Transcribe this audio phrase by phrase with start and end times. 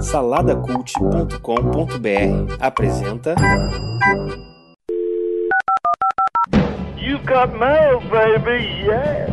[0.00, 3.34] Saladacult.com.br apresenta.
[6.96, 9.26] You got mail, baby, yeah.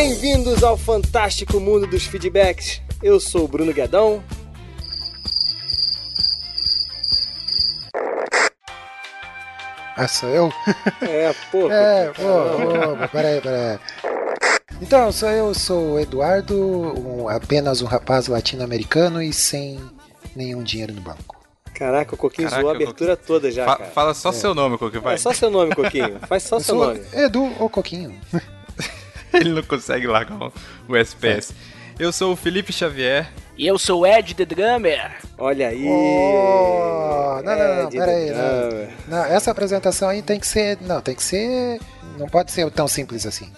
[0.00, 2.80] Bem-vindos ao fantástico mundo dos feedbacks.
[3.02, 4.22] Eu sou o Bruno Guedão.
[9.96, 10.52] Ah, sou eu?
[11.02, 11.68] É, pô.
[11.72, 13.78] É, ô, ô, peraí, peraí.
[14.80, 19.80] Então, sou eu, sou o Eduardo, um- apenas um rapaz latino-americano e sem
[20.36, 21.36] nenhum dinheiro no banco.
[21.74, 23.90] Caraca, o Coquinho Caraca, zoou a abertura toda já, Fa- cara.
[23.90, 25.14] fala só seu nome, Coque, vai.
[25.14, 26.18] É só seu nome, Coquinho.
[26.28, 27.00] Faz só Eu seu sou nome.
[27.12, 28.14] Edu ou Coquinho.
[29.40, 30.52] Ele não consegue largar o-
[30.88, 31.52] o SPS.
[31.98, 33.28] Eu sou o Felipe Xavier.
[33.56, 35.16] E eu sou o Ed The Drummer.
[35.36, 35.84] Olha aí.
[35.88, 38.30] Oh, não, não, não, peraí.
[38.30, 40.78] Não, não, essa apresentação aí tem que ser.
[40.80, 41.80] Não, tem que ser.
[42.16, 43.50] Não pode ser tão simples assim.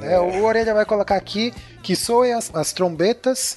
[0.00, 3.56] É, o Orelha vai colocar aqui que soem as, as trombetas.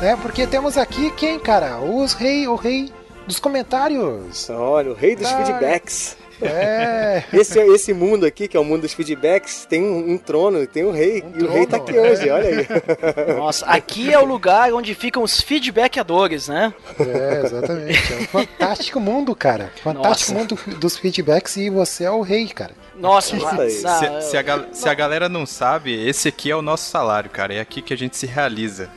[0.00, 1.78] Né, porque temos aqui quem, cara?
[1.80, 2.92] Os rei, o rei
[3.26, 4.48] dos comentários.
[4.50, 5.44] Olha, o rei dos Tá.
[5.44, 6.16] feedbacks.
[6.42, 7.22] É.
[7.32, 10.84] Esse, esse mundo aqui, que é o mundo dos feedbacks, tem um, um trono, tem
[10.84, 11.22] um rei.
[11.22, 12.12] Um e o rei tá trono, aqui é.
[12.12, 12.66] hoje, olha aí.
[13.38, 16.74] Nossa, aqui é o lugar onde ficam os feedbackadores, né?
[16.98, 18.12] É, exatamente.
[18.12, 19.70] É um fantástico mundo, cara.
[19.82, 20.54] Fantástico Nossa.
[20.54, 22.72] mundo dos feedbacks e você é o rei, cara.
[22.96, 23.70] Nossa, aí.
[23.70, 26.90] Se, ah, se a, gal- se a galera não sabe, esse aqui é o nosso
[26.90, 27.54] salário, cara.
[27.54, 28.90] É aqui que a gente se realiza.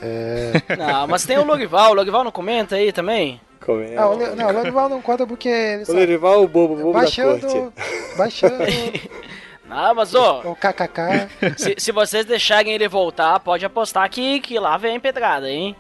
[0.77, 1.91] não, mas tem o Lorival.
[1.91, 3.39] O Lorival não comenta aí também?
[3.65, 3.95] Como é?
[3.97, 5.99] Ah, o Le- não, o Lorival não conta porque ele O sabe.
[5.99, 7.21] Lerival, o bobo, o bobo da corte.
[7.21, 7.73] Baixando,
[8.17, 8.55] baixando
[9.67, 11.27] Não, mas ô, o kkk.
[11.57, 15.75] se, se vocês deixarem ele voltar, pode apostar que, que lá vem pedrada, hein?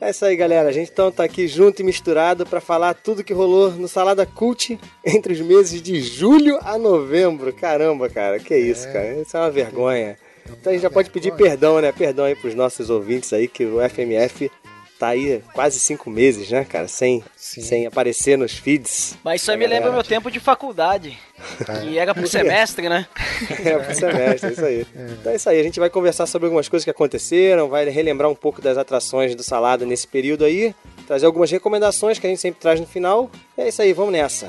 [0.00, 0.68] É isso aí, galera.
[0.68, 4.24] A gente então tá aqui junto e misturado pra falar tudo que rolou no Salada
[4.24, 7.52] Cult entre os meses de julho a novembro.
[7.52, 9.14] Caramba, cara, que isso, cara.
[9.20, 10.16] Isso é uma vergonha.
[10.50, 11.92] Então a gente já pode pedir perdão, né?
[11.92, 14.50] Perdão aí pros nossos ouvintes aí, que o FMF
[14.98, 16.88] tá aí quase cinco meses, né, cara?
[16.88, 17.60] Sem, Sim.
[17.60, 19.16] sem aparecer nos feeds.
[19.22, 21.16] Mas isso aí me lembra meu tempo de faculdade.
[21.80, 23.06] Que era por semestre, né?
[23.64, 24.86] É, pro semestre, é isso aí.
[25.20, 28.28] Então é isso aí, a gente vai conversar sobre algumas coisas que aconteceram, vai relembrar
[28.28, 30.74] um pouco das atrações do Salada nesse período aí,
[31.06, 33.30] trazer algumas recomendações que a gente sempre traz no final.
[33.56, 34.48] É isso aí, vamos nessa.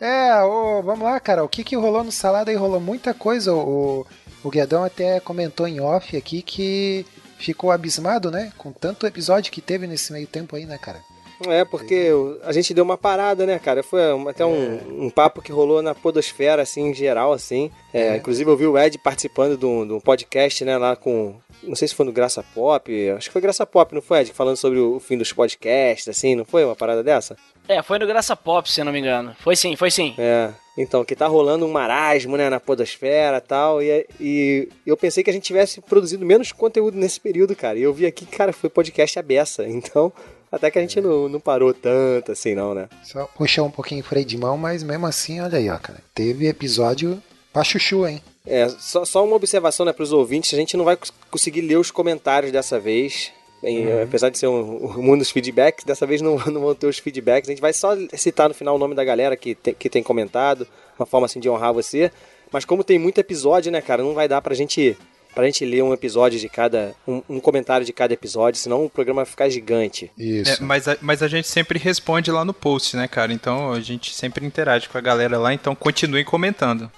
[0.00, 1.44] É, ô, vamos lá, cara.
[1.44, 2.56] O que que rolou no salada aí?
[2.56, 3.52] Rolou muita coisa.
[3.52, 4.06] O,
[4.42, 7.04] o Guedão até comentou em off aqui que
[7.36, 8.52] ficou abismado, né?
[8.56, 11.00] Com tanto episódio que teve nesse meio tempo aí, né, cara?
[11.48, 12.10] É, porque
[12.44, 13.82] a gente deu uma parada, né, cara?
[13.82, 17.70] Foi até um, um papo que rolou na podosfera, assim, em geral, assim.
[17.94, 21.34] É, Inclusive eu vi o Ed participando de um, de um podcast, né, lá com...
[21.62, 24.32] Não sei se foi no Graça Pop, acho que foi Graça Pop, não foi, Ed?
[24.32, 27.36] Falando sobre o, o fim dos podcasts, assim, não foi uma parada dessa?
[27.70, 29.34] É, foi no Graça Pop, se eu não me engano.
[29.38, 30.12] Foi sim, foi sim.
[30.18, 34.96] É, então, que tá rolando um marasmo, né, na podosfera e tal, e, e eu
[34.96, 38.26] pensei que a gente tivesse produzido menos conteúdo nesse período, cara, e eu vi aqui,
[38.26, 40.12] cara, foi podcast a beça, então,
[40.50, 42.88] até que a gente não, não parou tanto assim, não, né?
[43.04, 46.00] Só puxou um pouquinho o freio de mão, mas mesmo assim, olha aí, ó, cara.
[46.12, 48.20] Teve episódio pra chuchu, hein?
[48.44, 51.76] É, só, só uma observação, né, pros ouvintes, a gente não vai cons- conseguir ler
[51.76, 53.30] os comentários dessa vez,
[53.62, 56.86] em- apesar de ser um, um mundo dos feedbacks, dessa vez não, não vão ter
[56.86, 59.74] os feedbacks, a gente vai só citar no final o nome da galera que tem,
[59.74, 60.66] que tem comentado,
[60.98, 62.10] uma forma assim de honrar você,
[62.52, 64.96] mas como tem muito episódio, né, cara, não vai dar pra gente,
[65.34, 68.90] pra gente ler um episódio de cada, um, um comentário de cada episódio, senão o
[68.90, 70.10] programa vai ficar gigante.
[70.18, 70.64] É, Isso.
[70.64, 73.32] mas, a, mas a gente sempre responde lá no post, né, cara?
[73.32, 76.90] Então a gente sempre interage com a galera lá, então continuem comentando.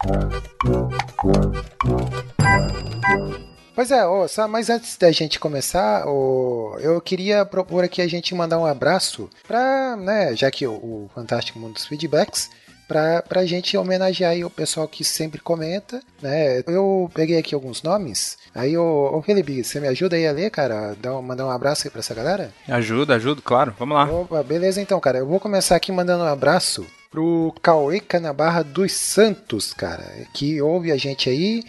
[3.75, 8.59] Pois é, só, mas antes da gente começar, eu queria propor aqui a gente mandar
[8.59, 12.51] um abraço pra, né, já que o, o Fantástico Mundo dos Feedbacks,
[12.87, 16.63] pra, pra gente homenagear o pessoal que sempre comenta, né?
[16.67, 20.51] Eu peguei aqui alguns nomes, aí, ô, ô Felipe, você me ajuda aí a ler,
[20.51, 20.95] cara?
[21.01, 22.53] Dá mandar um abraço aí pra essa galera?
[22.69, 23.75] Ajuda, ajuda, claro.
[23.79, 24.05] Vamos lá.
[24.05, 25.19] Opa, beleza então, cara.
[25.19, 30.05] Eu vou começar aqui mandando um abraço pro Cauê Canabarra dos Santos, cara,
[30.35, 31.63] que ouve a gente aí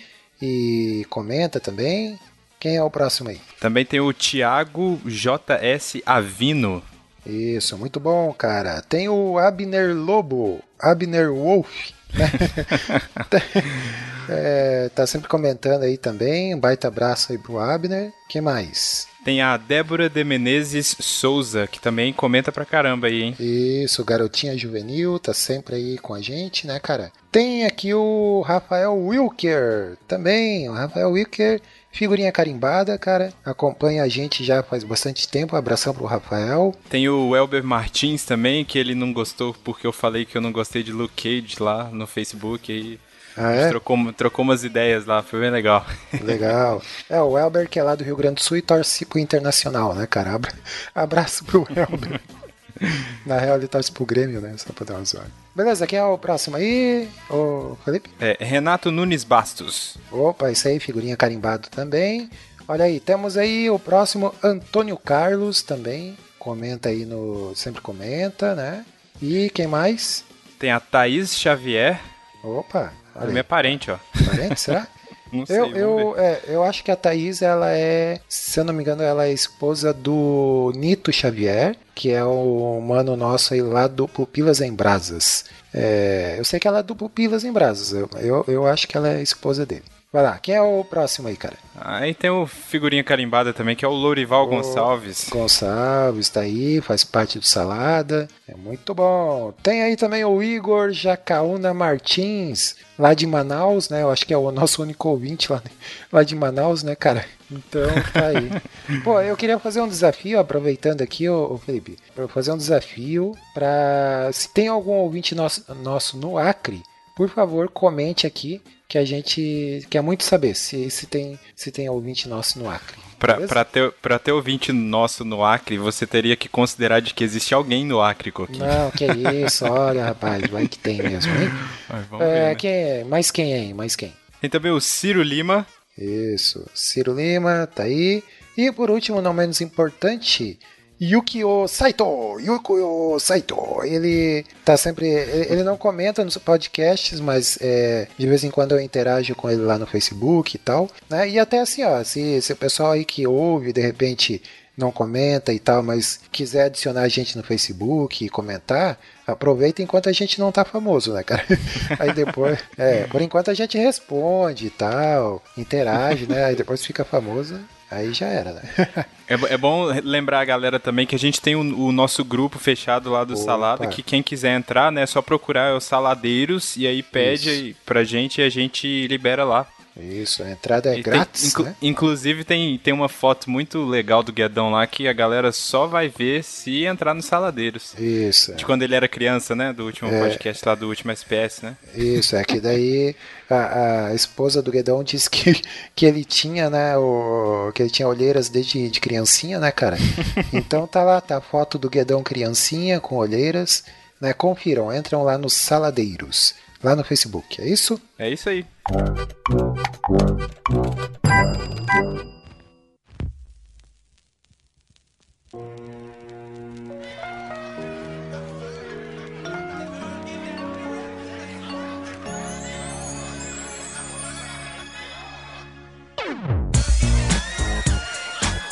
[0.45, 2.19] e comenta também.
[2.60, 3.40] Quem é o próximo aí?
[3.62, 6.84] Também tem o Thiago JS Avino.
[7.25, 8.81] Isso, muito bom, cara.
[8.81, 11.92] Tem o Abner Lobo, Abner Wolf.
[14.29, 16.55] É, tá sempre comentando aí também.
[16.55, 18.11] Um baita abraço aí pro Abner.
[18.29, 19.07] que mais?
[19.23, 23.35] Tem a Débora de Menezes Souza, que também comenta pra caramba aí, hein?
[23.39, 27.09] Isso, garotinha juvenil, tá sempre aí com a gente, né, cara?
[27.31, 30.69] Tem aqui o Rafael Wilker também.
[30.69, 33.33] O Rafael Wilker, figurinha carimbada, cara.
[33.45, 35.55] Acompanha a gente já faz bastante tempo.
[35.55, 36.75] Abração pro Rafael.
[36.89, 40.51] Tem o Elber Martins também, que ele não gostou porque eu falei que eu não
[40.51, 42.99] gostei de Luke Cage lá no Facebook aí.
[43.38, 43.69] Ah, A gente é?
[43.69, 45.85] trocou, trocou umas ideias lá, foi bem legal.
[46.21, 46.81] Legal.
[47.09, 49.94] É, o Elber, que é lá do Rio Grande do Sul e torce pro Internacional,
[49.95, 50.33] né, cara?
[50.33, 50.53] Abra...
[50.94, 52.21] Abraço pro Elber.
[53.25, 54.53] Na real, ele torce pro Grêmio, né?
[54.57, 55.31] Só pra dar uma zoada.
[55.56, 57.07] Beleza, quem é o próximo aí?
[57.30, 58.09] Ô, Felipe?
[58.19, 59.97] É, Renato Nunes Bastos.
[60.12, 62.30] Opa, isso aí, figurinha carimbado também.
[62.68, 66.18] Olha aí, temos aí o próximo Antônio Carlos também.
[66.39, 67.53] Comenta aí no.
[67.56, 68.85] Sempre comenta, né?
[69.21, 70.25] E quem mais?
[70.59, 72.00] Tem a Thaís Xavier,
[72.44, 73.44] Opa, olha minha aí.
[73.44, 73.98] parente, ó.
[74.25, 74.88] Parente, será?
[75.33, 78.71] Não sei, Eu, eu, é, eu acho que a Thaís, ela é, se eu não
[78.71, 83.88] me engano, ela é esposa do Nito Xavier, que é o mano nosso aí lá
[83.88, 85.45] do Pupilas em Brasas.
[85.74, 88.95] É, eu sei que ela é do Pupilas em Brasas, eu, eu, eu acho que
[88.95, 89.83] ela é esposa dele.
[90.13, 91.57] Vai lá, quem é o próximo aí, cara?
[91.75, 95.27] Aí tem o figurinha carimbada também, que é o Lourival Gonçalves.
[95.27, 98.27] Gonçalves tá aí, faz parte do Salada.
[98.48, 99.51] É muito bom.
[99.63, 104.04] Tem aí também o Igor Jacaúna Martins, lá de Manaus, né?
[104.04, 105.63] Eu acho que é o nosso único ouvinte lá,
[106.12, 107.25] lá de Manaus, né, cara?
[107.51, 108.51] Então tá aí.
[109.04, 113.36] Pô, eu queria fazer um desafio, aproveitando aqui, ô, ô Felipe, pra fazer um desafio
[113.51, 114.30] pra.
[114.31, 116.83] Se tem algum ouvinte nosso, nosso no Acre,
[117.16, 118.62] por favor, comente aqui
[118.94, 122.95] que a gente quer muito saber se, se, tem, se tem ouvinte nosso no Acre.
[123.18, 127.56] Pra, ter, pra ter ouvinte nosso no Acre, você teria que considerar de que existe
[127.56, 128.63] alguém no Acre, Coquinho.
[128.63, 129.04] Não, que
[129.48, 131.50] isso, olha, rapaz, vai que tem mesmo, hein?
[131.90, 132.56] Mas vamos É, ver, né?
[132.56, 133.04] quem é?
[133.04, 133.74] Mais quem aí?
[133.74, 134.13] Mais quem?
[134.40, 135.66] Tem também o Ciro Lima.
[135.98, 138.24] Isso, Ciro Lima, tá aí.
[138.56, 140.60] E por último, não menos importante,
[141.01, 142.40] Yukio Saito.
[142.40, 143.84] Yukio Saito.
[143.84, 145.07] Ele tá sempre.
[145.07, 149.50] Ele ele não comenta nos podcasts, mas é, de vez em quando eu interajo com
[149.50, 150.90] ele lá no Facebook e tal.
[151.10, 151.30] Né?
[151.30, 154.42] E até assim, ó, se, se o pessoal aí que ouve, de repente
[154.75, 160.10] não comenta e tal, mas quiser adicionar a gente no Facebook e comentar, aproveita enquanto
[160.10, 161.45] a gente não tá famoso, né, cara?
[162.00, 166.45] Aí depois, é, por enquanto a gente responde e tal, interage, né?
[166.45, 167.60] Aí depois fica famoso,
[167.94, 168.62] aí já era, né?
[169.25, 172.60] É, é bom lembrar a galera também que a gente tem o, o nosso grupo
[172.60, 173.42] fechado lá do Opa.
[173.42, 177.80] Salada, que quem quiser entrar, né, é só procurar os Saladeiros e aí pede Isso.
[177.86, 179.66] pra gente e a gente libera lá.
[179.95, 181.75] Isso, a entrada é E tem- grátis, inclu- né?
[181.81, 186.10] Inclusive tem, tem uma foto muito legal do Guedão lá que a galera só vai
[186.10, 187.94] ver se entrar nos Saladeiros.
[188.00, 189.72] Isso, De quando ele era criança, né?
[189.72, 190.19] Do último É.
[190.19, 191.78] podcast lá do último SPS, né?
[191.95, 193.16] isso, é que daí
[193.48, 195.62] a, a esposa do Guedão disse que,
[195.95, 199.98] que ele tinha, né, o, que ele tinha olheiras desde de criancinha, né, cara?
[200.51, 203.84] Então tá lá, tá a foto do Guedão criancinha com olheiras,
[204.19, 204.34] né?
[204.34, 208.00] Confiram, entram lá nos Saladeiros, lá no Facebook, é isso?
[208.18, 208.65] É isso aí.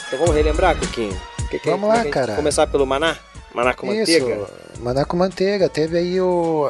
[0.07, 1.19] Então vamos relembrar, Coquinho?
[1.49, 2.35] Que- que- Vamos como é lá, cara.
[2.35, 3.17] Começar pelo Maná?
[3.53, 4.35] Maná com manteiga?
[4.35, 5.69] Isso, maná com manteiga.
[5.69, 6.25] Teve aí o,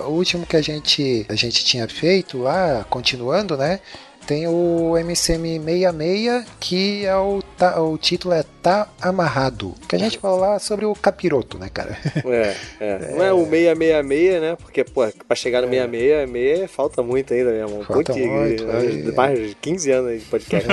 [0.08, 3.80] o último que a gente, a gente tinha feito lá, continuando, né?
[4.26, 9.74] Tem o MCM 66, que é o, tá, o título é Tá Amarrado.
[9.88, 11.98] Que a gente falou lá sobre o capiroto, né, cara?
[12.26, 12.98] É, é.
[13.18, 14.56] Não é o 666, né?
[14.62, 17.82] Porque, pô, pra chegar no 666 falta muito ainda, meu irmão.
[17.82, 17.86] É.
[17.86, 19.10] Falta Muito, muito, né?
[19.10, 19.12] é.
[19.12, 20.70] Mais de 15 anos aí de podcast.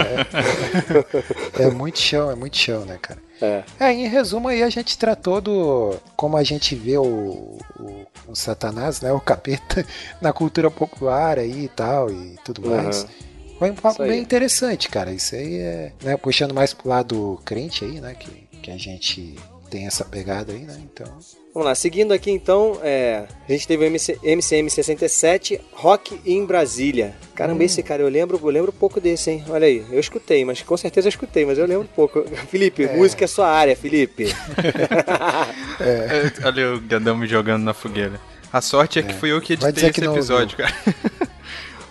[1.58, 3.27] É muito chão, é muito chão, né, cara?
[3.40, 3.62] É.
[3.78, 8.34] É, em resumo aí a gente tratou do como a gente vê o, o, o
[8.34, 9.84] Satanás, né, o capeta
[10.20, 13.02] na cultura popular aí e tal e tudo mais.
[13.02, 13.08] Uhum.
[13.58, 15.12] Foi um papo bem interessante, cara.
[15.12, 18.30] Isso aí é, né, puxando mais pro lado crente aí, né, que,
[18.62, 19.36] que a gente
[19.68, 20.80] tem essa pegada aí, né?
[20.82, 21.18] Então,
[21.58, 26.46] Vamos lá, seguindo aqui então, é, a gente teve o MC, MCM 67, Rock em
[26.46, 27.16] Brasília.
[27.34, 27.66] Caramba, Hum.
[27.66, 29.44] esse cara, eu lembro, eu lembro pouco desse, hein?
[29.48, 32.22] Olha aí, eu escutei, mas com certeza eu escutei, mas eu lembro pouco.
[32.48, 34.26] Felipe, música é sua área, Felipe.
[35.80, 38.20] É, olha o Gadão me jogando na fogueira.
[38.52, 40.72] A sorte é que fui eu que editei que esse não episódio, cara.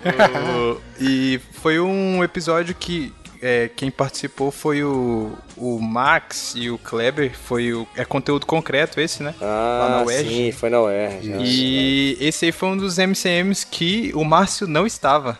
[0.07, 6.77] O- e foi um episódio que é, quem participou foi o, o Max e o
[6.77, 7.87] Kleber, foi o.
[7.95, 9.33] É conteúdo concreto esse, né?
[9.41, 10.29] Ah, na UERJ.
[10.29, 11.33] sim, foi na UERJ.
[11.39, 15.39] E esse aí foi um dos MCMs que o Márcio não estava.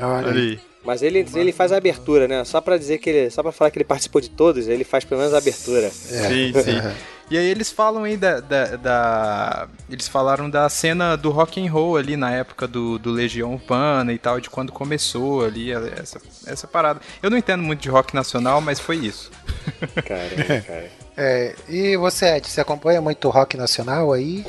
[0.00, 0.60] Olha Olha aí.
[0.84, 2.44] Mas ele, ele faz a abertura, né?
[2.44, 3.30] Só pra dizer que ele.
[3.30, 5.88] Só pra falar que ele participou de todos, ele faz pelo menos a abertura.
[5.90, 6.80] Sim, sim.
[7.30, 11.70] E aí eles falam aí da, da, da- Eles falaram da cena do rock and
[11.72, 16.20] roll ali na época do, do Legião Urbana e tal, de quando começou ali essa,
[16.46, 17.00] essa parada.
[17.22, 19.30] Eu não entendo muito de rock nacional, mas foi isso.
[20.06, 20.90] Cara, cara.
[21.16, 24.44] É, e você, Ed, você acompanha muito rock nacional aí?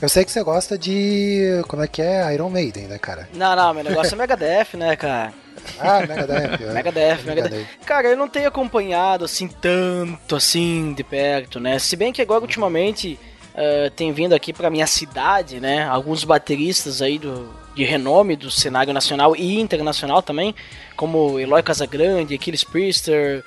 [0.00, 1.62] Eu sei que você gosta de.
[1.68, 2.32] Como é que é?
[2.34, 3.28] Iron Maiden, né, cara?
[3.34, 5.32] Não, não, meu negócio é Megadeth, né, cara?
[5.78, 6.62] Ah, Megadeth.
[6.62, 6.72] é.
[6.72, 7.66] Megadeth, Megadeth.
[7.84, 11.78] Cara, eu não tenho acompanhado assim tanto assim de perto, né?
[11.78, 13.18] Se bem que agora ultimamente
[13.54, 15.84] eh, tem vindo aqui pra minha cidade, né?
[15.86, 20.54] Alguns bateristas aí do, de renome do cenário nacional e internacional também,
[20.96, 23.44] como Eloy Casagrande, Aquiles Priester.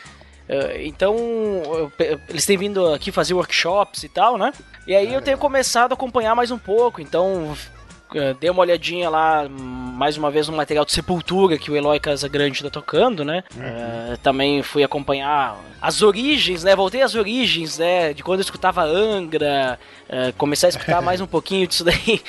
[0.48, 1.16] eh, então,
[2.30, 4.52] eles têm vindo aqui fazer workshops e tal, né?
[4.88, 7.56] E aí eu tenho começado a acompanhar mais um pouco, então
[8.14, 12.00] eh, dei uma olhadinha lá, mais uma vez, no material de Sepultura que o Eloy
[12.00, 13.44] Casagrande tá tocando, né?
[13.58, 16.76] Eh, também fui acompanhar as origens, né?
[16.76, 18.14] Voltei às origens, né?
[18.14, 22.22] De quando eu escutava Angra, eh, comecei a escutar mais um pouquinho disso daí.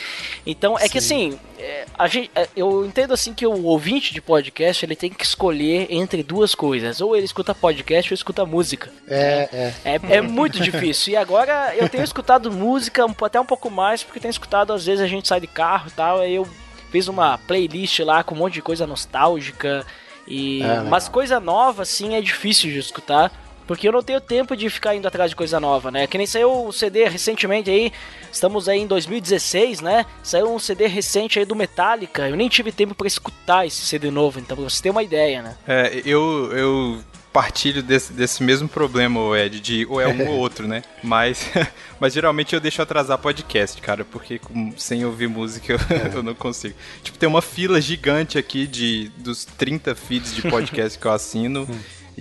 [0.47, 4.21] Então, é que assim, eh, a gente, eh, eu entendo assim que o ouvinte de
[4.21, 7.01] podcast, ele tem que escolher entre duas coisas.
[7.01, 8.91] Ou ele escuta podcast ou escuta música.
[9.07, 9.49] É,
[9.85, 9.97] é.
[9.97, 11.13] É, é muito difícil.
[11.13, 15.03] E agora eu tenho escutado música até um pouco mais, porque tenho escutado, às vezes
[15.03, 16.49] a gente sai de carro e tal, aí eu
[16.91, 19.87] fiz uma playlist lá com um monte de coisa nostálgica.
[20.27, 20.85] E, legal.
[20.87, 23.33] mas coisa nova, assim, é difícil de escutar.
[23.71, 26.05] Porque eu não tenho tempo de ficar indo atrás de coisa nova, né?
[26.09, 27.93] Que nem saiu o CD recentemente aí,
[28.33, 30.05] estamos aí em 2016, né?
[30.25, 32.29] Saiu um CD recente aí do Metallica.
[32.29, 35.41] Eu nem tive tempo pra escutar esse CD novo, então pra você ter uma ideia,
[35.41, 35.57] né?
[35.69, 36.99] É, eu, eu
[37.33, 40.83] partilho desse, desse mesmo problema, Ed, de ou é um ou outro, né?
[41.01, 41.49] Mas,
[42.01, 45.79] mas geralmente eu deixo atrasar podcast, cara, porque com- sem ouvir música eu,
[46.17, 46.75] eu não consigo.
[47.05, 51.69] Tipo, tem uma fila gigante aqui de dos 30 feeds de podcast que eu assino.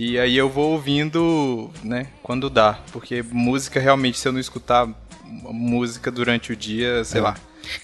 [0.01, 2.79] E aí eu vou ouvindo, né, quando dá.
[2.94, 4.88] Porque música, realmente, se eu não escutar
[5.25, 7.36] música durante o dia, sei lá.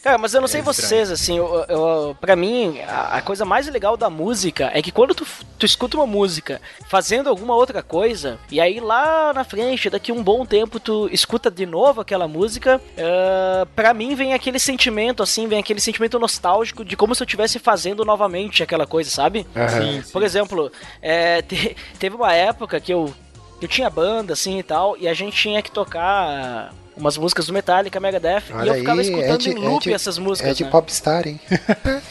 [0.01, 0.73] Cara, mas eu não sei É estranho.
[0.89, 4.91] vocês, assim, eu, eu, pra mim, a, a coisa mais legal da música é que
[4.91, 5.25] quando tu,
[5.59, 10.23] tu escuta uma música fazendo alguma outra coisa, e aí lá na frente, daqui um
[10.23, 15.47] bom tempo, tu escuta de novo aquela música, uh, pra mim vem aquele sentimento, assim,
[15.47, 19.45] vem aquele sentimento nostálgico de como se eu estivesse fazendo novamente aquela coisa, sabe?
[19.55, 20.03] Aham.
[20.11, 23.13] Por exemplo, é, te- teve uma época que eu,
[23.61, 27.53] eu tinha banda, assim, e tal, e a gente tinha que tocar umas músicas do
[27.53, 30.57] Metallica, Megadeth, e Olha eu ficava aí, escutando de- em loop de- essas É músicas,
[30.57, 30.69] de né?
[30.69, 31.39] popstar, hein?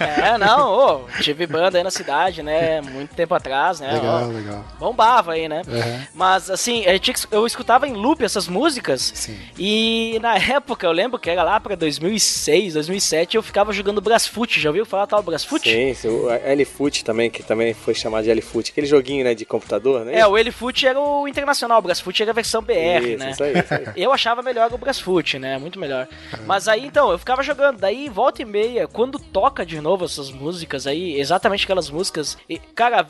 [0.00, 4.26] É, não, ô, tive banda aí na cidade, né, muito tempo atrás, né, legal, ó,
[4.32, 4.64] legal.
[4.78, 5.62] bombava aí, né?
[5.68, 6.06] Aham.
[6.14, 6.84] Mas, assim,
[7.30, 9.36] eu escutava em loop essas músicas, Sim.
[9.58, 14.58] e na época, eu lembro que era lá pra 2006, 2007, eu ficava jogando Brasfoot,
[14.60, 15.68] já ouviu falar tal Brasfoot?
[15.70, 18.70] Sim, sim, o L-Foot também, que também foi chamado de L-Foot.
[18.72, 20.18] Aquele joguinho, né, de computador, né?
[20.18, 22.74] É, o Elifoot era o internacional, o Brasfoot era a versão BR,
[23.14, 23.30] Isso, né?
[23.32, 23.84] isso aí, isso aí.
[23.96, 25.58] Eu achava melhor o Brasfoot, né?
[25.58, 26.06] Muito melhor.
[26.46, 27.78] Mas aí, então, eu ficava jogando.
[27.78, 32.58] Daí, volta e meia, quando toca de novo essas músicas aí, exatamente aquelas músicas, e,
[32.58, 33.06] cara,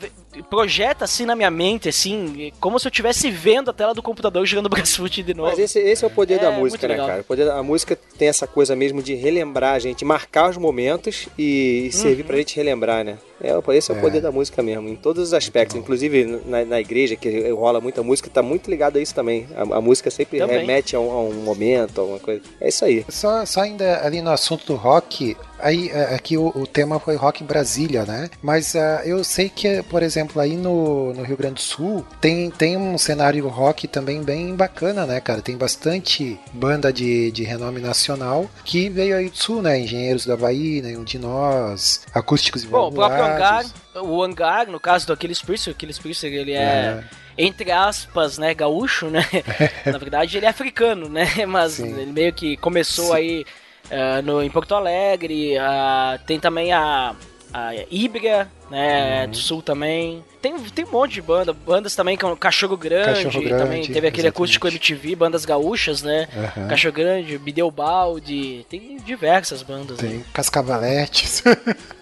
[0.49, 4.45] projeta assim na minha mente, assim, como se eu estivesse vendo a tela do computador
[4.45, 5.49] jogando Brasfoot de novo.
[5.49, 7.07] Mas esse, esse é o poder É, da música, né, legal.
[7.07, 7.21] cara?
[7.21, 10.57] O poder da a música tem essa coisa mesmo de relembrar a gente, marcar os
[10.57, 12.27] momentos e, e servir Uhum.
[12.27, 13.17] pra gente relembrar, né?
[13.41, 15.75] É, esse é, o poder da música mesmo, em todos os aspectos.
[15.77, 19.47] Inclusive na, na igreja, que rola muita música, tá muito ligado a isso também.
[19.55, 20.59] A, a música sempre Também.
[20.59, 22.41] remete a um, a um momento, alguma coisa.
[22.59, 23.05] É isso aí.
[23.09, 27.15] Só, só ainda ali no assunto do rock, aí é, aqui o, o tema foi
[27.15, 28.29] rock em Brasília, né?
[28.41, 32.49] Mas ah, eu sei que, por exemplo, aí no, no Rio Grande do Sul tem,
[32.49, 35.41] tem um cenário rock também bem bacana, né, cara?
[35.41, 39.79] Tem bastante banda de, de renome nacional que veio aí do Sul, né?
[39.79, 44.79] Engenheiros do Havaí, Nenhum de Nós, Acústicos e Bom, o próprio Hangar, o Hangar, no
[44.79, 47.03] caso do Aquiles Priester, o Aquiles ele é,
[47.41, 49.25] entre aspas, né, gaúcho, né?
[49.85, 51.25] Na verdade, ele é africano, né?
[51.47, 51.87] Mas Sim.
[51.97, 53.45] ele meio que começou aí
[53.89, 57.15] eh, no, em Porto Alegre, ah, tem também a,
[57.53, 59.31] a Híbriga, né, Uhum.
[59.31, 60.23] do Sul também.
[60.41, 64.07] Tem, tem um monte de banda, bandas também, como Cachorro Grande, Cachorro Grande, também teve
[64.07, 64.27] aquele exatamente.
[64.29, 66.27] acústico MTV, bandas gaúchas, né?
[66.35, 66.67] Aham.
[66.67, 69.99] Cachorro Grande, Bideu Balde, tem diversas bandas.
[69.99, 70.09] né?
[70.09, 71.41] Tem Cascavaletes.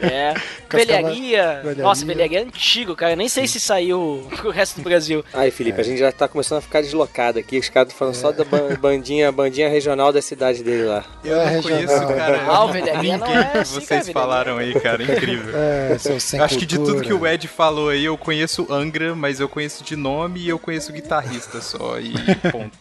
[0.00, 0.34] É.
[0.70, 1.60] Velharia.
[1.62, 1.82] velharia.
[1.82, 3.12] Nossa, velharia é antigo, cara.
[3.12, 5.24] Eu nem sei se saiu pro resto do Brasil.
[5.32, 7.58] Aí, Felipe, a gente já tá começando a ficar deslocado aqui.
[7.58, 11.04] Os caras estão falando só da ban- bandinha, bandinha regional da cidade dele lá.
[11.24, 11.78] Eu É, não regional.
[11.86, 12.42] conheço, cara.
[12.46, 15.02] Ah, o velharia não é assim, vocês cara, falaram aí, cara.
[15.02, 15.54] Incrível.
[15.58, 17.26] É, seu sem Acho que de tudo que o.
[17.26, 21.60] Ed falou aí, eu conheço Angra, mas eu conheço de nome e eu conheço guitarrista
[21.62, 22.12] só, e
[22.50, 22.78] ponto.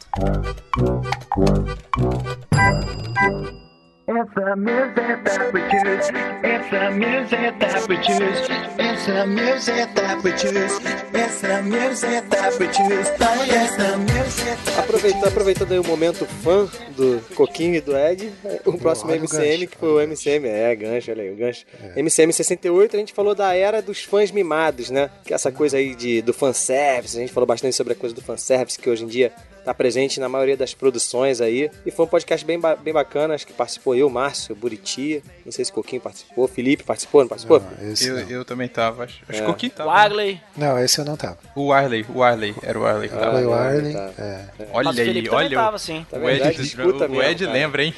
[4.09, 6.07] It's the music that we choose.
[6.41, 8.47] It's the music that we choose.
[8.79, 10.79] It's the music that we choose.
[11.13, 13.09] It's the music that we choose.
[13.09, 18.31] It's the music that Aproveitando, aproveitando aí o momento fã do Coquinho e do Ed,
[18.65, 21.35] o próximo olha o MCM, gancho, que foi o MCM, é, gancho, olha aí, o
[21.35, 21.65] gancho.
[21.97, 25.09] MCM 68, a gente falou da era dos fãs mimados, né?
[25.25, 28.15] Que é essa coisa aí de, do fanservice, a gente falou bastante sobre a coisa
[28.15, 29.33] do fanservice, que hoje em dia
[29.67, 31.69] tá presente na maioria das produções aí.
[31.85, 35.51] E foi um podcast bem, ba- bem bacana, acho que participou eu, Márcio, Buriti, não
[35.51, 37.59] sei se o Coquinho participou, Felipe participou, não participou?
[37.59, 38.29] Não, esse Eu, não.
[38.29, 39.19] eu também tava, acho.
[39.27, 39.45] Acho É.
[39.45, 39.91] que o Kim O tava.
[39.91, 40.39] Arley.
[40.55, 41.37] Não, esse eu não tava.
[41.53, 43.09] O Arley, o Arley, era o Arley.
[43.09, 43.31] que tava.
[43.33, 43.93] Foi o é, Arley.
[43.93, 44.09] tá.
[44.17, 44.45] é.
[44.71, 46.05] Olha Mas o aí, olha tava, o, sim.
[46.09, 46.29] Tá o?
[46.29, 47.51] Ed, escuta o mesmo, Ed cara.
[47.57, 47.93] lembra, hein?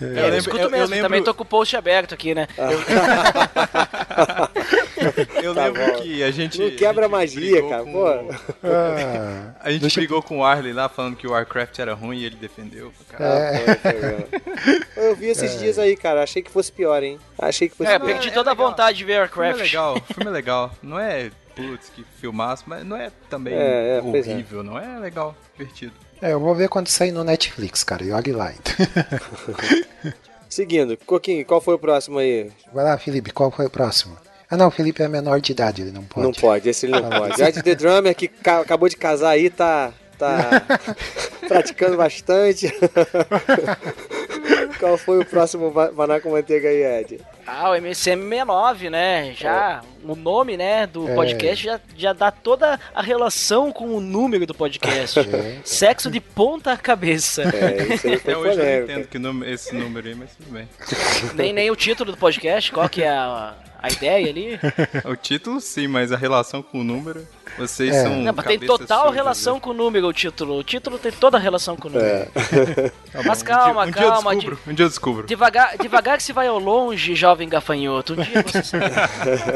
[0.00, 2.46] eu É, eu escuto mesmo, também tô com o post aberto aqui, né?
[5.42, 6.00] Eu Tá lembro bom.
[6.02, 6.60] que a gente.
[6.60, 8.06] Não quebra gente magia, cara, com- pô.
[8.64, 12.18] Ah, A gente Deixa brigou com o Arley lá falando que o Warcraft era ruim
[12.18, 12.92] e ele defendeu.
[13.10, 13.64] Cara, É.
[13.92, 14.26] Mesmo.
[14.96, 17.18] Eu vi esses dias aí, cara, achei que fosse pior, hein?
[17.38, 18.06] Achei que fosse É, pior.
[18.06, 18.68] perdi é toda a legal.
[18.70, 19.60] vontade de ver O filme é Warcraft.
[19.72, 20.70] legal, o filme é legal.
[20.82, 24.02] Não é, putz, que filmaço, mas não é também É, é, é.
[24.02, 25.92] horrível, não é legal, divertido.
[26.22, 28.02] É, eu vou ver quando sair no Netflix, cara.
[28.04, 28.50] E olhe lá.
[28.52, 28.86] então.
[30.48, 32.50] Seguindo, Coquinho, qual foi o próximo aí?
[32.72, 34.16] Vai lá, Felipe, qual foi o próximo?
[34.50, 36.26] Ah, não, o Felipe é menor de idade, ele não pode.
[36.26, 37.42] Não pode, esse ele não pode.
[37.42, 40.62] Ed The Drummer, que ca- acabou de casar aí, tá, tá
[41.48, 42.72] praticando bastante.
[44.78, 47.20] Qual foi o próximo Maná com Manteiga aí, Ed?
[47.46, 49.32] Ah, o MCM 69, né?
[49.34, 51.14] Já o nome, né, do É.
[51.14, 55.18] podcast já, já dá toda a relação com o número do podcast.
[55.36, 55.58] É.
[55.64, 57.42] Sexo de ponta a cabeça.
[57.42, 60.68] É, isso aí Até hoje eu entendo que número- esse número aí, mas tudo bem.
[61.34, 64.58] nem, nem o título do podcast, qual que é a, a ideia ali?
[65.04, 67.26] O título sim, mas a relação com o número,
[67.58, 68.02] vocês É.
[68.02, 69.60] são Não, mas tem total sujas, relação né?
[69.60, 70.58] com o número, o título.
[70.58, 72.26] O título tem toda a relação com o número.
[73.16, 75.26] Tá Mas calma, um dia, um calma, Dia descubro, um dia eu descubro.
[75.26, 78.12] Devagar, devagar que se vai ao longe, jovem gafanhoto.
[78.12, 78.84] Um dia você sabe.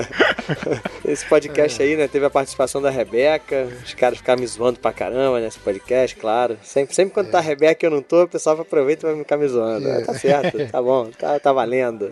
[1.04, 3.68] Esse podcast aí, né, teve a participação da Rebeca.
[3.84, 6.56] Os caras ficaram me zoando pra caramba nesse podcast, claro.
[6.62, 9.18] Sempre, sempre quando tá a Rebeca e eu não tô, o pessoal aproveita e vai
[9.22, 9.86] ficar me zoando.
[9.90, 12.10] Ah, Tá certo, tá bom, tá, tá valendo.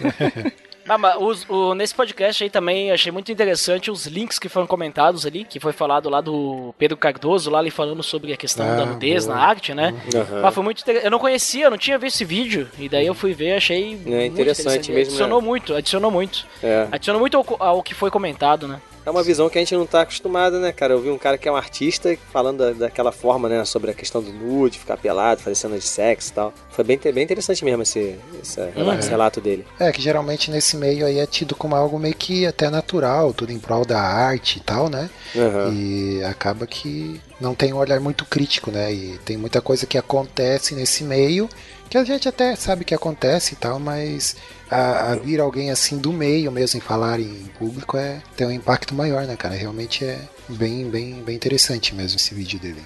[0.88, 4.66] Ah, mas os- o- nesse podcast aí também achei muito interessante os links que foram
[4.66, 8.66] comentados ali, que foi falado lá do Pedro Cardoso, lá ali falando sobre a questão
[8.66, 9.36] Ah, da nudez boa.
[9.36, 9.94] na arte, né?
[10.14, 10.40] Aham.
[10.42, 11.00] Mas foi muito inter...
[11.04, 14.00] Eu não conhecia, eu não tinha visto esse vídeo, e daí eu fui ver, achei
[14.06, 15.46] É interessante mesmo, Adicionou né?
[15.46, 16.46] muito, adicionou muito.
[16.62, 16.88] É.
[16.90, 18.80] Adicionou muito ao, ao que foi comentado, né?
[19.08, 20.92] É uma visão que a gente não tá acostumado, né, cara?
[20.92, 23.94] Eu vi um cara que é um artista falando da- daquela forma, né, sobre a
[23.94, 26.52] questão do nude, ficar pelado, fazer cenas de sexo e tal.
[26.72, 29.66] Foi bem, bem interessante mesmo esse, esse, rela- esse relato dele.
[29.80, 33.50] É, que geralmente nesse meio aí é tido como algo meio que até natural, tudo
[33.50, 35.08] em prol da arte e tal, né?
[35.34, 35.72] Aham.
[35.72, 38.92] E acaba que não tem um olhar muito crítico, né?
[38.92, 41.48] E tem muita coisa que acontece nesse meio
[41.88, 44.36] que a gente até sabe que acontece e tal, mas
[44.70, 48.52] a, a vir alguém assim do meio mesmo e falar em público é tem um
[48.52, 49.54] impacto maior, né, cara?
[49.54, 52.82] Realmente é bem, bem, bem interessante mesmo esse vídeo dele.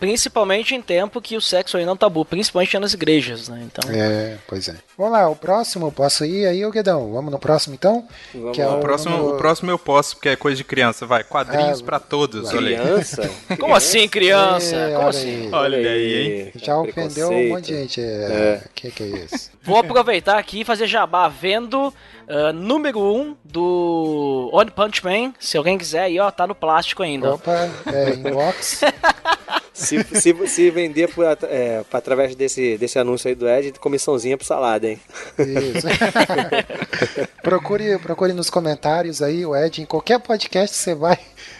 [0.00, 3.62] Principalmente em tempo que o sexo ainda é um tabu, principalmente nas igrejas, né?
[3.70, 4.74] Então, É, pois é.
[4.96, 7.12] Vamos lá, o próximo, posso ir aí, ô Guedão?
[7.12, 8.08] Vamos no próximo então?
[8.34, 8.76] Vamos Que é lá.
[8.76, 11.04] O próximo, número- o próximo eu posso, porque é coisa de criança.
[11.06, 12.86] Vai, quadrinhos Ah, pra todos, olha aí.
[12.86, 13.30] Criança?
[13.60, 14.74] como assim, criança?
[14.74, 15.28] É, Como olha assim?
[15.46, 15.50] aí.
[15.52, 16.52] Olha aí, hein?
[16.56, 18.00] Já ofendeu um monte de gente.
[18.00, 18.62] É, É.
[18.74, 19.50] que que é isso?
[19.62, 21.92] Vou aproveitar aqui e fazer jabá vendo
[22.26, 25.34] ah, número 1 um do One Punch Man.
[25.38, 27.34] Se alguém quiser aí, ó, tá no plástico ainda.
[27.34, 28.80] Opa, é, inbox.
[29.80, 34.46] Se, se, se vender por, é, através desse, desse anúncio aí do Ed, comissãozinha pro
[34.46, 35.00] salada, hein?
[35.38, 35.86] Isso.
[37.42, 39.82] procure, procure nos comentários aí o Ed.
[39.82, 41.18] Em qualquer podcast que você vai,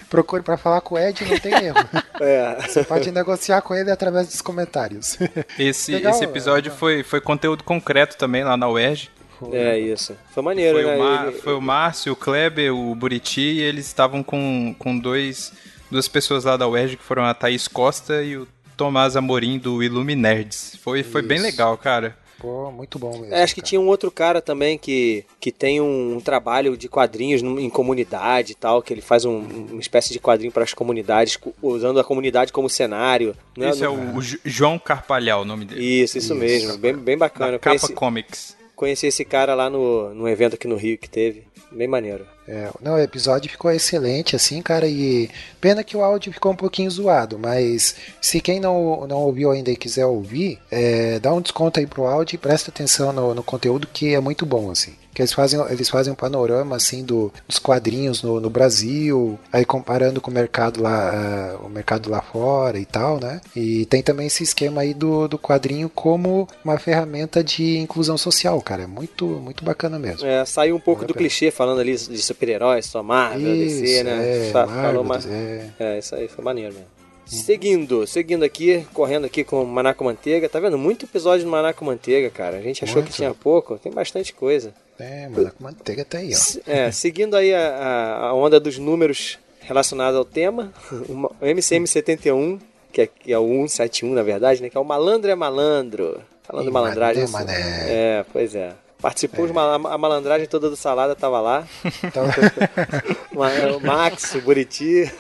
[0.09, 1.79] procure para falar com o Ed, não tem erro.
[2.23, 2.69] É.
[2.69, 5.17] Você pode negociar com ele através dos comentários.
[5.59, 9.09] Esse, Legal, esse episódio foi, foi conteúdo concreto também lá na UERJ.
[9.51, 10.15] É isso.
[10.35, 10.97] Foi maneiro, Foi, né?
[10.97, 14.99] o Mar- Ele- foi o Márcio, o Kleber, o Buriti, e eles estavam com, com
[14.99, 15.51] dois,
[15.91, 19.83] duas pessoas lá da UERJ, que foram a Thaís Costa e o Tomás Amorim, do
[19.83, 20.77] Iluminerds.
[20.83, 22.17] Foi, foi bem legal, cara.
[22.39, 23.35] Pô, muito bom mesmo.
[23.35, 23.69] É, acho que cara.
[23.69, 28.53] tinha um outro cara também que, que tem um, um trabalho de quadrinhos em comunidade
[28.53, 29.41] e tal, que ele faz um-
[29.73, 33.37] uma espécie de quadrinho para as comunidades, usando a comunidade como cenário.
[33.55, 35.85] Não Esse é o, o João Carpalhal, o nome dele.
[35.85, 36.35] Isso, isso, Isso.
[36.35, 36.79] mesmo.
[36.79, 37.53] Bem, bem bacana.
[37.57, 38.57] Eu Capa conheci, Comics.
[38.75, 41.45] conheci esse cara lá no, no evento aqui no Rio que teve.
[41.71, 42.25] Bem maneiro.
[42.53, 46.57] É, não, o episódio ficou excelente, assim, cara, e pena que o áudio ficou um
[46.57, 51.41] pouquinho zoado, mas se quem não, não ouviu ainda e quiser ouvir, é, dá um
[51.41, 54.95] desconto aí pro áudio e presta atenção no, no conteúdo que é muito bom, assim.
[55.15, 59.65] Que eles fazem, eles fazem um panorama, assim, do, dos quadrinhos no, no Brasil, aí
[59.65, 63.41] comparando com o mercado lá, uh, o mercado lá fora e tal, né?
[63.55, 68.61] E tem também esse esquema aí do, do quadrinho como uma ferramenta de inclusão social,
[68.61, 70.27] cara, é muito, muito bacana mesmo.
[70.27, 74.49] É, saiu um pouco do clichê falando ali de super-heróis, só Marvel, DC, Isso, né?
[74.49, 75.27] é, Marvel, falou mais.
[75.27, 75.71] é.
[75.79, 77.00] É, isso aí foi maneiro mesmo.
[77.27, 80.49] Seguindo, seguindo aqui, correndo aqui com o Manaco Manteiga.
[80.49, 80.77] Tá vendo?
[80.77, 82.57] Muito episódio do Manaco Manteiga, cara.
[82.57, 83.09] A gente achou Muito.
[83.11, 84.75] que tinha pouco, tem bastante coisa.
[84.99, 86.71] É, mano, a manteiga tá aí, ó.
[86.71, 90.73] É, seguindo aí a, a- onda dos números relacionados ao tema,
[91.09, 92.61] o MCM71,
[92.93, 94.69] que é, que é o 171, na verdade, né?
[94.69, 96.21] Que é o Malandro é Malandro.
[96.43, 97.29] Falando Ih, malandragem.
[97.29, 97.87] mané, mané.
[97.93, 98.73] É, pois é.
[99.01, 101.65] Participou de uma, a malandragem toda do Salada, tava lá.
[102.05, 102.25] Então,
[103.33, 105.11] O Max, o Buriti.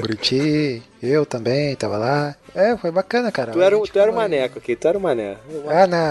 [0.00, 2.34] Buriti, eu também tava lá.
[2.54, 3.52] É, foi bacana, cara.
[3.52, 5.36] Tu era, tu era o maneco aqui, tu era o mané.
[5.68, 6.02] Ah, não.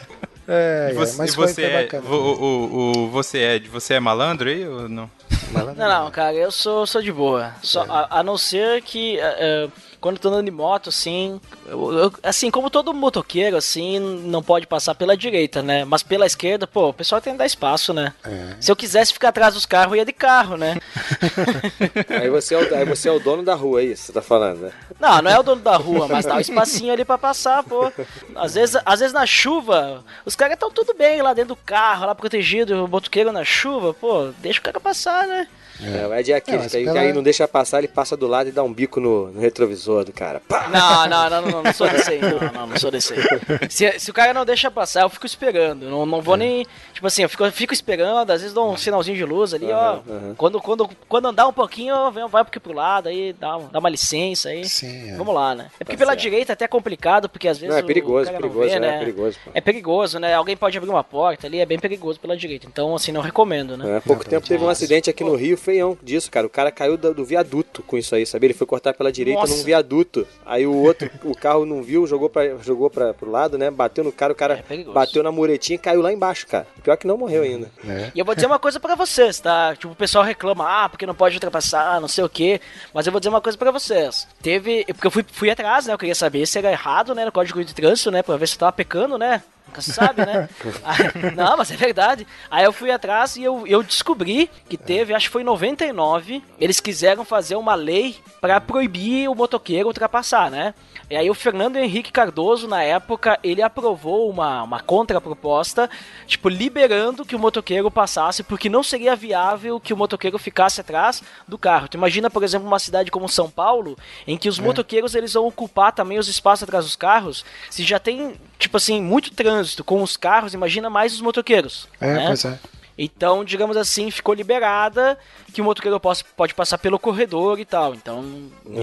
[0.52, 2.08] É, E você, mas e você é, bacana.
[2.10, 5.08] o, o, o- você é, você é malandro aí ou não?
[5.52, 5.76] Malandro.
[5.80, 7.54] Não, não, cara, eu sou, sou de boa.
[7.62, 9.68] Só, a, a não ser que é, é,
[10.00, 14.42] quando eu tô andando de moto, assim, eu- eu- assim, como todo motoqueiro, assim, não
[14.42, 15.84] pode passar pela direita, né?
[15.84, 18.12] Mas pela esquerda, pô, o pessoal tem que dar espaço, né?
[18.24, 18.56] É.
[18.60, 20.78] Se eu quisesse ficar atrás dos carros, eu ia de carro, né?
[22.20, 24.12] Aí você, é o, aí você é o dono da rua, é isso que você
[24.12, 24.72] tá falando, né?
[24.98, 27.90] Não, não é o dono da rua, mas dá um espacinho ali pra passar, pô.
[28.34, 32.06] Às vezes, às vezes na chuva, os caras estão tudo bem lá dentro do carro,
[32.06, 35.46] lá protegido, o motoqueiro na chuva, pô, deixa o cara passar, né?
[35.82, 37.88] É, o Ed é aquele Não, mas que aí, pela- aí não deixa passar, ele
[37.88, 40.40] passa do lado e dá um bico no, no retrovisor do cara.
[40.48, 40.68] Pá!
[40.68, 43.20] Não, não, não, não, não, não sou desse aí, não, não, não sou desse aí.
[43.68, 45.88] Se, se o cara não deixa passar, eu fico esperando.
[45.88, 46.66] Não, não vou nem.
[46.92, 49.70] Tipo assim, eu fico, eu fico esperando, às vezes dou um sinalzinho de luz ali,
[49.70, 49.94] ó.
[50.08, 50.34] aham.
[50.36, 53.88] Quando, quando, quando andar um pouquinho, vem, vai porque pro lado, aí dá, dá uma
[53.88, 54.64] licença aí.
[54.68, 55.16] Sim, é.
[55.16, 55.66] Vamos lá, né?
[55.80, 56.20] É porque Tá pela certo.
[56.22, 57.70] direita é até complicado, porque às vezes.
[57.74, 58.98] Não, é o perigoso, cara perigoso, não vê, é, né?
[58.98, 59.50] perigoso, pô.
[59.54, 60.34] É perigoso, né?
[60.34, 62.66] Alguém pode abrir uma porta ali, é bem perigoso pela direita.
[62.66, 63.90] Então, assim, não recomendo, né?
[63.90, 66.46] É, há pouco tempo teve um acidente aqui no Rio feião disso, cara.
[66.46, 68.48] O cara caiu do, do viaduto com isso aí, sabia?
[68.48, 69.56] Ele foi cortar pela direita Nossa.
[69.56, 70.26] num viaduto.
[70.44, 73.70] Aí o outro, o carro não viu, jogou, pra, jogou pra, pro lado, né?
[73.70, 74.92] Bateu no cara, o É cara perigoso.
[74.94, 76.66] bateu na muretinha e caiu lá embaixo, cara.
[76.82, 77.70] Pior que não morreu ainda.
[77.86, 78.10] É.
[78.14, 79.74] E eu vou dizer uma coisa pra vocês, tá?
[79.76, 82.60] Tipo, o pessoal reclama, ah, porque não pode ultrapassar, não sei o quê.
[82.92, 84.26] Mas eu vou dizer uma coisa pra vocês.
[84.42, 84.84] Teve.
[84.86, 85.92] Porque eu fui, fui atrás, né?
[85.94, 87.24] Eu queria saber se era errado, né?
[87.24, 88.22] No código de trânsito, né?
[88.22, 89.42] Pra ver se eu tava pecando, né?
[89.70, 90.48] Nunca se sabe, né?
[90.84, 92.26] Aí- não, mas é verdade.
[92.50, 96.42] Aí eu fui atrás e eu, eu descobri que teve, acho que foi em 99,
[96.58, 100.74] eles quiseram fazer uma lei pra proibir o motoqueiro ultrapassar, né?
[101.10, 105.90] E aí o Fernando Henrique Cardoso, na época, ele aprovou uma, uma contraproposta,
[106.24, 111.20] tipo, liberando que o motoqueiro passasse, porque não seria viável que o motoqueiro ficasse atrás
[111.48, 111.88] do carro.
[111.88, 115.48] Tu imagina, por exemplo, uma cidade como São Paulo, em que os motoqueiros eles vão
[115.48, 120.04] ocupar também os espaços atrás dos carros, se já tem, tipo assim, muito trânsito com
[120.04, 121.88] os carros, imagina mais os motoqueiros.
[122.00, 122.26] É, né?
[122.28, 122.56] pois é.
[123.02, 125.18] Então, digamos assim, ficou liberada
[125.54, 127.94] que o motoqueiro possa, pode passar pelo corredor e tal.
[127.94, 128.22] Então,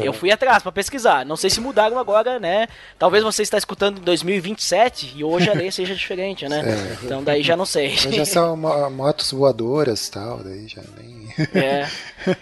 [0.03, 1.23] eu fui atrás pra pesquisar.
[1.23, 2.67] Não sei se mudaram agora, né?
[2.97, 6.63] Talvez você está escutando em 2027 e hoje a lei seja diferente, né?
[7.03, 7.91] Então, daí já não sei.
[7.91, 11.17] Mas já são mo- motos voadoras e tal, daí já nem.
[11.53, 11.87] É,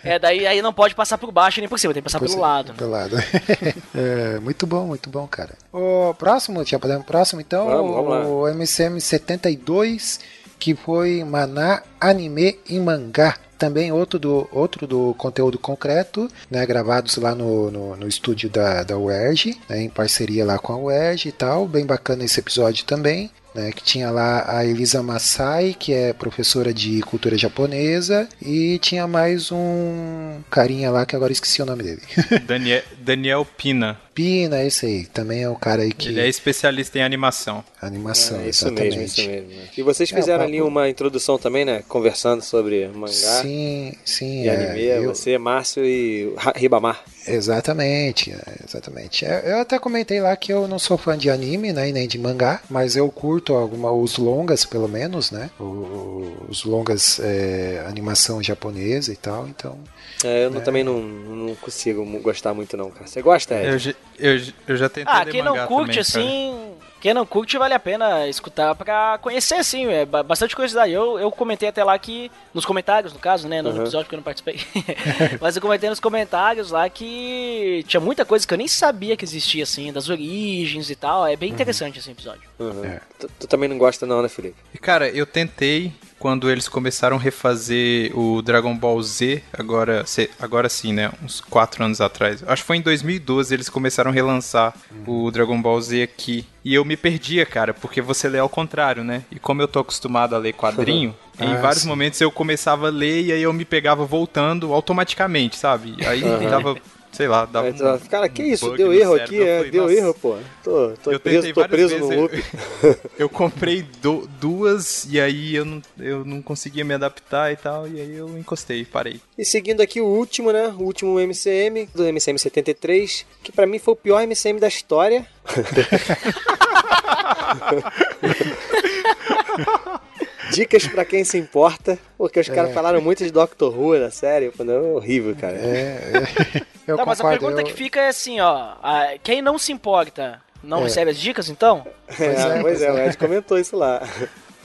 [0.05, 2.39] é daí aí não pode passar por baixo nem por cima, tem que passar pelo
[2.39, 2.73] lado.
[2.75, 3.17] Pelo lado.
[3.93, 5.53] É, muito bom, muito bom, cara.
[5.73, 8.25] O próximo, já podemos próximo então, Vamos, vamos lá.
[8.25, 10.19] o MCM 72,
[10.59, 13.37] que foi Maná Anime e Mangá.
[13.57, 18.83] Também outro do, outro do conteúdo concreto, né, gravados lá no, no, no estúdio da,
[18.83, 21.65] da UERJ, né, em parceria lá com a UERJ e tal.
[21.65, 23.31] Bem bacana esse episódio também.
[23.55, 29.07] Né, que tinha lá a Elisa Masai, que é professora de cultura japonesa, e tinha
[29.07, 32.01] mais um carinha lá que agora esqueci o nome dele.
[32.45, 33.97] Daniel, Daniel Pina.
[34.13, 36.09] Pina, esse aí, também é o cara aí que.
[36.09, 37.63] Ele é especialista em animação.
[37.81, 38.97] Animação, É, isso exatamente.
[38.97, 39.49] mesmo, isso mesmo.
[39.77, 41.81] E vocês É, fizeram o ali uma introdução também, né?
[41.87, 44.43] Conversando sobre mangá Sim, sim.
[44.43, 44.85] e é, anime.
[44.85, 47.03] eu- Você, Márcio e Ribamar.
[47.27, 49.25] Exatamente, é, exatamente.
[49.25, 52.07] É, Eu até comentei lá que eu não sou fã de anime, né, e nem
[52.07, 58.41] de mangá, mas eu curto alguma, os longas, pelo menos, né, os longas é, animação
[58.43, 59.77] japonesa e tal, então...
[60.23, 63.07] É, eu não- também não, não consigo gostar muito, não, cara.
[63.07, 63.67] Você gosta, Ed?
[63.71, 66.84] Eu, já- eu, já- eu já tentei Ah, quem não curte também, cara.
[67.05, 70.91] Quem não curte, vale a pena escutar pra conhecer, assim, é ba- bastante curiosidade.
[70.91, 73.81] Eu, eu comentei até lá que, nos comentários, no caso, né, no Uhum.
[73.81, 74.59] episódio que eu não participei,
[75.39, 79.23] mas eu comentei nos comentários lá que tinha muita coisa que eu nem sabia que
[79.23, 81.27] existia, assim, das origens e tal.
[81.27, 82.41] É bem interessante esse episódio.
[82.57, 82.83] Uhum.
[82.83, 82.99] É.
[83.19, 84.55] Tu, tu também não gosta não, né, Felipe?
[84.73, 85.93] E, Cara, eu tentei
[86.25, 90.03] quando eles começaram a refazer o Dragon Ball Z, agora,
[90.39, 91.11] agora sim, né?
[91.23, 92.43] Uns 4 anos atrás.
[92.47, 94.73] Acho que foi em 2012 eles começaram a relançar
[95.05, 96.47] o Dragon Ball Z aqui.
[96.63, 99.21] E eu me perdia, cara, porque você lê ao contrário, né?
[99.29, 101.89] E como eu tô acostumado a ler quadrinho, em Ah, vários sim.
[101.89, 105.95] momentos eu começava a ler e aí eu me pegava voltando automaticamente, sabe?
[106.07, 106.49] Aí Aham.
[106.49, 106.75] dava,
[107.15, 108.75] sei lá, dava tu fala, um, Cara, que isso?
[108.75, 110.37] Deu erro aqui, Eu é, falei, deu "Nossa, erro, pô.
[110.63, 112.43] Tô, tô eu preso, tô preso no loop.
[112.83, 117.55] eu- Eu comprei do- duas e aí eu não, eu não conseguia me adaptar e
[117.55, 119.19] tal, e aí eu encostei, parei.
[119.37, 120.67] E seguindo aqui o último, né?
[120.77, 125.25] O último MCM, do MCM 73, que pra mim foi o pior MCM da história.
[130.55, 134.51] Dicas pra quem se importa, porque os caras falaram muito de Doctor Who na série,
[134.59, 135.55] não, horrível, cara.
[135.57, 136.11] É,
[136.55, 138.73] é, eu Tá, mas a pergunta eu- que fica é assim, ó.
[138.81, 140.83] a- quem não se importa, não É.
[140.83, 141.85] recebe as dicas, então?
[142.07, 143.07] É, Pois é, pois pois é, o é.
[143.07, 144.01] Ed comentou isso lá.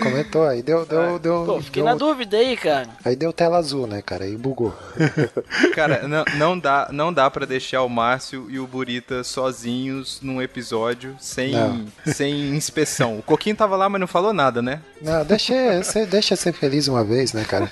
[0.03, 2.89] Comentou aí, deu, deu, deu, Pô, fiquei deu- na dúvida aí, cara.
[3.05, 4.25] aí deu tela azul, né, cara?
[4.25, 4.75] Aí bugou.
[5.75, 10.41] Cara, não, não dá, não dá para deixar o Márcio e o Burita sozinhos num
[10.43, 11.87] episódio sem, Não.
[12.13, 13.19] sem inspeção.
[13.19, 14.81] O Coquinho tava lá, mas não falou nada, né?
[15.01, 17.71] Não, deixa, você deixa ser feliz uma vez, né, cara?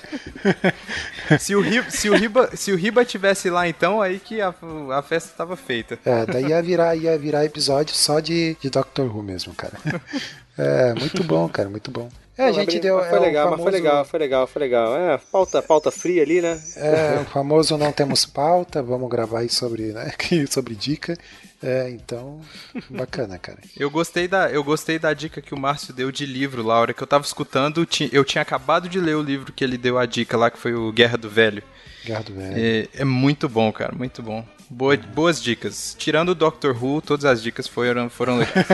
[1.39, 4.51] Se o, Riba, se, o Riba, se o Riba tivesse lá, então, aí que a,
[4.97, 5.99] a festa tava feita.
[6.03, 9.73] É, daí ia virar, ia virar episódio só de, de Doctor Who mesmo, cara.
[10.59, 12.09] É, muito bom, cara, muito bom.
[12.37, 12.97] É, a gente deu.
[12.97, 14.97] mas foi é, legal, mas foi famoso- legal, foi legal, foi legal.
[14.97, 16.61] É, pauta, pauta fria ali, né?
[16.77, 20.11] É, o famoso não temos pauta, vamos gravar aí sobre, né,
[20.49, 21.17] sobre dica.
[21.61, 22.39] É, então,
[22.89, 23.57] bacana, cara.
[23.77, 27.03] Eu gostei, da, eu gostei da dica que o Márcio deu de livro, Laura, que
[27.03, 27.85] eu tava escutando.
[28.13, 30.73] Eu tinha acabado de ler o livro que ele deu a dica lá, que foi
[30.73, 31.61] o Guerra do Velho.
[32.05, 32.55] Gardo velho.
[32.57, 34.45] É, é muito bom, cara, muito bom.
[34.69, 35.95] Boa- boas dicas.
[35.97, 38.65] Tirando o Doctor Who, todas as dicas foram, foram legais.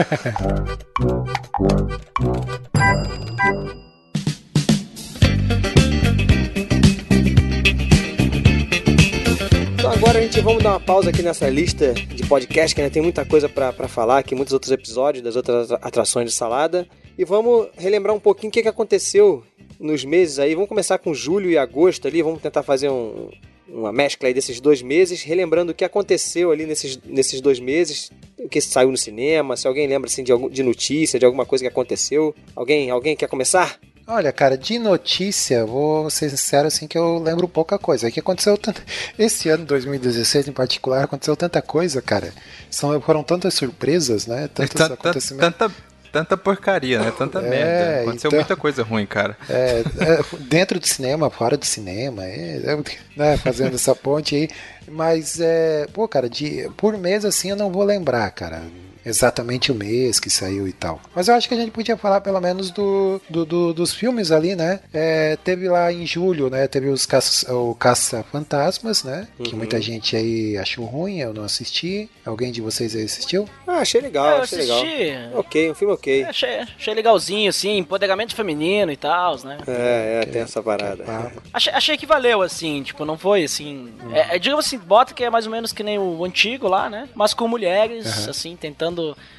[9.78, 12.92] Então agora a gente vamos dar uma pausa aqui nessa lista de podcast, que ainda
[12.92, 16.86] tem muita coisa pra falar aqui, muitos outros episódios das outras atrações de salada.
[17.18, 19.42] E vamos relembrar um pouquinho o que, que aconteceu
[19.78, 20.54] nos meses aí.
[20.54, 23.30] Vamos começar com julho e agosto ali, vamos tentar fazer um-
[23.68, 28.10] uma mescla aí desses dois meses, relembrando o que aconteceu ali nesses, nesses dois meses,
[28.38, 31.44] o que saiu no cinema, se alguém lembra assim, de, algum, de notícia, de alguma
[31.44, 32.34] coisa que aconteceu.
[32.54, 33.78] Alguém, alguém quer começar?
[34.08, 38.06] Olha, cara, de notícia, vou ser sincero assim que eu lembro pouca coisa.
[38.06, 38.80] É que aconteceu tanto.
[39.18, 42.32] Esse ano, 2016 em particular, aconteceu tanta coisa, cara.
[42.70, 44.48] São, foram tantas surpresas, né?
[44.54, 45.58] Tantos Tan- tan- acontecimentos.
[45.58, 45.74] tanta,
[46.16, 47.12] tanta porcaria, né?
[47.16, 48.00] Tanta É, merda.
[48.02, 49.36] Aconteceu então- muita coisa ruim, cara.
[49.50, 52.78] É, é, dentro do cinema, fora do cinema, é, é,
[53.16, 54.48] né, fazendo essa ponte aí.
[54.88, 58.62] Mas, é, pô, cara, de, por mês assim eu não vou lembrar, cara.
[59.06, 61.00] Exatamente o mês que saiu e tal.
[61.14, 64.32] Mas eu acho que a gente podia falar pelo menos do, do- do- dos filmes
[64.32, 64.80] ali, né?
[64.92, 66.66] É, teve lá em julho, né?
[66.66, 69.28] Teve os caça, o Caça Fantasmas, né?
[69.42, 69.58] Que Uhum.
[69.58, 72.10] muita gente aí achou ruim, eu não assisti.
[72.24, 73.48] Alguém de vocês aí assistiu?
[73.66, 74.82] Ah, achei legal, É, eu achei legal.
[74.82, 75.12] assisti.
[75.34, 76.24] Ok, um filme ok.
[76.24, 79.58] Achei, achei legalzinho, assim, empoderamento feminino e tal, né?
[79.68, 81.04] É, é, tem essa parada.
[81.06, 83.92] Ah, Achei, achei que valeu, assim, tipo, não foi assim.
[84.12, 86.90] É, é, digamos assim, bota que é mais ou menos que nem o antigo lá,
[86.90, 87.08] né?
[87.14, 88.95] Mas com mulheres, assim, tentando.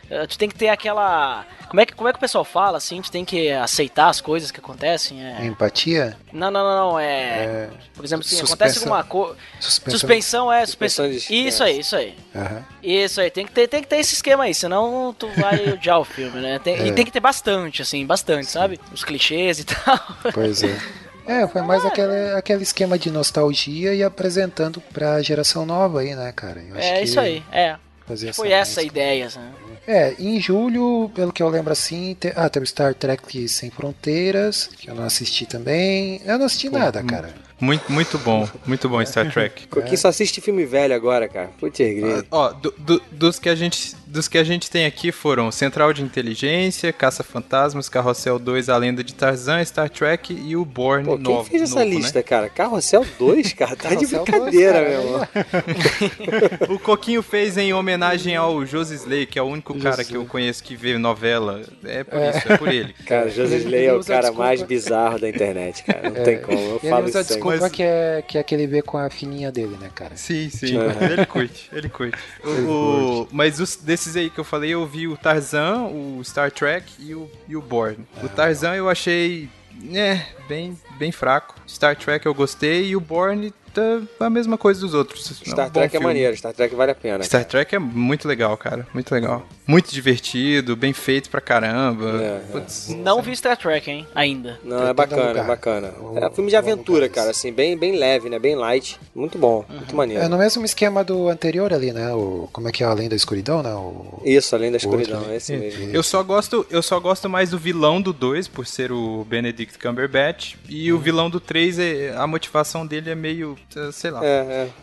[0.09, 1.45] Eh, tu tem que ter aquela.
[1.69, 3.01] Como é, que, como é que o pessoal fala, assim?
[3.01, 5.21] Tu tem que aceitar as coisas que acontecem.
[5.25, 5.45] É...
[5.45, 6.15] empatia?
[6.31, 6.99] Não, não, não, não.
[6.99, 7.69] É.
[7.93, 8.93] Por exemplo, assim, acontece suspensão.
[8.95, 9.35] alguma coisa.
[9.59, 9.99] Suspensão.
[9.99, 11.05] Suspensão é suspensão.
[11.11, 12.15] Suspensão Isso aí, isso aí.
[12.35, 12.65] Aham.
[12.81, 15.99] Isso aí, tem que ter, tem que ter esse esquema aí, senão tu vai odiar
[15.99, 16.57] o filme, né?
[16.59, 16.93] Tem- E É.
[16.93, 18.79] tem que ter bastante, assim, bastante, sabe?
[18.93, 19.99] Os clichês e tal.
[20.33, 20.77] Pois é.
[21.29, 26.31] É, foi mais aquele, aquele esquema de nostalgia e apresentando pra geração nova aí, né,
[26.33, 26.61] cara?
[26.61, 27.75] Eu acho É que isso aí, é.
[28.07, 29.51] Fazia Foi essa a ideia, né?
[29.85, 32.33] É, em julho, pelo que eu lembro assim, te...
[32.35, 36.21] ah, teve Star Trek Sem Fronteiras, que eu não assisti também.
[36.25, 37.33] Eu não assisti nada, cara.
[37.59, 39.65] Muito, muito bom, muito bom Star Trek.
[39.71, 41.49] Coquinho só assiste filme velho agora, cara.
[41.59, 42.25] Putz, grilo.
[42.29, 45.93] Ó, do- do- dos, que a gente, dos que a gente tem aqui foram Central
[45.93, 51.05] de Inteligência, Caça Fantasmas, Carrossel 2, A Lenda de Tarzan, Star Trek e o Born
[51.05, 52.49] Pô, quem novo, fez essa novo, lista, cara?
[52.49, 53.75] Carrossel 2, cara?
[53.77, 55.19] Tá de Carrossel 2, brincadeira, cara, meu aí, irmão.
[55.19, 56.67] né?
[56.73, 60.25] O Coquinho fez em homenagem ao Josi Slay, que é o único cara que eu
[60.25, 61.61] conheço que vê novela.
[61.83, 62.93] É por isso, é por ele.
[63.05, 64.43] Cara, José Slay é o cara desculpa.
[64.43, 66.09] mais bizarro da internet, cara.
[66.09, 66.57] Não É, tem como.
[66.57, 67.41] Eu ele falo isso sempre.
[67.41, 70.15] culpa mas- que, é, que é que ele vê com a fininha dele, né, cara?
[70.15, 70.77] Sim, sim.
[70.77, 71.05] Aham.
[71.11, 72.17] Ele curte, ele curte.
[72.43, 76.51] O, o- mas os, desses aí que eu falei, eu vi o Tarzan, o Star
[76.51, 78.05] Trek e o, e o Born.
[78.23, 79.49] O Tarzan eu achei,
[79.91, 81.55] é, bem, bem fraco.
[81.67, 85.29] Star Trek eu gostei e o Born tá a mesma coisa dos outros.
[85.29, 86.05] É um Star Trek é filme.
[86.05, 87.23] maneiro, Star Trek vale a pena.
[87.23, 88.87] Star Trek é muito legal, cara.
[88.93, 89.45] Muito legal.
[89.65, 92.21] Muito divertido, bem feito pra caramba.
[92.21, 92.41] É, é.
[92.51, 94.07] Putz, Não vi Star Trek, hein?
[94.15, 94.59] Ainda.
[94.63, 95.93] Não, é Pretendo bacana, é bacana.
[96.15, 98.39] É um filme de aventura, cara, assim, bem, bem leve, né?
[98.39, 98.99] Bem light.
[99.13, 100.23] Muito bom, muito maneiro.
[100.23, 102.13] É no mesmo esquema do anterior ali, né?
[102.13, 103.73] O, como é que é Além da Escuridão, né?
[103.73, 105.33] O, Isso, além da outro, escuridão, né?
[105.33, 105.91] é esse mesmo.
[105.93, 109.77] Eu só gosto, eu só gosto mais do vilão do 2 por ser o Benedict
[109.77, 113.57] Cumberbatch e o vilão do 3 é a motivação dele é meio,
[113.91, 114.27] sei lá, É,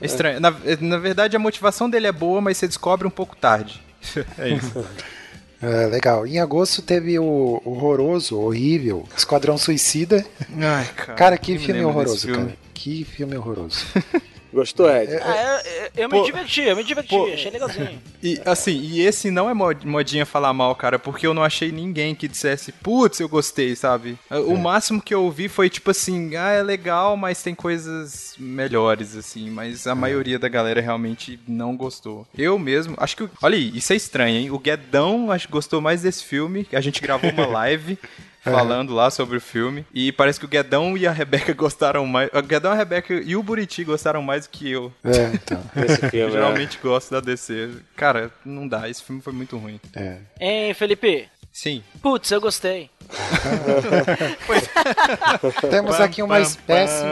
[0.00, 0.04] é.
[0.04, 0.40] estranho.
[0.40, 3.82] Na, na verdade a motivação dele é boa, mas você descobre um pouco tarde.
[4.38, 4.84] é isso.
[5.62, 6.26] é, legal.
[6.26, 10.24] Em agosto teve o horroroso, horrível, Esquadrão Suicida.
[10.58, 11.14] Ai, cara.
[11.14, 12.44] Cara, que filme horroroso, filme.
[12.46, 12.56] cara.
[12.74, 13.84] Que filme horroroso.
[14.54, 15.12] Gostou, Ed?
[15.16, 17.24] Ah, eu, eu- eu me Pô, diverti, eu me diverti, pô.
[17.32, 18.00] achei legalzinho.
[18.22, 21.70] E assim, e esse não é mod- modinha falar mal, cara, porque eu não achei
[21.70, 24.18] ninguém que dissesse, putz, eu gostei, sabe?
[24.30, 29.14] O máximo que eu ouvi foi tipo assim, ah, é legal, mas tem coisas melhores,
[29.14, 32.26] assim, mas a maioria da galera realmente não gostou.
[32.38, 33.28] Eu mesmo, acho que.
[33.42, 34.50] Olha aí, isso é estranho, hein?
[34.50, 37.98] O Guedão acho que gostou mais desse filme, a gente gravou uma live.
[38.44, 39.86] Falando lá sobre o filme.
[39.92, 42.30] E parece que o Guedão e a Rebeca gostaram mais.
[42.32, 44.92] O Guedão, a Rebeca e o Buriti gostaram mais do que eu.
[45.02, 45.62] É, então.
[45.76, 46.30] Esse Eu filme, é.
[46.30, 47.70] geralmente gosto da DC.
[47.96, 48.88] Cara, não dá.
[48.88, 49.80] Esse filme foi muito ruim.
[49.94, 50.18] É.
[50.38, 51.28] Hein, Felipe?
[51.52, 51.82] Sim.
[52.02, 52.90] Putz, eu gostei.
[55.70, 57.10] Temos aqui uma espécime.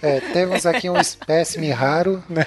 [0.00, 2.46] É, temos aqui um espécime raro, né?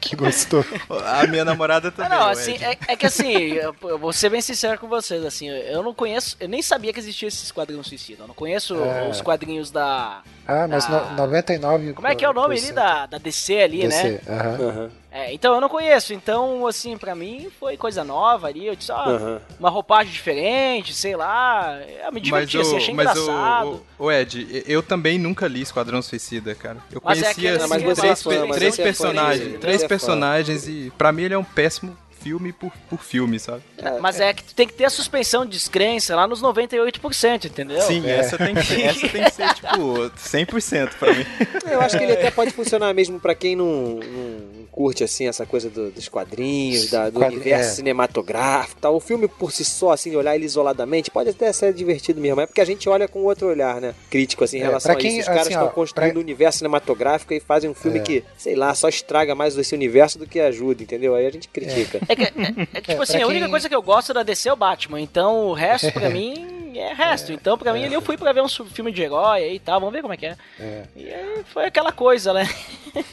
[0.00, 0.64] Que gostou.
[1.06, 2.10] A minha namorada também.
[2.10, 5.24] não, o assim, é, é que assim, eu, eu vou ser bem sincero com vocês,
[5.24, 8.74] assim, eu não conheço, eu nem sabia que existia esse Esquadrão Suicida, eu não conheço
[8.82, 9.08] É.
[9.08, 10.22] os quadrinhos da...
[10.46, 11.10] Ah, mas Ah.
[11.10, 11.92] no, 99.
[11.94, 14.02] Como é que é o nome ali da, da DC ali, né?
[14.02, 14.68] DC, aham.
[14.68, 18.76] Aham, É, então eu não conheço, então assim, pra mim foi coisa nova ali, eu
[18.76, 19.40] disse, ó, aham.
[19.58, 23.82] uma roupagem diferente, sei lá, eu me diverti, Mas, assim, o, achei mas engraçado.
[23.98, 26.76] o, o Ed, eu também nunca li Esquadrão Suicida, cara.
[26.92, 29.60] Eu Mas é conhecia aquele- assim, três, é fã, mas três é fã personagens.
[29.60, 31.96] três é personagens e pra mim ele é um péssimo
[32.28, 33.62] filme por, por filme, sabe?
[34.00, 37.80] Mas é que tu tem que ter a suspensão de descrença lá nos 98%, entendeu?
[37.82, 38.16] Sim, É.
[38.18, 41.24] essa, tem que ser, essa tem que ser, tipo, 100% pra mim.
[41.70, 45.44] Eu acho que ele até pode funcionar mesmo pra quem não, não curte assim essa
[45.46, 47.74] coisa do- dos quadrinhos, da- do Quadri- universo é.
[47.74, 48.94] cinematográfico, e tal.
[48.94, 52.40] O filme por si só, assim, olhar ele isoladamente, pode até ser divertido mesmo.
[52.40, 53.94] É porque a gente olha com outro olhar, né?
[54.10, 55.20] Crítico assim em É, relação pra a quem, isso.
[55.22, 58.02] Os caras assim, estão ó, construindo pra- um universo cinematográfico e fazem um filme É.
[58.02, 61.14] que, sei lá, só estraga mais esse universo do que ajuda, entendeu?
[61.14, 62.00] Aí a gente critica.
[62.08, 63.82] É que, é- é que, tipo É, assim, pra a única quem- coisa que eu
[63.82, 67.32] gosto da DC é o Batman, então o resto pra mim é resto.
[67.32, 69.92] Então pra mim ali eu fui pra ver um filme de herói e tal, vamos
[69.92, 70.36] ver como é que é.
[70.60, 70.82] É.
[70.94, 72.48] E aí foi aquela coisa, né?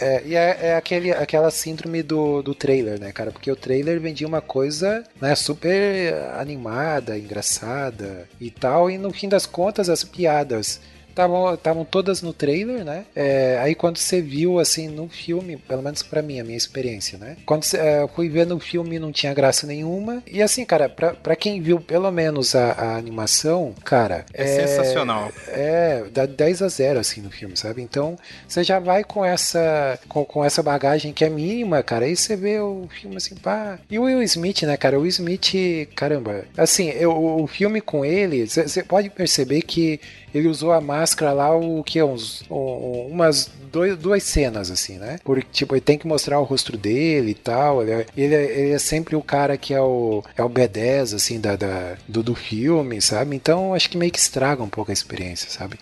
[0.00, 3.30] É, e é, é aquele, aquela síndrome do, do trailer, né, cara?
[3.30, 9.28] Porque o trailer vendia uma coisa né, super animada, engraçada e tal, e no fim
[9.28, 10.80] das contas as piadas
[11.14, 13.04] estavam todas no trailer, né?
[13.14, 17.18] É, aí quando você viu assim no filme, pelo menos pra mim, a minha experiência,
[17.18, 17.36] né?
[17.46, 20.22] Quando você, é, eu fui ver no filme não tinha graça nenhuma.
[20.26, 24.24] E assim, cara, pra, pra quem viu pelo menos a, a animação, cara.
[24.32, 25.30] É sensacional.
[25.48, 27.82] É, dá 10 a 0 assim no filme, sabe?
[27.82, 32.04] Então, você já vai com essa com, com essa bagagem que é mínima, cara.
[32.06, 33.78] Aí você vê o filme assim, pá.
[33.90, 34.98] E o Will Smith, né, cara?
[34.98, 36.44] O Will Smith, caramba.
[36.56, 40.00] Assim, eu, o filme com ele, você pode perceber que
[40.34, 42.02] ele usou a máscara lá, o que?
[42.02, 45.18] Uns, um- umas dois, duas cenas, assim, né?
[45.24, 47.82] Porque, tipo, ele tem que mostrar o rosto dele e tal.
[47.82, 51.14] Ele é, ele é, ele é sempre o cara que é o, é o B10,
[51.14, 53.34] assim, da, da- do, do filme, sabe?
[53.36, 55.78] Então, acho que meio que estraga um pouco a experiência, sabe?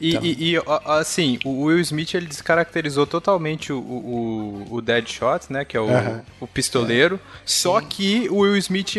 [0.00, 0.24] E, Então.
[0.24, 5.64] e- e, assim, o Will Smith ele descaracterizou totalmente o, o, o Deadshot, né?
[5.64, 6.22] Que é o, Aham.
[6.40, 7.18] o pistoleiro.
[7.44, 8.96] Só que o Will Smith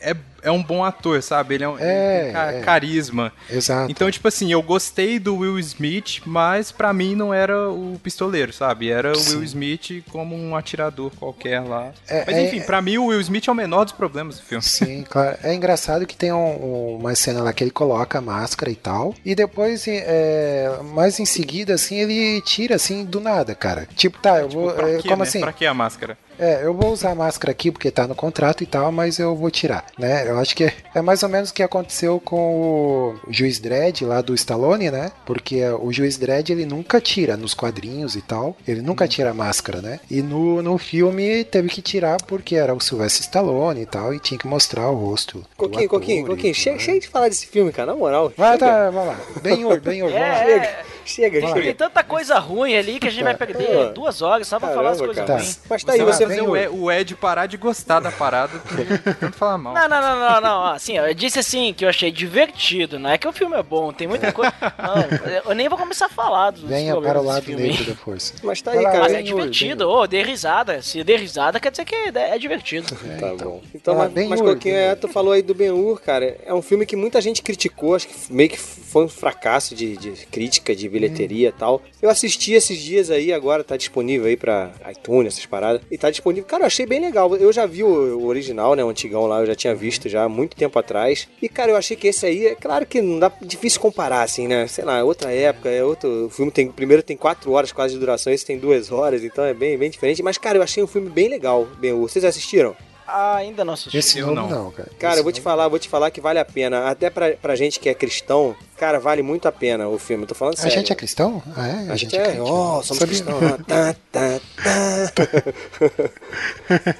[0.00, 0.14] é,
[0.46, 1.54] é um bom ator, sabe?
[1.56, 2.60] Ele é um, É, ele é.
[2.62, 3.32] carisma.
[3.50, 3.90] Exato.
[3.90, 8.52] Então, tipo assim, eu gostei do Will Smith, mas pra mim não era o pistoleiro,
[8.52, 8.90] sabe?
[8.90, 9.20] Era o.
[9.30, 11.90] Will Smith como um atirador qualquer lá.
[12.08, 14.42] É, mas é- enfim, pra mim o Will Smith é o menor dos problemas do
[14.42, 14.62] filme.
[14.62, 15.36] Sim, claro.
[15.42, 18.76] É engraçado que tem um- um- uma cena lá que ele coloca a máscara e
[18.76, 19.14] tal.
[19.24, 23.86] E depois, é, mais em seguida, assim, ele tira assim do nada, cara.
[23.96, 24.70] Tipo, tá, eu vou.
[24.72, 25.28] Pra é, quê, como né?
[25.28, 25.40] assim?
[25.40, 26.16] Pra que a máscara?
[26.38, 29.34] É, eu vou usar a máscara aqui porque tá no contrato e tal, mas eu
[29.34, 30.26] vou tirar, né?
[30.36, 34.02] Eu acho que é, é mais ou menos o que aconteceu com o Juiz Dredd
[34.02, 35.10] lá do Stallone, né?
[35.24, 39.34] Porque o Juiz Dredd ele nunca tira nos quadrinhos e tal, ele nunca tira a
[39.34, 39.98] máscara, né?
[40.10, 44.20] E no, no filme teve que tirar porque era o Sylvester Stallone e tal, e
[44.20, 45.38] tinha que mostrar o rosto.
[45.38, 48.30] do Coquinho, ator Coquinho, Coquinho, chega, chega de falar desse filme, cara, na moral.
[48.36, 49.20] Vai, chega, tá, vai lá.
[49.42, 50.18] Benhur, vai lá.
[50.18, 51.74] É, chega, tem chega.
[51.74, 54.98] tanta coisa ruim ali que a gente vai perder duas horas só pra falar as
[54.98, 55.38] Caramba, coisas cara.
[55.40, 55.60] ruins.
[55.68, 58.52] Mas tá aí, você fazer o Ed, parar de gostar da parada
[59.20, 59.74] tanto falar mal.
[59.74, 60.64] Não, não, não, não, não.
[60.66, 62.98] Assim, eu disse assim que eu achei divertido.
[62.98, 64.52] Não é que o filme é bom, tem muita coisa.
[64.78, 68.34] Não, eu nem vou começar a falar dos Venha para o lado negro da força.
[68.42, 69.00] Mas tá aí, cara.
[69.00, 70.80] Mas é divertido, ô, dê risada.
[70.82, 72.86] Se dê risada, quer dizer que é, é divertido.
[73.18, 73.62] Tá bom.
[73.74, 74.58] Então, Ah, mas, mas Hur.
[74.66, 76.36] é, tu falou aí do Ben-Hur, cara.
[76.44, 79.96] É um filme que muita gente criticou, acho que meio que foi um fracasso de,
[79.96, 81.82] de crítica, de bilheteria e tal.
[82.00, 85.82] Eu assisti esses dias aí, agora tá disponível aí pra iTunes, essas paradas.
[85.90, 86.48] E tá disponível.
[86.48, 87.34] Cara, eu achei bem legal.
[87.36, 90.24] Eu já vi o, o original, né, o antigão lá, eu já tinha visto já
[90.24, 91.28] há muito tempo atrás.
[91.40, 94.46] E, cara, eu achei que esse aí, é claro que não dá difícil comparar, assim,
[94.46, 94.66] né?
[94.66, 96.26] Sei lá, é outra época, é outro.
[96.26, 96.70] O filme tem.
[96.70, 99.90] Primeiro tem quatro horas quase de duração, esse tem duas horas, então é bem, bem
[99.90, 100.22] diferente.
[100.22, 102.08] Mas, cara, eu achei um filme bem legal, Ben-Hur.
[102.08, 102.76] Vocês assistiram?
[103.06, 103.96] Ah, ainda não assisti.
[103.96, 104.48] Esse Eu não.
[104.48, 104.90] não, cara.
[104.98, 106.88] Cara, Esse eu vou te falar, vou te falar que vale a pena.
[106.88, 110.24] Até pra, pra gente que é cristão, cara, vale muito a pena o filme.
[110.24, 110.76] Eu tô falando A sério.
[110.76, 111.42] gente é cristão?
[111.56, 111.92] Ah, é?
[111.92, 112.22] A gente é.
[112.22, 112.40] crente.
[112.40, 113.06] Oh, somos Sabia.
[113.06, 113.40] cristãos.
[113.66, 115.12] Tá, tá, tá.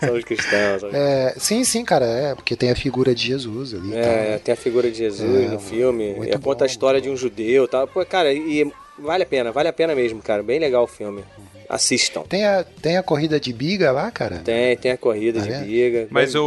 [0.07, 0.81] somos cristãos.
[0.81, 3.95] somos- É, sim, sim, cara, é, porque tem a figura de Jesus ali.
[3.95, 4.41] É, tal.
[4.41, 6.15] tem a figura de Jesus É, no filme.
[6.15, 7.87] muito E conta bom, a história de um judeu e tal.
[7.89, 10.43] Pô, cara, e vale a pena, vale a pena mesmo, cara.
[10.43, 11.25] Bem legal o filme.
[11.69, 12.23] Assistam.
[12.23, 14.39] Tem a, tem a corrida de biga lá, cara?
[14.39, 15.65] Tem, tem a corrida Tá de vendo?
[15.67, 16.07] biga.
[16.11, 16.45] Mas o,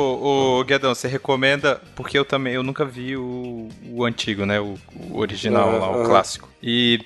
[0.60, 4.60] o Guedão, você recomenda, porque eu também, eu nunca vi o, o antigo, né?
[4.60, 4.76] O,
[5.12, 6.06] o original lá, o Aham.
[6.06, 6.50] clássico.
[6.62, 7.00] E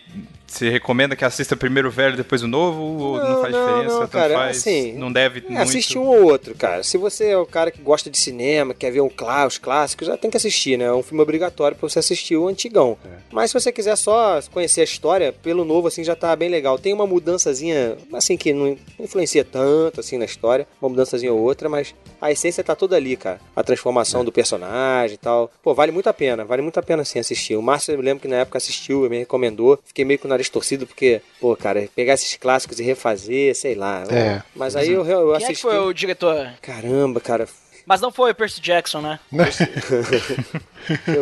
[0.54, 2.82] você recomenda que assista primeiro o velho, depois o novo?
[2.82, 4.00] Ou não, Não, faz não, diferença?
[4.00, 4.58] não, cara, faz?
[4.58, 5.62] assim, não deve É, muito.
[5.62, 6.84] assiste um ou outro, cara.
[6.84, 10.08] Se você é o cara que gosta de cinema, quer ver um clá, os clássicos,
[10.08, 10.86] já tem que assistir, né?
[10.86, 12.98] É um filme obrigatório pra você assistir o antigão.
[13.32, 16.78] Mas se você quiser só conhecer a história, pelo novo, assim, já tá bem legal.
[16.78, 20.68] Tem uma mudançazinha, assim, que não influencia tanto, assim, na história.
[20.82, 23.40] Uma mudançazinha ou outra, mas a essência tá toda ali, cara.
[23.56, 25.52] A transformação do personagem e tal.
[25.62, 26.46] Pô, vale muito a pena.
[26.46, 27.56] Vale muito a pena, sim, assistir.
[27.56, 29.80] O Márcio, eu lembro que na época assistiu, me recomendou.
[29.86, 33.76] Fiquei meio com o nariz torcido, porque, pô, cara, pegar esses clássicos e refazer, sei
[33.76, 34.04] lá.
[34.10, 34.42] É.
[34.56, 35.62] Mas aí eu, eu Quem é que assisti.
[35.62, 36.54] foi o diretor?
[36.62, 37.48] Caramba, cara.
[37.86, 39.20] Mas não foi o Percy Jackson, né?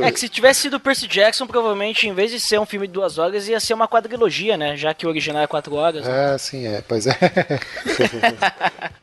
[0.04, 2.88] É que se tivesse sido o Percy Jackson, provavelmente, em vez de ser um filme
[2.88, 4.76] de duas horas, ia ser uma quadrilogia, né?
[4.76, 6.04] Já que o original é quatro horas.
[6.04, 6.32] né?
[6.34, 7.16] Ah, sim, é, pois é.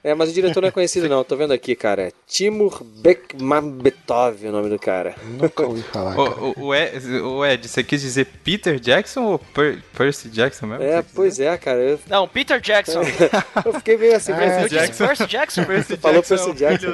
[0.02, 1.22] É, mas o diretor não é conhecido, não.
[1.22, 2.11] Tô vendo aqui, cara.
[2.26, 5.14] Timur Bekmambetov é o nome do cara.
[5.22, 6.14] Nunca ouvi falar.
[6.16, 6.30] cara.
[6.40, 10.66] O, o, o Ed, o Ed, você quis dizer Peter Jackson ou Per- Percy Jackson
[10.66, 10.82] mesmo?
[10.84, 11.78] É, pois é, cara.
[11.80, 13.02] Eu, Não, Peter Jackson.
[13.64, 14.32] eu fiquei meio assim.
[14.32, 15.06] Ah, Percy Eu disse Jackson.
[15.06, 15.64] Percy Jackson?
[15.64, 16.88] Percy falou Jackson é Percy o Jackson,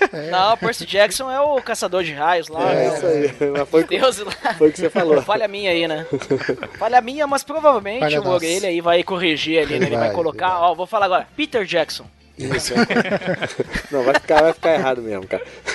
[0.30, 2.70] Não, Percy Jackson é o caçador de raios lá.
[2.70, 2.96] É né?
[2.96, 3.50] isso aí.
[3.50, 4.54] Mas foi, Deus lá.
[4.56, 5.22] foi o que você falou.
[5.22, 6.06] Falha minha aí, né?
[6.78, 8.28] Falha minha, mas provavelmente Falha o.
[8.28, 9.86] Orelha aí vai corrigir ali, né?
[9.86, 10.70] Ele vai, Vai, colocar, vai.
[10.70, 12.06] ó, vou falar agora, Peter Jackson.
[12.38, 12.72] Isso.
[13.90, 15.42] Não, vai ficar, vai ficar errado mesmo, cara.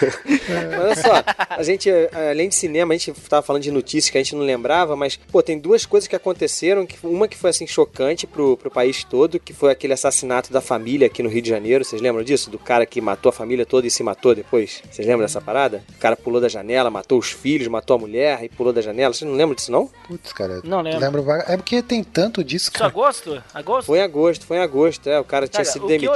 [0.49, 4.09] Mas olha só, a gente, eh, além de cinema, a gente tava falando de notícias
[4.09, 7.37] que a gente não lembrava, mas, pô, tem duas coisas que aconteceram, que uma que
[7.37, 11.29] foi, assim, chocante pro, pro país todo, que foi aquele assassinato da família aqui no
[11.29, 12.49] Rio de Janeiro, vocês lembram disso?
[12.49, 14.81] Do cara que matou a família toda e se matou depois?
[14.91, 15.83] Vocês lembram dessa parada?
[15.95, 19.13] O cara pulou da janela, matou os filhos, matou a mulher e pulou da janela.
[19.13, 19.87] Vocês não lembram disso, não?
[20.07, 20.61] Putz, cara.
[20.63, 21.23] Não lembro.
[21.23, 22.89] vaga- É porque tem tanto disso, Isso é cara.
[22.91, 23.43] agosto?
[23.53, 23.85] Agosto?
[23.87, 26.07] Foi em agosto, foi em agosto, é, o cara tinha Cara, sido o, que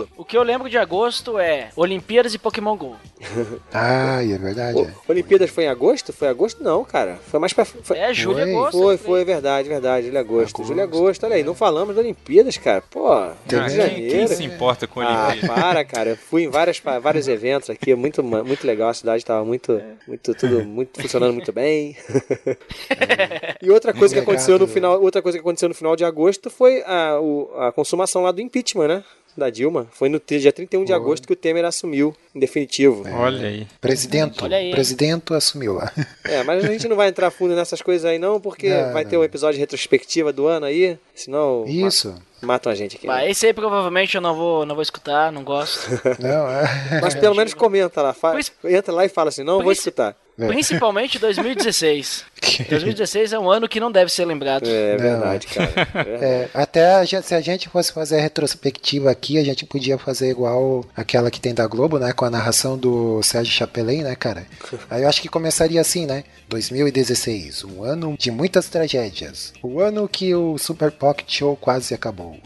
[0.00, 2.96] eu o que eu lembro de agosto é Olimpíadas e Pokémon GO.
[3.72, 4.78] Ai, é verdade.
[4.78, 4.94] O- é.
[5.08, 6.12] Olimpíadas foi em agosto?
[6.12, 6.62] Foi em agosto?
[6.62, 7.18] Não, cara.
[7.30, 7.64] Foi mais pra.
[7.64, 7.96] Foi...
[7.98, 8.78] É, julho e Foi, agosto.
[8.78, 10.06] Foi, ele foi, é verdade, verdade.
[10.06, 10.64] Julho e agosto.
[10.64, 12.82] Julho e agosto, olha aí, não falamos da Olimpíadas, cara.
[12.90, 14.10] Pô, Rio Ah, de quem, Janeiro.
[14.16, 15.54] quem se importa com Ah, Olimpíada?
[15.60, 16.10] para, cara.
[16.10, 18.88] Eu fui em várias, vários eventos aqui, é muito, muito legal.
[18.90, 21.96] A cidade tava muito, muito, tudo muito, funcionando muito bem.
[23.62, 24.72] e outra coisa que aconteceu no né?
[24.72, 28.32] final, outra coisa que aconteceu no final de agosto foi a, o- a consumação lá
[28.32, 29.04] do impeachment, né?
[29.36, 29.86] Da Dilma.
[29.92, 30.96] Foi no dia 31 de Foi.
[30.96, 33.04] agosto que o Temer assumiu, em definitivo.
[33.16, 33.66] Olha aí.
[33.80, 34.42] Presidente.
[34.44, 34.70] Olha aí.
[34.70, 35.92] Presidente assumiu lá.
[36.24, 39.04] É, mas a gente não vai entrar fundo nessas coisas aí não, porque Não, vai
[39.04, 39.10] não.
[39.10, 42.14] ter um episódio de retrospectiva do ano aí, senão Isso.
[42.40, 43.06] ma- matam a gente aqui.
[43.06, 43.12] né?
[43.12, 45.90] Mas esse aí provavelmente eu não vou, não vou escutar, não gosto.
[46.18, 47.00] Não, é.
[47.02, 50.16] Mas pelo menos comenta lá, fa- Pois- entra lá e fala assim, não vou escutar.
[50.36, 50.48] É.
[50.48, 52.24] Principalmente 2016.
[52.68, 54.66] 2016 é um ano que não deve ser lembrado.
[54.68, 54.98] É Não.
[54.98, 55.72] verdade, cara.
[55.76, 56.24] É verdade.
[56.24, 59.96] É, até a gente- se a gente fosse fazer a retrospectiva aqui, a gente podia
[59.96, 62.12] fazer igual aquela que tem da Globo, né?
[62.12, 64.44] Com a narração do Sérgio Chapelin, né, cara?
[64.90, 66.24] Aí eu acho que começaria assim, né?
[66.48, 69.52] 2016, um ano de muitas tragédias.
[69.62, 72.36] O ano que o Super Pocket Show quase acabou.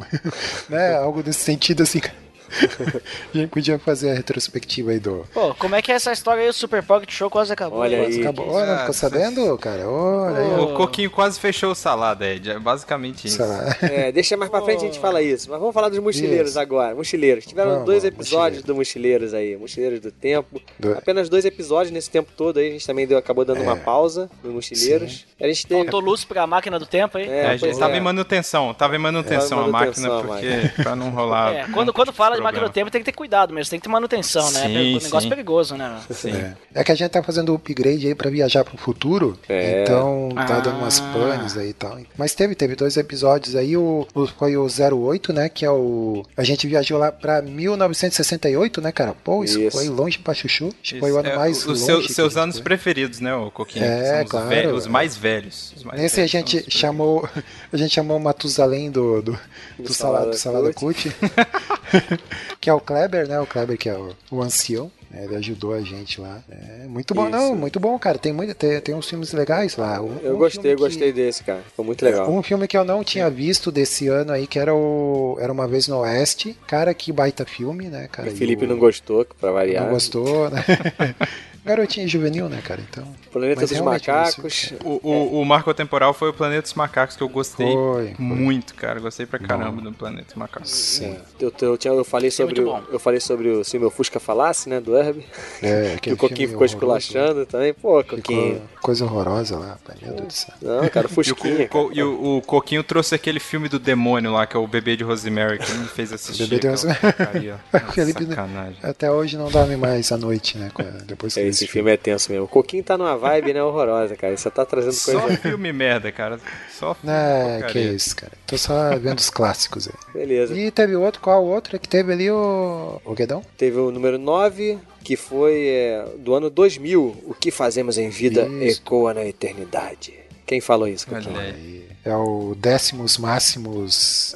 [0.68, 0.94] né?
[0.96, 2.00] Algo desse sentido assim.
[2.00, 2.14] cara.
[3.34, 5.26] A gente podia fazer a retrospectiva aí do.
[5.32, 6.48] Pô, como é que é essa história aí?
[6.48, 7.80] O Super Pocket Show quase acabou.
[7.80, 8.22] Olha Quase aí.
[8.22, 8.50] Acabou.
[8.50, 9.88] Olha, não ficou sabendo, cara?
[9.88, 10.60] Olha aí.
[10.64, 12.50] O Coquinho quase fechou o salada, Ed.
[12.50, 13.42] É basicamente isso.
[13.82, 15.50] É, deixa mais pra frente a gente fala isso.
[15.50, 16.60] Mas vamos falar dos mochileiros Isso.
[16.60, 16.94] agora.
[16.94, 17.44] Mochileiros.
[17.46, 19.56] Tiveram Vamos, dois episódios do Mochileiros aí.
[19.56, 20.60] Mochileiros do Tempo.
[20.78, 22.68] Do- Apenas dois episódios nesse tempo todo aí.
[22.68, 25.26] A gente também deu, acabou dando uma pausa no Mochileiros.
[25.40, 25.82] A gente teve.
[25.82, 27.28] Faltou luz pra máquina do tempo aí.
[27.28, 27.98] É, É, a gente tava é.
[27.98, 30.22] em manutenção, tava em manutenção É, a máquina, manutenção a
[30.68, 31.48] porque pra não rolar.
[31.58, 33.84] É, quando, quando fala de máquina do tempo tem que ter cuidado mesmo, tem que
[33.84, 34.60] ter manutenção, né?
[34.66, 35.28] Sim, É um negócio sim.
[35.28, 36.00] perigoso, né?
[36.10, 36.32] Sim.
[36.32, 36.54] É.
[36.74, 39.38] É que a gente tá fazendo o upgrade aí pra viajar pro futuro.
[39.48, 39.82] É.
[39.82, 40.60] Então tá Ah.
[40.60, 41.98] dando umas panes aí e tal.
[42.16, 43.76] Mas teve, teve dois episódios aí.
[43.76, 45.48] O, o- foi o 08, né?
[45.48, 46.24] Que é o.
[46.36, 49.14] A gente viajou lá pra 1968, né, cara?
[49.24, 49.76] Pô, isso, Isso.
[49.76, 50.70] foi longe pra chuchu.
[50.82, 52.12] Que foi o Isso, ano é, mais os longe.
[52.12, 52.64] seus, a anos foi.
[52.64, 53.84] preferidos, né, o Coquinho?
[53.84, 54.48] É, São os, claro.
[54.48, 55.72] ve- os mais velhos.
[55.76, 57.28] Os mais Nesse a velhos são gente chamou.
[57.70, 59.38] A gente chamou o Matusalém do, do,
[59.78, 61.12] do, salada, do Salada Cut.
[62.60, 63.40] que é o Kleber, né?
[63.40, 64.90] O Kleber que é o, o ancião.
[65.10, 66.40] né, Ele ajudou a gente lá.
[66.50, 67.30] É muito bom, Isso.
[67.30, 68.18] não, muito bom, cara.
[68.18, 70.00] Tem, muito, tem, tem uns filmes legais lá.
[70.02, 71.62] Um- Eu um gostei, que- gostei desse, cara.
[71.74, 72.30] Foi muito legal.
[72.30, 75.66] Um filme que eu não tinha visto desse ano aí, que era o Era Uma
[75.66, 76.56] Vez no Oeste.
[76.66, 78.28] Cara, que baita filme, né, cara?
[78.28, 79.84] o Felipe o- não gostou, pra variar.
[79.84, 80.64] Não gostou, né?
[81.64, 82.80] Garotinho juvenil, né, cara?
[82.88, 83.04] Então.
[83.30, 84.54] Planeta Mas dos realmente, Macacos.
[84.54, 88.14] isso- O, o, o Marco Temporal foi o Planeta dos Macacos que eu gostei Foi,
[88.14, 88.24] foi.
[88.24, 88.98] muito, cara.
[89.00, 90.70] Gostei pra caramba do Planeta dos Macacos.
[90.70, 91.16] Sim.
[91.38, 93.90] Eu, eu, tinha- eu falei é sobre muito o, eu falei sobre o Se Meu
[93.90, 95.22] Fusca Falasse, né, do Herb.
[95.62, 97.74] É, Que o Coquinho ficou horroroso, esculachando também.
[97.74, 98.04] Pô, né?
[98.04, 98.54] Coquinho.
[98.54, 99.96] Ficou coisa horrorosa lá, pai.
[100.02, 100.54] Meu Deus do céu.
[100.62, 101.68] Não, cara, o E, o, Fusquinha.
[101.92, 105.04] E o- o Coquinho trouxe aquele filme do demônio lá, que é o Bebê de
[105.04, 106.44] Rosemary, que me fez assistir.
[106.44, 107.50] Bebê de Rosemary.
[107.74, 108.76] O Felipe- Sacanagem.
[108.82, 110.70] Até hoje não dorme mais à noite, né?
[111.06, 112.44] Depois que É, esse filme é tenso mesmo.
[112.46, 114.36] O Coquinho tá numa vibe, né, horrorosa, cara.
[114.36, 115.36] Você tá trazendo Só coisa.
[115.38, 116.38] filme merda, cara.
[116.70, 117.92] Só filme É, que porcaria.
[117.92, 118.32] isso, cara.
[118.46, 119.94] Tô só vendo os clássicos aí.
[120.12, 120.54] Beleza.
[120.54, 123.00] E teve outro, qual outro que teve ali o.
[123.04, 123.42] O Guedão?
[123.56, 127.16] Teve o número 9, que foi é, do ano 2000.
[127.24, 128.80] O que fazemos em vida Isso.
[128.82, 130.14] ecoa na eternidade.
[130.46, 131.40] Quem falou isso, Olha Coquinho?
[131.40, 131.84] aí.
[132.04, 134.34] É o Décimos Máximos.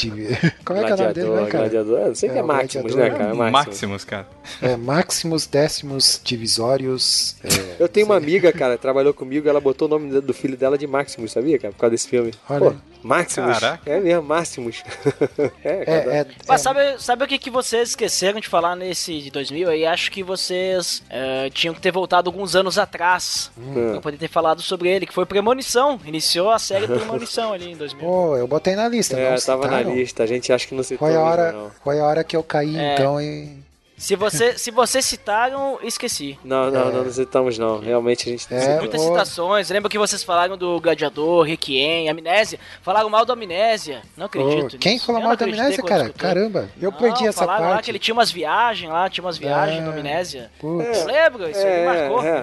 [0.00, 0.28] de-
[0.64, 1.58] Como é que é o nome dele, né, cara?
[1.64, 1.98] gladiador.
[2.06, 3.34] Eu sei que É, é Maximus, né, cara?
[3.34, 3.50] Maximus.
[3.66, 4.28] Maximus, cara.
[4.62, 7.36] É Máximos Décimos Divisórios.
[7.42, 10.56] é, Eu tenho uma amiga, cara, que trabalhou comigo, ela botou o nome do filho
[10.56, 11.72] dela de Maximus, sabia, cara?
[11.72, 12.32] Por causa desse filme.
[12.48, 12.70] Olha.
[12.72, 13.58] Pô, Maximus.
[13.58, 13.90] Caraca.
[13.90, 14.82] É mesmo, Maximus.
[15.64, 16.12] é, é, cara.
[16.12, 19.68] é, Mas é- sabe, sabe o que, que vocês esqueceram de falar nesse de 2000
[19.68, 19.86] aí?
[19.86, 21.02] Acho que vocês
[21.54, 23.92] tinham que ter voltado alguns anos atrás Hum.
[23.92, 25.98] pra poder ter falado sobre ele, que foi Premonição.
[26.04, 28.04] Iniciou a série Premonição ali em 2000.
[28.04, 29.18] Pô, eu botei na lista.
[29.18, 29.96] É, não tava na citaram?
[29.96, 30.22] lista.
[30.22, 31.70] A gente acha que não citou Foi a mesmo, hora, não.
[31.84, 32.94] foi a hora que eu caí, É.
[32.94, 33.58] então, e.
[34.00, 36.38] Se, você, se vocês citaram, esqueci.
[36.42, 37.78] Não, não, não, não citamos não.
[37.80, 38.78] Realmente a gente não É.
[38.78, 39.08] Muitas pô.
[39.08, 39.68] citações.
[39.68, 42.58] Lembra que vocês falaram do Gladiador, Requiem, Amnésia?
[42.82, 44.00] Falaram mal do Amnésia.
[44.16, 44.72] Não acredito.
[44.72, 45.04] Pô, quem nisso.
[45.06, 46.04] falou Eu mal não da amnésia, cara?
[46.04, 46.28] escutei.
[46.28, 47.84] Caramba, eu Não, perdi essa falaram lá parte.
[47.84, 49.82] que ele tinha umas viagens lá, tinha umas viagens Ah.
[49.82, 50.50] no Amnésia.
[50.58, 50.98] Putz.
[51.00, 52.24] Eu lembro, isso É, me marcou.
[52.24, 52.42] é.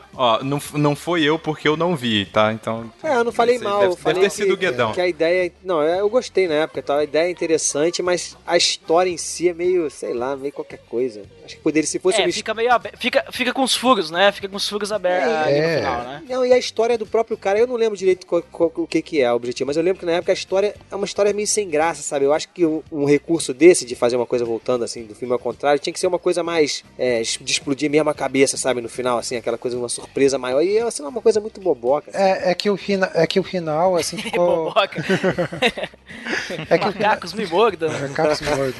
[0.18, 2.50] Ó, não, não foi eu porque eu não vi, tá?
[2.52, 2.90] Então.
[3.02, 3.80] É, eu não falei sei, mal.
[3.80, 4.92] Deve, eu falei deve ter sido o que, Guedão.
[4.92, 5.52] que a ideia.
[5.62, 6.96] Não, é, eu gostei na época, tá?
[6.96, 10.78] a ideia é interessante, mas a história em si é meio, sei lá, meio qualquer
[10.88, 11.22] coisa.
[11.44, 12.98] Acho que poderia, se fosse É, uma fica meio aberto.
[12.98, 14.30] Fica, fica com os furos, né?
[14.32, 15.72] Fica com os furos abertos É, ali é.
[15.72, 16.22] no final, né?
[16.28, 19.00] Não, e a história do próprio cara, eu não lembro direito qual- qual- o que,
[19.02, 21.32] que é o objetivo, mas eu lembro que na época a história é uma história
[21.32, 22.24] meio sem graça, sabe?
[22.24, 25.32] Eu acho que um, um recurso desse, de fazer uma coisa voltando assim, do filme
[25.32, 28.80] ao contrário, tinha que ser uma coisa mais é, de explodir mesmo a cabeça, sabe?
[28.80, 30.62] No final, assim, aquela coisa, uma surpresa maior.
[30.62, 32.10] E assim, é uma coisa muito boboca.
[32.10, 32.18] assim.
[32.22, 34.64] É, é que o fina, é que o final assim ficou.
[34.66, 35.02] Boboca.
[36.70, 37.06] é que o final.
[37.10, 37.90] Macacos me mordam.
[38.00, 38.74] Macacos mortos.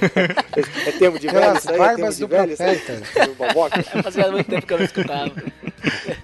[0.86, 1.66] É termo de velho Pelas?
[1.66, 2.78] É barbas do velho isso aí?
[2.78, 3.26] profeta.
[3.34, 3.82] Boboca?
[4.02, 5.32] Fazia muito tempo que eu não escutava.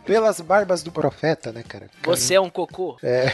[0.05, 1.89] Pelas barbas do profeta, né, cara?
[2.03, 2.97] Você é um cocô.
[3.03, 3.33] É.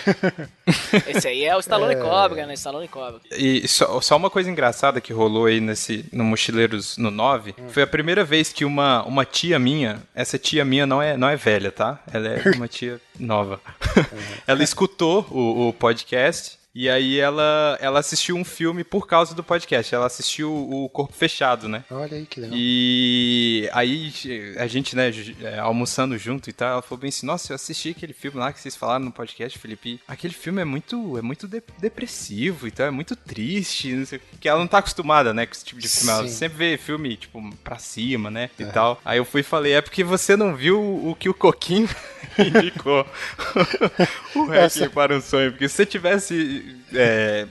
[1.08, 2.54] Esse aí é o Stallone Cobra, né?
[2.54, 3.20] Stallone Cobra.
[3.32, 7.82] E só, só uma coisa engraçada que rolou aí nesse, no Mochileiros no 9, foi
[7.82, 11.36] a primeira vez que uma, uma tia minha, essa tia minha não é, não é
[11.36, 11.98] velha, tá?
[12.12, 13.60] Ela é uma tia nova.
[14.46, 19.42] ela escutou o, o podcast e aí ela, ela assistiu um filme por causa do
[19.42, 19.94] podcast.
[19.94, 21.84] Ela assistiu o Corpo Fechado, né?
[21.90, 22.56] Olha aí que legal.
[22.56, 24.12] E aí
[24.58, 25.10] a gente, né,
[25.42, 28.52] é, almoçando junto e tal, ela falou bem assim, nossa, eu assisti aquele filme lá
[28.52, 30.00] que vocês falaram no podcast, Felipe.
[30.06, 34.20] Aquele filme é muito, é muito de- depressivo e tal, é muito triste, não sei
[34.40, 36.10] que ela não tá acostumada, né, com esse tipo de filme.
[36.12, 36.34] Ela Sim.
[36.34, 39.00] sempre vê filme, tipo, pra cima, né, e tal.
[39.04, 41.88] Aí eu fui e falei, é porque você não viu o que o Coquinho
[42.38, 43.06] indicou.
[44.36, 47.46] o Essa- para um sonho, porque se você tivesse é,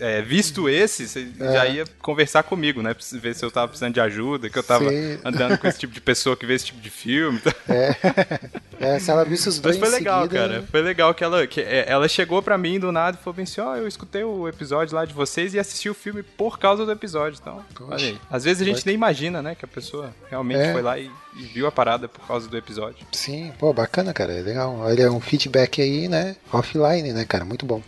[0.00, 2.94] é, visto esse, você já ia conversar comigo, né?
[3.12, 5.18] Ver se eu tava precisando de ajuda, que eu tava Sim.
[5.24, 7.40] andando com esse tipo de pessoa que vê esse tipo de filme.
[8.80, 10.64] É, se ela visse os dois Mas foi legal, seguida, cara.
[10.70, 13.42] Foi legal que ela, que é, ela chegou pra mim do nada e falou bem
[13.42, 16.86] assim: ó, eu escutei o episódio lá de vocês e assisti o filme por causa
[16.86, 17.38] do episódio.
[17.38, 17.92] Então, Poxa.
[17.94, 18.18] olha aí.
[18.30, 18.86] Às vezes a gente Poxa.
[18.86, 20.72] nem imagina, né, que a pessoa realmente É.
[20.72, 23.06] foi lá e, e viu a parada por causa do episódio.
[23.12, 24.32] Sim, pô, bacana, cara.
[24.32, 24.74] É legal.
[24.78, 26.36] Olha, um feedback aí, né?
[26.50, 27.44] Offline, né, cara?
[27.44, 27.82] Muito bom.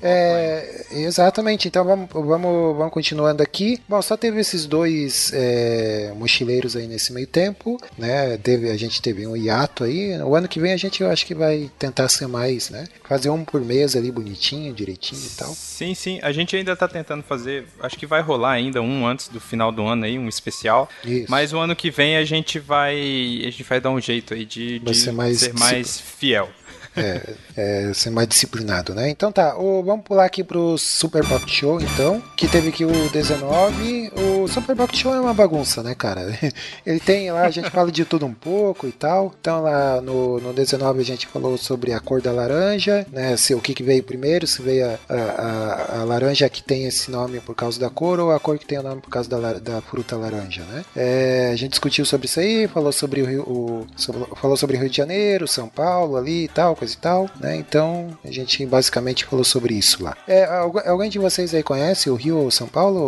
[0.00, 1.57] É, exatamente.
[1.66, 3.80] Então vamos, vamos, vamos continuando aqui.
[3.88, 8.36] Bom, só teve esses dois é, mochileiros aí nesse meio tempo, né?
[8.38, 10.20] Teve, a gente teve um hiato aí.
[10.22, 12.86] O ano que vem a gente eu acho que vai tentar ser mais, né?
[13.04, 15.48] Fazer um por mês ali bonitinho, direitinho e tal.
[15.54, 16.18] Sim, sim.
[16.22, 17.64] A gente ainda tá tentando fazer.
[17.80, 20.88] Acho que vai rolar ainda um antes do final do ano aí, um especial.
[21.04, 21.30] Isso.
[21.30, 22.96] Mas o ano que vem a gente vai.
[23.46, 26.48] A gente vai dar um jeito aí de, de ser mais ser mais fiel.
[26.98, 27.22] É,
[27.56, 29.08] é, ser mais disciplinado, né?
[29.10, 33.08] Então tá, o- vamos pular aqui pro Super Pocket Show, então, que teve aqui o
[33.10, 34.10] 19.
[34.16, 36.36] O Super Pocket Show é uma bagunça, né, cara?
[36.86, 39.34] Ele tem lá, a gente fala de tudo um pouco e tal.
[39.40, 43.36] Então lá no, no 19 a gente falou sobre a cor da laranja, né?
[43.36, 47.10] Se o que, que veio primeiro, se veio a, a, a- laranja que tem esse
[47.10, 49.52] nome por causa da cor ou a cor que tem o nome por causa da,
[49.54, 50.84] da fruta laranja, né?
[50.96, 54.90] É, a gente discutiu sobre isso aí, falou sobre o o- sobre- falou sobre Rio
[54.90, 57.56] de Janeiro, São Paulo ali e tal, coisa e tal, né?
[57.56, 60.16] Então a gente basicamente falou sobre isso lá.
[60.26, 63.00] É, algu- alguém de vocês aí conhece o Rio ou São Paulo,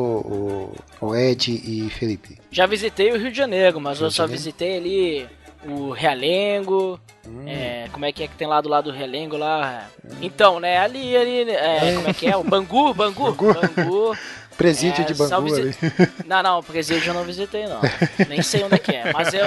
[1.01, 2.39] o, o Ed e Felipe?
[2.51, 4.39] Já visitei o Rio de Janeiro, mas eu só Janeiro?
[4.39, 5.29] visitei ali
[5.67, 6.99] o Realengo.
[7.29, 7.45] Hum.
[7.47, 9.87] é, como é que é que tem lá do lado do Realengo lá?
[10.23, 11.95] Então, né, ali, ali, é, É.
[11.95, 12.35] como é que é?
[12.37, 13.55] O Bangu, Bangu, Bangu.
[13.55, 14.17] Bangu.
[14.57, 15.75] Presídio É, de Bangu visi-
[16.27, 17.81] Não, não, o presídio eu não visitei, não.
[18.29, 19.11] Nem sei onde é que é.
[19.13, 19.47] Mas eu,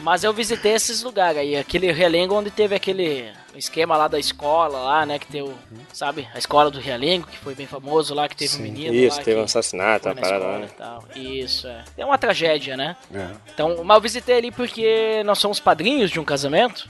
[0.00, 1.56] mas eu visitei esses lugares aí.
[1.56, 5.18] Aquele Realengo onde teve aquele esquema lá da escola lá, né?
[5.18, 5.54] Que tem o,
[5.92, 6.28] sabe?
[6.34, 8.60] A escola do Realengo, que foi bem famoso lá, que teve Sim.
[8.60, 10.68] um menino Isso, lá teve um assassinato, uma parada lá, né?
[10.76, 11.04] tal.
[11.14, 11.84] Isso, é.
[11.98, 12.96] É uma tragédia, né?
[13.12, 13.28] É.
[13.52, 16.88] Então, mas eu visitei ali porque nós somos padrinhos de um casamento.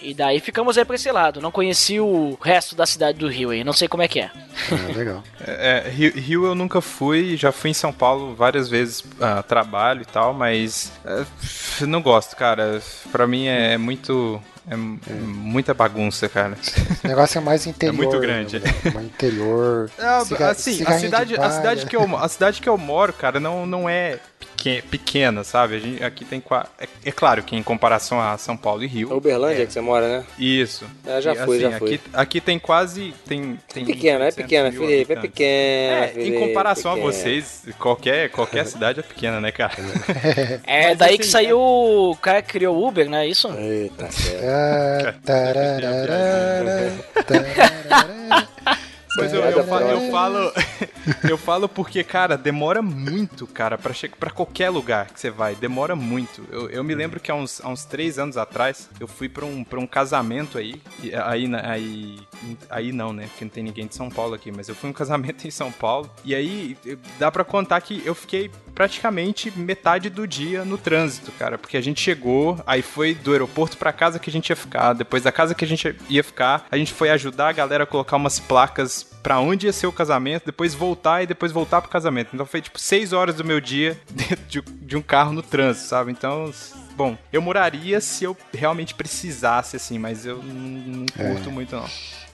[0.00, 1.40] E daí ficamos aí pra esse lado.
[1.40, 3.62] Não conheci o resto da cidade do Rio aí.
[3.62, 4.30] Não sei como é que é.
[4.70, 5.22] É, legal.
[5.44, 9.42] É, é, Rio, Rio eu nunca fui, já fui em São Paulo várias vezes a
[9.42, 12.80] trabalho e tal, mas é, não gosto, cara.
[13.10, 14.40] Pra mim é muito.
[14.68, 16.56] É, muita bagunça, cara.
[17.04, 17.96] O negócio é mais interior.
[17.96, 18.60] muito grande.
[18.60, 18.66] né?
[18.94, 19.90] Mais interior.
[19.98, 23.40] É, ciga- assim, a cidade, a, cidade que eu, a cidade que eu moro, cara,
[23.40, 24.18] não, não é
[24.62, 25.76] peque- pequena, sabe?
[25.76, 26.42] A gente, aqui tem.
[26.78, 29.12] É, é claro que em comparação a São Paulo e É Rio.
[29.16, 30.24] Uberlândia que você mora, né?
[30.38, 30.84] Isso.
[31.06, 31.94] É, já E, fui, já fui.
[31.94, 33.12] Aqui, aqui tem quase.
[33.26, 36.04] Tem, tem Pequena, é 800 pequena, Felipe, é pequena.
[36.04, 37.08] É, Felipe, em comparação pequena.
[37.08, 39.72] a vocês, qualquer, qualquer cidade é pequena, né, cara?
[40.64, 43.26] É daí assim, que saiu o cara que criou o Uber, né?
[43.26, 43.48] Isso?
[43.58, 45.22] Eita, certo.
[49.16, 50.52] Mas eu, Piada eu, falo, eu falo,
[51.28, 55.54] eu falo porque, cara, demora muito, cara, pra chegar para qualquer lugar que você vai,
[55.54, 56.44] demora muito.
[56.50, 59.44] Eu, eu me lembro que há uns, há uns três anos atrás eu fui pra
[59.44, 62.18] um, pra um casamento aí, e aí, aí,
[62.70, 63.26] aí não, né?
[63.26, 65.70] Porque não tem ninguém de São Paulo aqui, mas eu fui um casamento em São
[65.70, 66.76] Paulo e aí
[67.18, 71.80] dá pra contar que eu fiquei praticamente metade do dia no trânsito, cara, porque a
[71.80, 75.30] gente chegou, aí foi do aeroporto pra casa que a gente ia ficar, depois da
[75.30, 78.40] casa que a gente ia ficar, a gente foi ajudar a galera a colocar umas
[78.40, 82.30] placas pra onde ia ser o casamento, depois voltar e depois voltar pro casamento.
[82.34, 85.86] Então foi tipo seis horas do meu dia dentro de, de um carro no trânsito,
[85.88, 86.10] sabe?
[86.10, 86.52] Então,
[86.96, 91.86] bom, eu moraria se eu realmente precisasse, assim, mas eu não, não curto muito, não.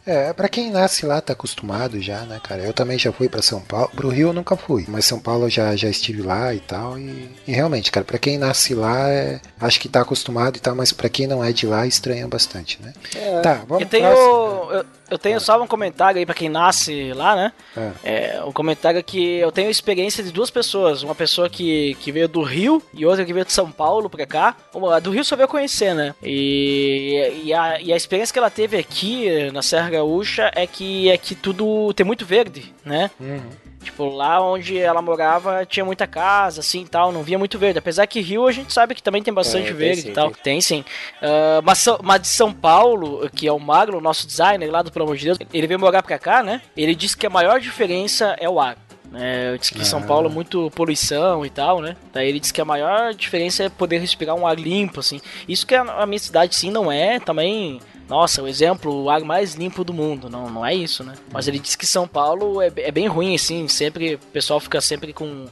[0.06, 2.62] É, pra quem nasce lá tá acostumado já, né, cara?
[2.62, 3.90] Eu também já fui pra São Paulo.
[3.94, 6.98] Pro Rio eu nunca fui, mas São Paulo eu já, já estive lá e tal.
[6.98, 10.74] E, e realmente, cara, pra quem nasce lá, é, acho que tá acostumado e tal,
[10.74, 12.94] mas pra quem não é de lá, estranha bastante, né?
[13.42, 14.72] Tá, vamos Eu tenho, próximo.
[14.72, 17.52] eu, eu tenho só um comentário aí pra quem nasce lá, né?
[17.76, 17.92] É.
[18.04, 21.02] É, um comentário que eu tenho experiência de duas pessoas.
[21.02, 24.26] Uma pessoa que, que veio do Rio e outra que veio de São Paulo pra
[24.26, 24.56] cá.
[24.74, 26.14] Uma, a do Rio só veio conhecer, né?
[26.22, 31.10] E, e, a, e a experiência que ela teve aqui na Serra Gaúcha é que,
[31.10, 33.10] é que tudo tem muito verde, né?
[33.20, 33.67] Uhum.
[33.82, 37.78] Tipo, lá onde ela morava tinha muita casa, assim tal, não via muito verde.
[37.78, 40.12] Apesar que Rio a gente sabe que também tem bastante É, tem verde sim, e
[40.12, 40.30] tal.
[40.32, 40.42] tem.
[40.42, 40.84] Tem, sim.
[41.22, 44.82] Ah, mas, São- mas de São Paulo, que é o Magro, o nosso designer lá
[44.82, 46.60] do Pelo Amor de Deus, ele veio morar pra cá, né?
[46.76, 48.76] Ele disse que a maior diferença é o ar.
[49.14, 50.06] É, eu disse que São Ah.
[50.06, 51.96] Paulo é muito poluição e tal, né?
[52.12, 55.18] Daí ele disse que a maior diferença é poder respirar um ar limpo, assim.
[55.48, 57.80] Isso que a minha cidade, sim, não é também.
[58.08, 60.30] Nossa, o exemplo, o ar mais limpo do mundo.
[60.30, 61.14] Não, não é isso, né?
[61.32, 63.68] Mas ele disse que São Paulo é, é bem ruim, assim.
[63.68, 65.46] Sempre, o pessoal fica sempre com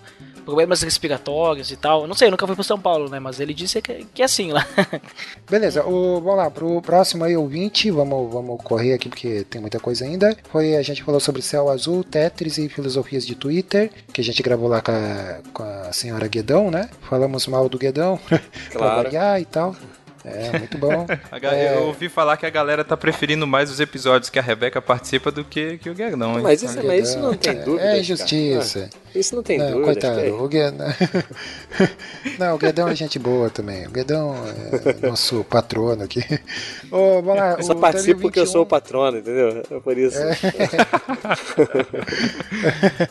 [0.44, 2.06] problemas respiratórios e tal.
[2.06, 3.18] Não sei, eu nunca fui pra São Paulo, né?
[3.18, 4.64] Mas ele disse que, que é assim lá.
[5.50, 9.78] Beleza, o, vamos lá, pro próximo aí, ouvinte, vamos, vamos correr aqui porque tem muita
[9.80, 10.36] coisa ainda.
[10.50, 14.42] Foi, a gente falou sobre céu azul, Tetris e filosofias de Twitter, que a gente
[14.42, 16.88] gravou lá com a, com a senhora Guedão, né?
[17.02, 18.40] Falamos mal do Guedão, pra
[18.72, 19.02] Claro.
[19.02, 19.74] variar e tal.
[20.26, 21.06] É, muito bom.
[21.42, 21.76] É.
[21.76, 25.30] Eu ouvi falar que a galera tá preferindo mais os episódios que a Rebeca participa
[25.30, 26.42] do que, que o Guedão, hein?
[26.42, 27.84] Mas isso, mas isso não tem É, dúvida.
[27.96, 28.90] É injustiça.
[29.18, 29.84] Isso não tem Não, dúvida.
[29.84, 30.86] coitado, o Guedão.
[32.38, 33.86] Não, o Guedão é gente boa também.
[33.86, 34.34] O Guedão
[35.02, 36.20] é nosso patrono aqui.
[36.90, 37.52] Ô, vamos lá.
[37.54, 39.62] Eu só participo porque eu 21 sou o patrono, entendeu?
[39.70, 40.18] É por isso.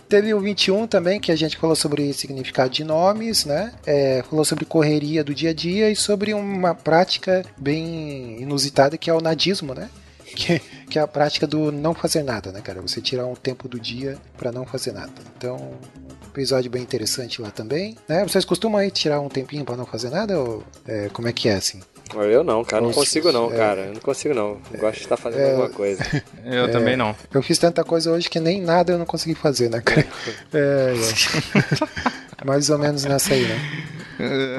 [0.07, 3.73] Teve o 21 também, que a gente falou sobre significado de nomes, né?
[3.85, 9.09] É, falou sobre correria do dia a dia e sobre uma prática bem inusitada que
[9.09, 9.89] é o nadismo, né?
[10.35, 10.59] Que,
[10.89, 12.81] que é a prática do não fazer nada, né, cara?
[12.81, 15.11] Você tirar um tempo do dia pra não fazer nada.
[15.37, 18.23] Então, um episódio bem interessante lá também, né?
[18.23, 21.47] Vocês costumam aí tirar um tempinho pra não fazer nada ou é, como é que
[21.49, 21.81] é assim?
[22.13, 22.83] Eu não, cara.
[22.83, 23.57] Não consigo não, é.
[23.57, 23.81] cara.
[23.81, 24.59] Eu não consigo não.
[24.71, 25.51] Eu gosto de estar fazendo É.
[25.51, 26.03] alguma coisa.
[26.45, 27.15] Eu também não.
[27.33, 30.05] Eu fiz tanta coisa hoje que nem nada eu não consegui fazer, né, cara?
[30.53, 32.45] É, é.
[32.45, 33.59] Mais ou menos nessa aí, né?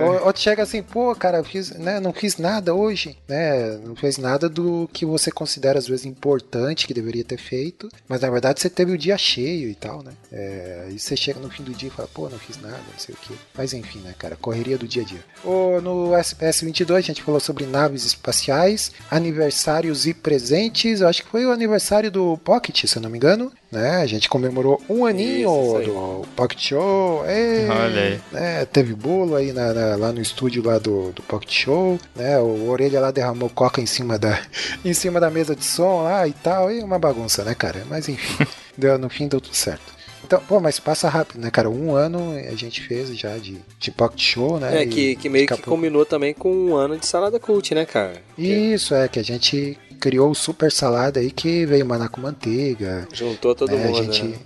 [0.00, 3.78] Ou, ou tu chega assim, pô, cara, fiz, né, não fiz nada hoje, né?
[3.84, 8.20] Não fez nada do que você considera às vezes importante que deveria ter feito, mas
[8.20, 10.12] na verdade você teve o dia cheio e tal, né?
[10.32, 12.98] É, aí você chega no fim do dia e fala, pô, não fiz nada, não
[12.98, 13.34] sei o quê.
[13.54, 15.24] Mas enfim, né, cara, correria do dia a dia.
[15.44, 21.00] Ou no SPS 22 a gente falou sobre naves espaciais, aniversários e presentes.
[21.00, 23.52] Eu acho que foi o aniversário do Pocket, se eu não me engano.
[23.70, 23.96] Né?
[23.96, 25.50] A gente comemorou um aninho
[25.84, 27.24] do Pocket Show.
[27.26, 28.20] Ê, Olha aí.
[28.30, 32.38] né, teve bolo aí na- na- lá no estúdio lá do, do Pocket Show, né?
[32.38, 34.40] O Orelha lá derramou coca em cima da
[34.84, 37.82] em cima da mesa de som lá e tal, e uma bagunça, né, cara?
[37.90, 38.46] Mas enfim,
[38.78, 39.96] deu, no fim deu tudo certo.
[40.24, 41.70] Então, pô, mas passa rápido, né, cara?
[41.70, 44.78] Um ano a gente fez já de, de Pocket Show, né?
[44.78, 47.84] É, E que, que meio que combinou também com um ano de salada cult, né,
[47.84, 48.14] cara?
[48.36, 53.06] Isso, é, que a gente criou o Super Salada aí que veio maná com manteiga,
[53.12, 54.36] Juntou todo né, mundo, a gente né?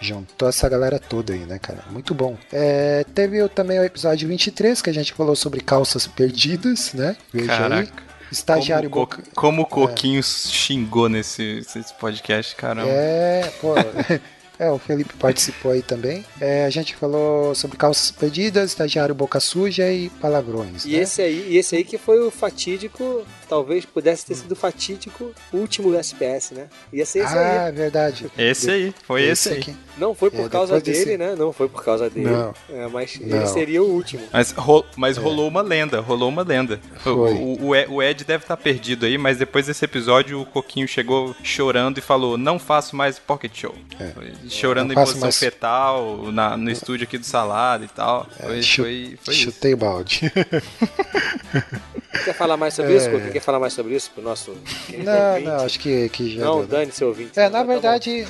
[0.00, 1.84] juntou essa galera toda aí, né, cara?
[1.90, 2.36] Muito bom.
[2.52, 7.16] É, teve também o episódio 23, que a gente falou sobre calças perdidas, né?
[7.32, 7.58] Veja aí.
[7.58, 8.08] Caraca.
[8.30, 9.22] Estagiário como, o Boca.
[9.22, 12.90] Co- como o Coquinho xingou nesse, nesse podcast, caramba.
[12.90, 13.74] É, pô.
[14.58, 16.24] É, o Felipe participou aí também.
[16.40, 20.84] É, a gente falou sobre calças perdidas, estagiário boca suja e palavrões.
[20.84, 20.98] E né?
[21.02, 25.32] esse aí, e esse aí que foi o fatídico, talvez pudesse ter sido o fatídico
[25.52, 26.66] último SPS, né?
[26.92, 27.68] Ia ser esse ah, aí.
[27.68, 28.26] é verdade.
[28.36, 29.58] Esse aí, foi esse, aí.
[29.58, 29.76] aqui.
[29.96, 31.34] Não foi por É, causa depois desse- dele, né?
[31.36, 32.28] Não foi por causa dele.
[32.30, 32.54] Não.
[32.70, 33.46] É, mas ele Não.
[33.46, 34.22] seria o último.
[34.32, 36.80] Mas, ro- mas rolou uma lenda, rolou uma lenda.
[36.96, 37.32] O, Foi.
[37.34, 40.86] o- o Ed- o Ed deve estar perdido aí, mas depois desse episódio o Coquinho
[40.88, 43.74] chegou chorando e falou: Não faço mais Pocket Show.
[44.14, 48.26] Foi Chorando em posição mais- fetal na- no estúdio aqui do Salada e tal.
[48.40, 49.42] Foi, Chu- foi, foi isso.
[49.44, 50.20] Chutei o balde.
[52.24, 53.10] Quer falar mais sobre isso?
[53.10, 53.32] Coquinho?
[53.32, 54.56] Quer falar mais sobre isso pro nosso
[54.92, 54.96] É.
[55.02, 55.46] não, ouvinte?
[55.46, 56.44] não, acho que, que já.
[56.44, 56.66] Não, né?
[56.66, 57.38] dane seu ouvinte.
[57.38, 57.72] É, na Tá bom.
[57.72, 58.26] verdade,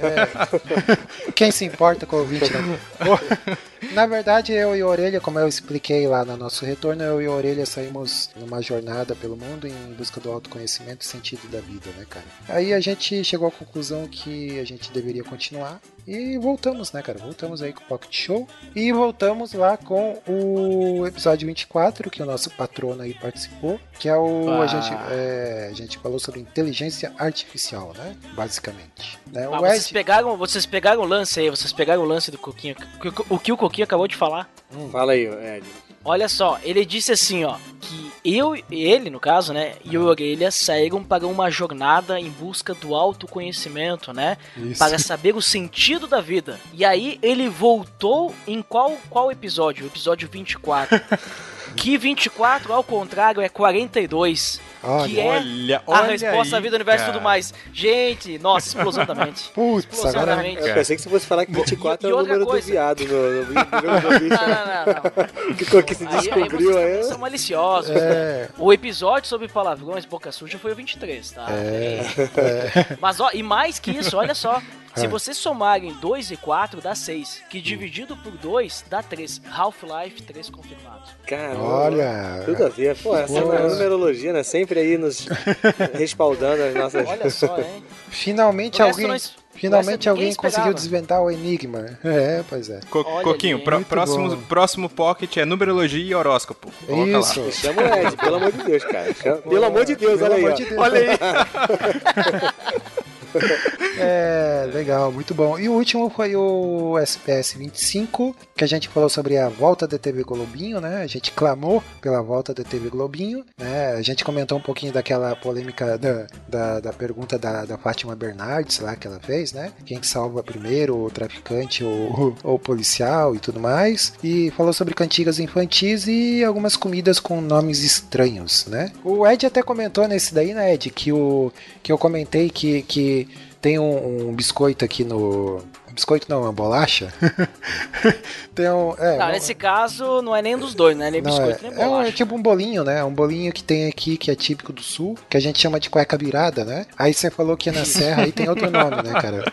[0.00, 2.78] é, quem se importa com o ouvinte, né?
[3.92, 7.26] Na verdade, eu e a Orelha, como eu expliquei lá no nosso retorno, eu e
[7.26, 11.90] a Orelha saímos numa jornada pelo mundo em busca do autoconhecimento e sentido da vida,
[11.98, 12.24] né, cara?
[12.48, 17.18] Aí a gente chegou à conclusão que a gente deveria continuar e voltamos, né, cara?
[17.18, 22.26] Voltamos aí com o Pocket Show e voltamos lá com o episódio 24, que o
[22.26, 24.48] nosso patrono aí participou, que é o.
[24.50, 24.66] A, Ah.
[24.66, 28.16] gente, é, a gente falou sobre inteligência artificial, né?
[28.34, 29.18] Basicamente.
[29.32, 29.44] Né?
[29.44, 29.92] Ah, O vocês, Ed.
[29.92, 32.74] pegaram, vocês pegaram o lance aí, vocês pegaram o lance do Coquinho.
[32.96, 34.48] O que- O que o Coquinho acabou de falar.
[34.90, 35.66] Fala aí, Ed.
[36.04, 40.50] Olha só, ele disse assim, ó, que eu, ele no caso, né, e o Orelha
[40.50, 44.78] saíram para uma jornada em busca do autoconhecimento, né, Isso.
[44.78, 46.58] para saber o sentido da vida.
[46.72, 49.84] E aí ele voltou em qual qual episódio?
[49.84, 51.00] O episódio 24.
[51.72, 54.60] que 24, ao contrário, é 42.
[54.84, 57.54] Olha, que é Olha, a olha resposta à vida, universo e tudo mais.
[57.72, 59.48] Gente, nossa, explosão da mente.
[59.54, 60.36] Putz, Explosão agora.
[60.36, 60.56] da mente.
[60.58, 60.74] Eu Cara.
[60.74, 63.04] pensei que você fosse falar que 24 E- e é o número coisa- do viado
[63.04, 63.54] no, no, no.
[63.54, 65.50] Não, não, não, não.
[65.50, 66.84] O que Coquinho se Aí, aí descobriu aí.
[66.84, 67.94] também são maliciosos.
[67.96, 71.46] É, O episódio sobre palavrões boca suja foi o 23, tá?
[71.50, 74.60] é, Mas ó, e mais que isso, olha só.
[74.94, 75.08] Se É.
[75.08, 77.42] vocês somarem 2 e 4, dá 6.
[77.48, 79.40] Que dividido por 2 dá 3.
[79.50, 81.02] Half-Life 3 confirmado.
[81.26, 81.62] Caramba.
[81.62, 82.42] olha.
[82.44, 82.96] Tudo a ver.
[82.96, 83.52] Pô, essa Pô.
[83.52, 84.42] numerologia, né?
[84.42, 85.26] Sempre aí nos
[85.94, 87.08] respaldando as nossas.
[87.08, 87.82] Olha só, hein?
[88.10, 89.06] Finalmente resto alguém.
[89.08, 91.98] nós- o Finalmente alguém conseguiu desvendar o enigma.
[92.02, 92.80] É, pois é.
[92.90, 94.42] Co- Olha Coquinho, muito próximo, bom.
[94.48, 96.72] próximo pocket é numerologia e horóscopo.
[96.86, 97.40] Coloca Isso.
[97.40, 97.50] lá.
[97.52, 99.14] Chama o Ed, pelo amor de Deus, cara.
[99.14, 100.54] Chama- Pelo amor de Deus, Pelo olha aí.
[100.54, 100.80] de Deus.
[100.80, 101.06] Olha aí.
[103.98, 105.58] É, legal, muito bom.
[105.58, 109.98] E o último foi o SPS 25, que a gente falou sobre a volta da
[109.98, 111.02] TV Globinho, né?
[111.02, 113.92] A gente clamou pela volta da TV Globinho, né?
[113.92, 118.78] A gente comentou um pouquinho daquela polêmica da, da, da pergunta da, da Fátima Bernardes
[118.80, 119.72] lá que ela fez, né?
[119.84, 124.14] Quem que salva primeiro, o traficante ou, o policial e tudo mais.
[124.22, 128.90] E falou sobre cantigas infantis e algumas comidas com nomes estranhos, né?
[129.04, 131.52] O Ed até comentou nesse daí, né, Ed, que, o,
[131.82, 133.21] que eu comentei que, que
[133.60, 135.62] tem um, um biscoito aqui no.
[135.92, 137.12] Biscoito não, uma bolacha.
[138.54, 138.94] tem um.
[138.98, 141.10] É, Não, um- nesse caso, não é nem dos dois, né?
[141.10, 142.08] Nem não, biscoito, é, nem é um- bolacha.
[142.08, 143.04] é tipo um bolinho, né?
[143.04, 145.90] Um bolinho que tem aqui, que é típico do sul, que a gente chama de
[145.90, 146.86] cueca virada, né?
[146.98, 149.44] Aí você falou que é na serra, aí tem outro nome, né, cara?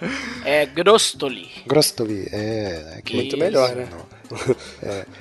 [0.46, 1.50] É grostoli.
[1.68, 2.84] Grostoli, é.
[2.86, 3.88] né, Muito melhor, né?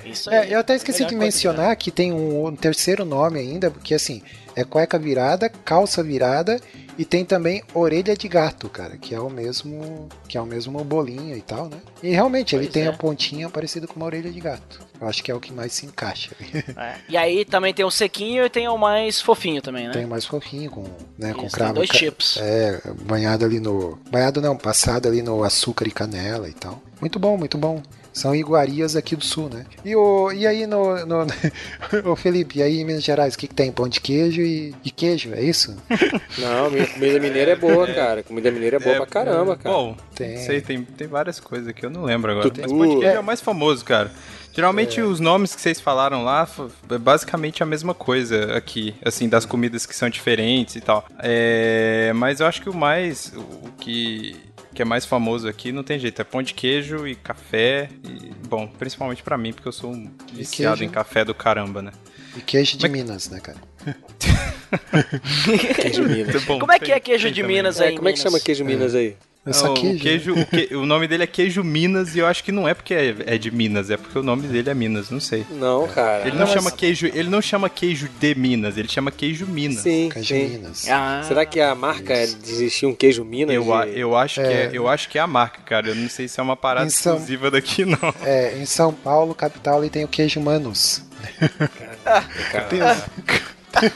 [0.05, 0.37] Isso aí.
[0.51, 3.69] É, eu até esqueci Melhor de coisa mencionar que tem um, um terceiro nome ainda,
[3.69, 4.21] porque assim,
[4.55, 6.59] é cueca virada, calça virada
[6.99, 10.83] e tem também orelha de gato, cara, que é o mesmo, que é o mesmo
[10.83, 11.77] bolinho e tal, né?
[12.03, 12.87] E realmente ele Pois tem é.
[12.87, 14.81] a pontinha parecida com uma orelha de gato.
[14.99, 16.31] Eu acho que é o que mais se encaixa.
[16.79, 16.95] É.
[17.07, 19.93] E aí também tem o sequinho e tem o mais fofinho também, né?
[19.93, 20.83] tem o mais fofinho com,
[21.17, 21.73] né, com Isso, cravo.
[21.73, 22.37] tem dois tipos.
[22.37, 26.81] É, banhado ali no, banhado não, passado ali no açúcar e canela e tal.
[26.99, 27.81] Muito bom, muito bom.
[28.11, 29.65] São iguarias aqui do sul, né?
[29.85, 31.05] E, o, e aí no.
[31.05, 31.27] no
[32.11, 33.71] ô Felipe, e aí em Minas Gerais, o que, que tem?
[33.71, 35.75] Pão de queijo e, e queijo, é isso?
[36.37, 38.23] Não, minha comida mineira é boa, cara.
[38.23, 39.75] Comida mineira é boa pra caramba, cara.
[39.75, 40.37] Bom, Tem.
[40.37, 42.49] sei, tem, tem várias coisas aqui, eu não lembro agora.
[42.49, 42.61] Tutu.
[42.61, 44.11] Mas pão de queijo é o mais famoso, cara.
[44.51, 46.47] Geralmente os nomes que vocês falaram lá
[46.89, 51.05] é basicamente a mesma coisa aqui, assim, das comidas que são diferentes e tal.
[51.19, 54.35] É, mas eu acho que o mais, o que,
[54.79, 57.89] que é mais famoso aqui não tem jeito, é pão de queijo e café.
[58.01, 61.91] E, bom, principalmente pra mim, porque eu sou um viciado em café do caramba, né?
[62.37, 63.57] E queijo de Mas- Minas, né, cara?
[65.75, 66.43] Queijo Minas.
[66.45, 67.43] Bom, Como é que é queijo tem de.
[67.43, 67.93] Minas É, aí?
[67.93, 68.31] em como é que Minas?
[68.31, 69.17] chama queijo Minas aí?
[69.49, 69.97] É só Não, queijo.
[69.97, 72.67] O, queijo o, que- o nome dele é queijo Minas e eu acho que não
[72.67, 75.45] é porque é, é de Minas, é porque o nome dele é Minas, não sei.
[75.51, 76.21] Não, cara.
[76.21, 79.45] Ele não, Não, mas- chama queijo, ele não chama queijo de Minas, ele chama queijo
[79.47, 79.81] Minas.
[79.81, 80.47] Sim, Queijo de sim.
[80.49, 80.87] Minas.
[80.89, 83.55] Ah, Será que a marca é de existir um queijo Minas?
[83.55, 84.65] Eu, a- e- eu acho que É.
[84.65, 85.87] é, eu acho que é a marca, cara.
[85.89, 87.97] Eu não sei se é uma parada Em São- exclusiva daqui não.
[88.23, 91.03] É, em São Paulo, capital, ele tem o queijo Manos.
[92.69, 92.79] Tem,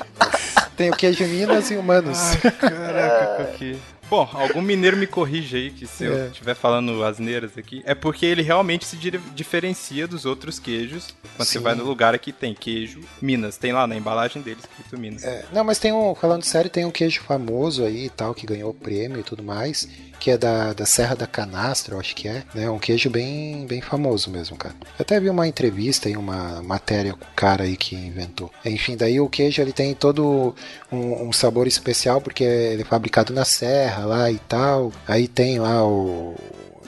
[0.78, 2.18] tem o queijo Minas e o Manos.
[2.60, 3.78] Caraca, que...
[4.14, 6.08] Bom, algum mineiro me corrige aí, que se É.
[6.08, 7.82] eu estiver falando asneiras aqui.
[7.84, 11.16] É porque ele realmente se di- diferencia dos outros queijos.
[11.36, 11.64] Quando você Sim.
[11.64, 13.58] vai no lugar aqui tem queijo Minas.
[13.58, 15.24] Tem lá na embalagem dele escrito Minas.
[15.24, 18.46] É, não, mas tem um, falando sério, tem um queijo famoso aí e tal, que
[18.46, 19.88] ganhou prêmio e tudo mais,
[20.24, 22.70] que é da, da Serra da Canastra, eu acho que é, né?
[22.70, 24.74] Um queijo bem, bem famoso mesmo, cara.
[24.98, 28.50] Eu até vi uma entrevista e uma matéria com o cara aí que inventou.
[28.64, 30.56] Enfim, daí o queijo ele tem todo
[30.90, 34.94] um, um sabor especial, porque ele é fabricado na serra lá e tal.
[35.06, 36.36] Aí tem lá o.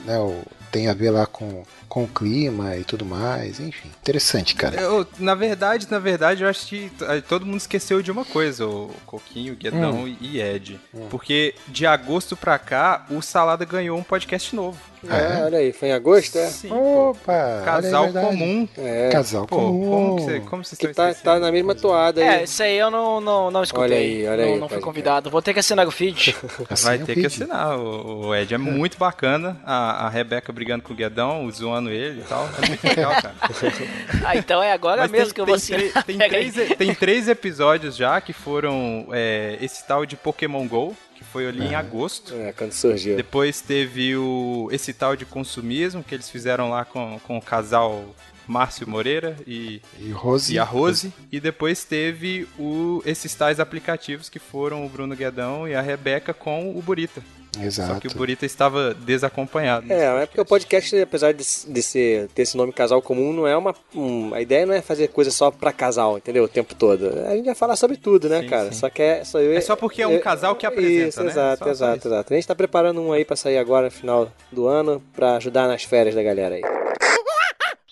[0.06, 0.40] Né, o
[0.72, 3.90] tem a ver lá com, com o clima e tudo mais, enfim.
[4.02, 4.80] Interessante, cara.
[4.80, 6.90] Eu, na verdade, na verdade, eu acho que
[7.28, 10.16] todo mundo esqueceu de uma coisa, o Coquinho, o Guedão Hum.
[10.20, 10.80] e Ed.
[11.10, 14.78] Porque de agosto pra cá, o Salada ganhou um podcast novo.
[15.08, 16.46] É, olha aí, foi em agosto, é?
[16.48, 16.72] Sim.
[16.72, 17.32] Opa!
[17.58, 18.68] aí, Casal comum.
[18.76, 19.08] É.
[19.10, 19.88] Casal Pô, comum.
[19.90, 22.26] como, que cê- como vocês Que estão tá, tá na mesma toada aí.
[22.40, 23.84] É, isso aí eu não, não, não escutei.
[23.84, 25.30] Olha aí, olha não, aí, não fui convidado.
[25.30, 26.34] Vou ter que assinar o feed.
[26.82, 27.26] Vai ter que feed.
[27.26, 28.52] assinar, o, o Ed.
[28.52, 29.56] É muito bacana.
[29.64, 32.48] A, a Rebeca brigando com o Guedão, zoando ele e tal.
[32.62, 33.34] É muito legal, cara.
[34.24, 36.28] ah, então é agora Mas mesmo tem, que eu vou tre- tem aí.
[36.28, 41.46] três, tem três episódios já que foram é, esse tal de Pokémon GO, que foi
[41.48, 42.34] ali em agosto.
[42.34, 43.16] É, quando surgiu.
[43.16, 48.04] Depois teve o, esse tal de consumismo que eles fizeram lá com, com o casal
[48.46, 50.54] Márcio Moreira e, E Rose.
[50.54, 51.12] e a Rose.
[51.32, 56.32] E depois teve o, esses tais aplicativos que foram o Bruno Guedão e a Rebeca
[56.34, 57.22] com o Burita.
[57.58, 57.94] Exato.
[57.94, 59.90] Só que o Burita estava desacompanhado.
[59.90, 63.46] É, é porque o podcast, apesar de, de ser, ter esse nome casal comum, não
[63.46, 63.74] é uma.
[63.94, 66.44] um- a ideia não é fazer coisa só pra casal, entendeu?
[66.44, 67.08] O tempo todo.
[67.26, 68.72] A gente vai falar sobre tudo, né, Sim, cara?
[68.72, 68.78] sim.
[68.78, 69.24] Só que é.
[69.24, 71.30] Só, eu, É só porque é um casal que apresenta, Isso, né?
[71.30, 72.08] exato, Só- só exato, isso.
[72.08, 72.32] exato.
[72.34, 75.66] A gente tá preparando um aí pra sair agora no final do ano, pra ajudar
[75.66, 76.85] nas férias da galera aí.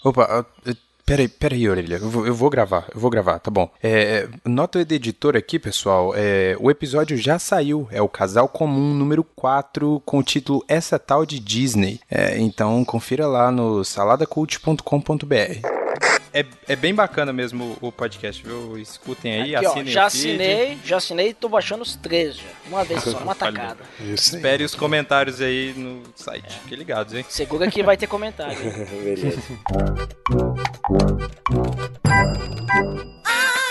[0.04, 0.44] Opa,
[1.06, 1.96] peraí, peraí, Orelha.
[1.96, 3.70] Eu vou, eu vou gravar, eu vou gravar, tá bom.
[3.82, 6.12] É, nota do editor aqui, pessoal.
[6.14, 7.88] É, o episódio já saiu.
[7.90, 12.00] É o Casal Comum número 4, com o título Essa Tal de Disney.
[12.10, 15.83] É, então confira lá no saladacult.com.br.
[16.34, 18.76] É, é bem bacana mesmo o podcast, viu?
[18.76, 20.26] Escutem aí, Aqui, ó, assinem já o feed.
[20.26, 22.42] assinei, já assinei e tô baixando os três já.
[22.66, 23.84] Uma vez só, uma tacada.
[24.00, 26.58] Espere os comentários aí no site.
[26.62, 27.24] Fiquem ligados, hein?
[27.28, 28.58] Segura que vai ter comentário.
[29.04, 29.40] Beleza.
[33.26, 33.63] I'm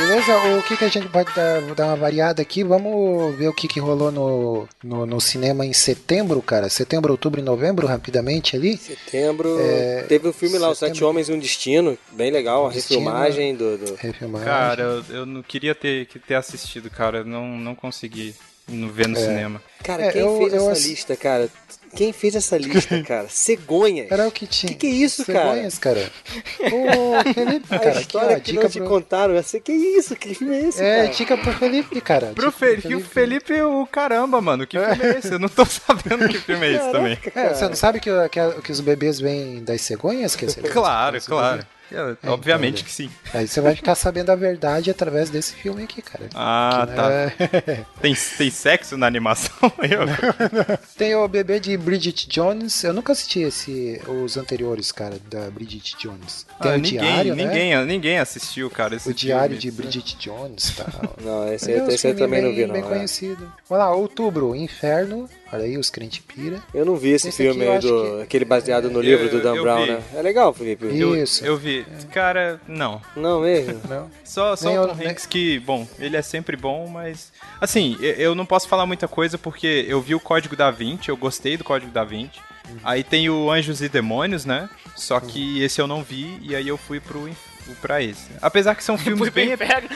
[0.00, 0.36] Beleza?
[0.58, 2.64] O que, que a gente pode dar, dar uma variada aqui?
[2.64, 6.68] Vamos ver o que, que rolou no, no, no cinema em setembro, cara.
[6.68, 8.76] Setembro, outubro e novembro, rapidamente ali.
[8.76, 9.58] Setembro.
[9.60, 11.04] É, Teve um filme lá, Os Sete.
[11.04, 11.98] Homens e um Destino.
[12.12, 13.00] Bem legal, a Destino.
[13.00, 13.76] refilmagem do.
[13.78, 14.46] do- Refilmagem.
[14.48, 17.18] Cara, eu, eu não queria ter, que ter assistido, cara.
[17.18, 18.34] Eu Não, não consegui
[18.68, 19.62] no- ver no cinema.
[19.84, 21.48] Cara, É, quem eu- fez eu essa ass- lista, cara?
[21.94, 23.28] Quem fez essa lista, cara?
[23.28, 24.10] Cegonhas.
[24.10, 24.72] Era o que tinha.
[24.72, 25.50] Que que é isso, cara?
[25.50, 26.10] Cegonhas, cara?
[26.72, 28.88] Ô, Felipe, a cara, aqui, história ó, que não te pro...
[28.88, 29.34] contaram.
[29.34, 31.08] Eu sei que isso, que filme é esse, É, cara?
[31.14, 32.26] dica pro Felipe, cara.
[32.34, 34.66] Pro Dica Fe que o Felipe, o caramba, mano.
[34.66, 35.32] Que filme é esse?
[35.32, 37.16] Eu não tô sabendo que filme é esse também.
[37.16, 37.54] Caraca, É, cara.
[37.54, 40.36] você não sabe que, que, que os bebês vêm das cegonhas?
[40.36, 40.72] Que é cegonhas?
[40.74, 41.56] Claro, claro.
[41.58, 43.10] bebês- É, obviamente então, que sim.
[43.34, 46.26] Aí você vai ficar sabendo a verdade através desse filme aqui, cara.
[46.34, 47.08] Ah, Que, tá.
[47.08, 49.52] né, Tem, tem sexo na animação?
[49.82, 52.82] Eu- Tem o bebê de Bridget Jones.
[52.84, 56.46] Eu nunca assisti esse, os anteriores, cara, da Bridget Jones.
[56.60, 57.44] Tem Ah, o ninguém, diário, né?
[57.44, 58.94] ninguém, ninguém assistiu, cara.
[58.96, 59.76] Esse O diário de filme.
[59.88, 61.14] Bridget Jones e tal.
[61.22, 62.74] Não, esse, é esse eu também não bem- vi, não.
[62.74, 62.86] Bem é.
[62.86, 63.52] conhecido.
[63.68, 65.28] Vamos lá, outubro, Inferno.
[65.52, 66.62] Olha aí, os crente pira.
[66.72, 69.28] Eu não vi esse, Esse filme eu aí, do, que- aquele baseado no Eu- livro
[69.30, 69.90] do Dan eu Brown, vi.
[69.90, 70.02] né?
[70.14, 70.86] É legal, Felipe.
[70.86, 71.44] Eu, Isso.
[71.44, 71.84] eu vi.
[72.12, 73.02] Cara, não.
[73.16, 73.80] Não mesmo?
[73.88, 74.08] Não?
[74.24, 77.32] Só, só Nem o eu- Tom nem- Hanks que, bom, ele é sempre bom, mas.
[77.60, 81.08] Assim, eu- eu não posso falar muita coisa porque eu vi o Código da Vinci,
[81.08, 82.38] eu gostei do Código da Vinci.
[82.68, 82.76] Uhum.
[82.84, 84.68] Aí tem o Anjos e Demônios, né?
[84.94, 87.28] Só que esse eu não vi e aí eu fui pro,
[87.70, 88.26] in- pra esse.
[88.42, 89.52] Apesar que são filmes Fui pro bem.
[89.52, 89.88] inferno.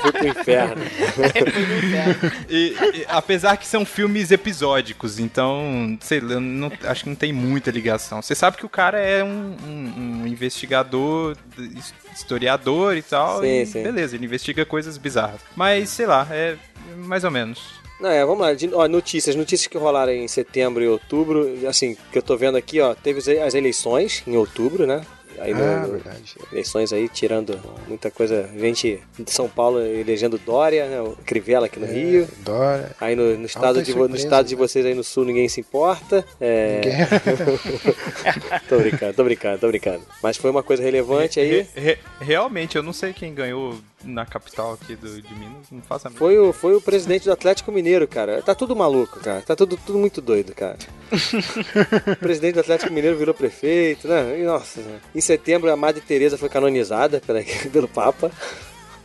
[0.00, 0.82] Fui pro inferno.
[1.14, 2.32] Fui pro inferno.
[2.48, 7.32] E- e- apesar que são filmes episódicos, então, sei lá, não- acho que não tem
[7.32, 8.20] muita ligação.
[8.22, 13.60] Você sabe que o cara é um, um- um investigador, his- historiador e tal, Sim,
[13.62, 13.82] e sim.
[13.82, 15.40] beleza, ele investiga coisas bizarras.
[15.54, 16.56] Mas, sei lá, é
[16.96, 17.84] mais ou menos.
[18.00, 18.52] Não, é, vamos lá.
[18.52, 19.34] De- ó, notícias.
[19.34, 21.66] Notícias que rolaram em setembro e outubro.
[21.66, 22.94] Assim, que eu tô vendo aqui, ó.
[22.94, 25.00] Teve as- as eleições em outubro, né?
[25.38, 26.36] Aí no- Ah, no- verdade.
[26.52, 27.58] eleições aí, tirando
[27.88, 28.48] muita coisa.
[28.58, 31.00] Gente de São Paulo elegendo Dória, né?
[31.00, 32.28] O Crivella aqui no Rio.
[32.38, 32.92] Dora.
[33.00, 34.58] Aí no, no estado, de, no estado de né?
[34.58, 36.24] vocês aí no sul ninguém se importa.
[36.40, 36.80] É...
[38.68, 40.02] tô brincando, tô brincando, tô brincando.
[40.22, 41.66] Mas foi uma coisa relevante aí.
[41.74, 43.74] Re- re- realmente, eu não sei quem ganhou
[44.04, 46.26] na capital aqui do, de Minas, não faço a mínima.
[46.26, 48.42] Foi o, foi o presidente do Atlético Mineiro, cara.
[48.42, 49.42] Tá tudo maluco, cara.
[49.42, 50.78] Tá tudo, tudo muito doido, cara.
[52.12, 54.40] o presidente do Atlético Mineiro virou prefeito, né?
[54.40, 55.00] E, nossa, né?
[55.14, 57.40] em setembro a Madre Teresa foi canonizada pela,
[57.72, 58.30] pelo Papa.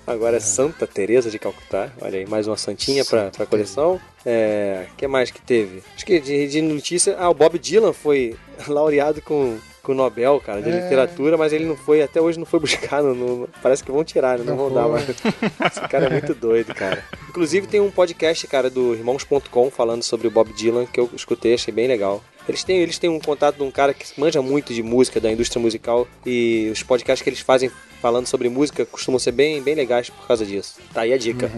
[0.06, 1.92] Agora é Santa Teresa de Calcutá.
[2.02, 4.02] Olha aí, mais uma santinha pra, pra coleção.
[4.26, 5.84] É, que mais que teve?
[5.96, 7.16] Acho que de, de notícia.
[7.18, 8.36] Ah, o Bob Dylan foi
[8.68, 10.82] laureado com, com o Nobel, cara, de É.
[10.84, 13.02] literatura, mas ele não foi, até hoje não foi buscar.
[13.02, 14.44] no- no- parece que vão tirar, né?
[14.46, 15.10] Não, Não vão dar mais.
[15.10, 17.04] Esse cara é muito doido, cara.
[17.30, 21.54] Inclusive tem um podcast, cara, do irmãos.com falando sobre o Bob Dylan que eu escutei,
[21.54, 22.24] achei bem legal.
[22.48, 25.32] Eles têm, eles têm um contato de um cara que manja muito de música, da
[25.32, 27.72] indústria musical, e os podcasts que eles fazem
[28.02, 30.80] falando sobre música costumam ser bem, bem legais por causa disso.
[30.94, 31.52] Tá aí a dica.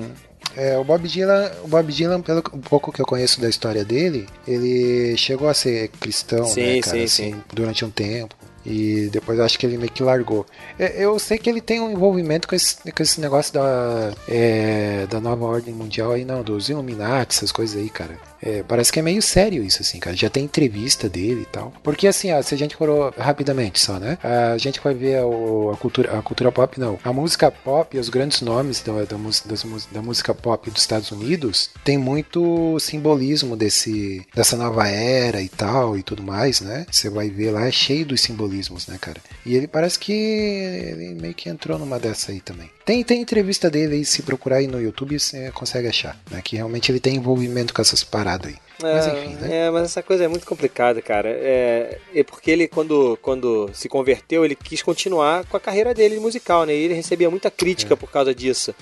[0.55, 3.83] É, o Bob Dylan, o Bob Dylan, pelo um pouco que eu conheço da história
[3.83, 7.43] dele, ele chegou a ser cristão, Sim, né, cara, sim, assim, sim.
[7.51, 8.35] durante um tempo.
[8.65, 10.45] E depois eu acho que ele meio que largou.
[10.79, 15.05] É, Eu sei que ele tem um envolvimento com esse, com esse negócio da, é,
[15.09, 18.17] da nova ordem mundial aí, não, dos Illuminati, essas coisas aí, cara.
[18.45, 20.15] É, parece que é meio sério isso, assim, cara.
[20.15, 21.71] Já tem entrevista dele e tal.
[21.81, 24.17] Porque, assim, ó, se a gente for rapidamente só, né?
[24.53, 26.99] A gente vai ver o- a, cultura, a cultura pop, não.
[27.05, 31.09] A música pop e os grandes nomes da, da, das da música pop dos Estados
[31.11, 36.85] Unidos tem muito simbolismo desse, dessa nova era e tal e tudo mais, né?
[36.91, 38.52] Você vai ver lá, é cheio dos simbolismos,
[38.89, 39.21] né, cara?
[39.45, 42.69] E ele parece que ele meio que entrou numa dessa aí também.
[42.85, 46.41] Tem, tem entrevista dele aí, se procurar aí no YouTube, você consegue achar, né?
[46.43, 48.57] Que realmente ele tem envolvimento com essas paradas aí.
[48.81, 49.67] Mas enfim, né?
[49.67, 51.29] É, mas essa coisa é muito complicada, cara.
[51.29, 56.19] É, é porque ele, quando, quando se converteu, ele quis continuar com a carreira dele
[56.19, 56.73] musical, né?
[56.75, 57.51] E ele recebia muita É.
[57.51, 58.75] crítica por causa disso.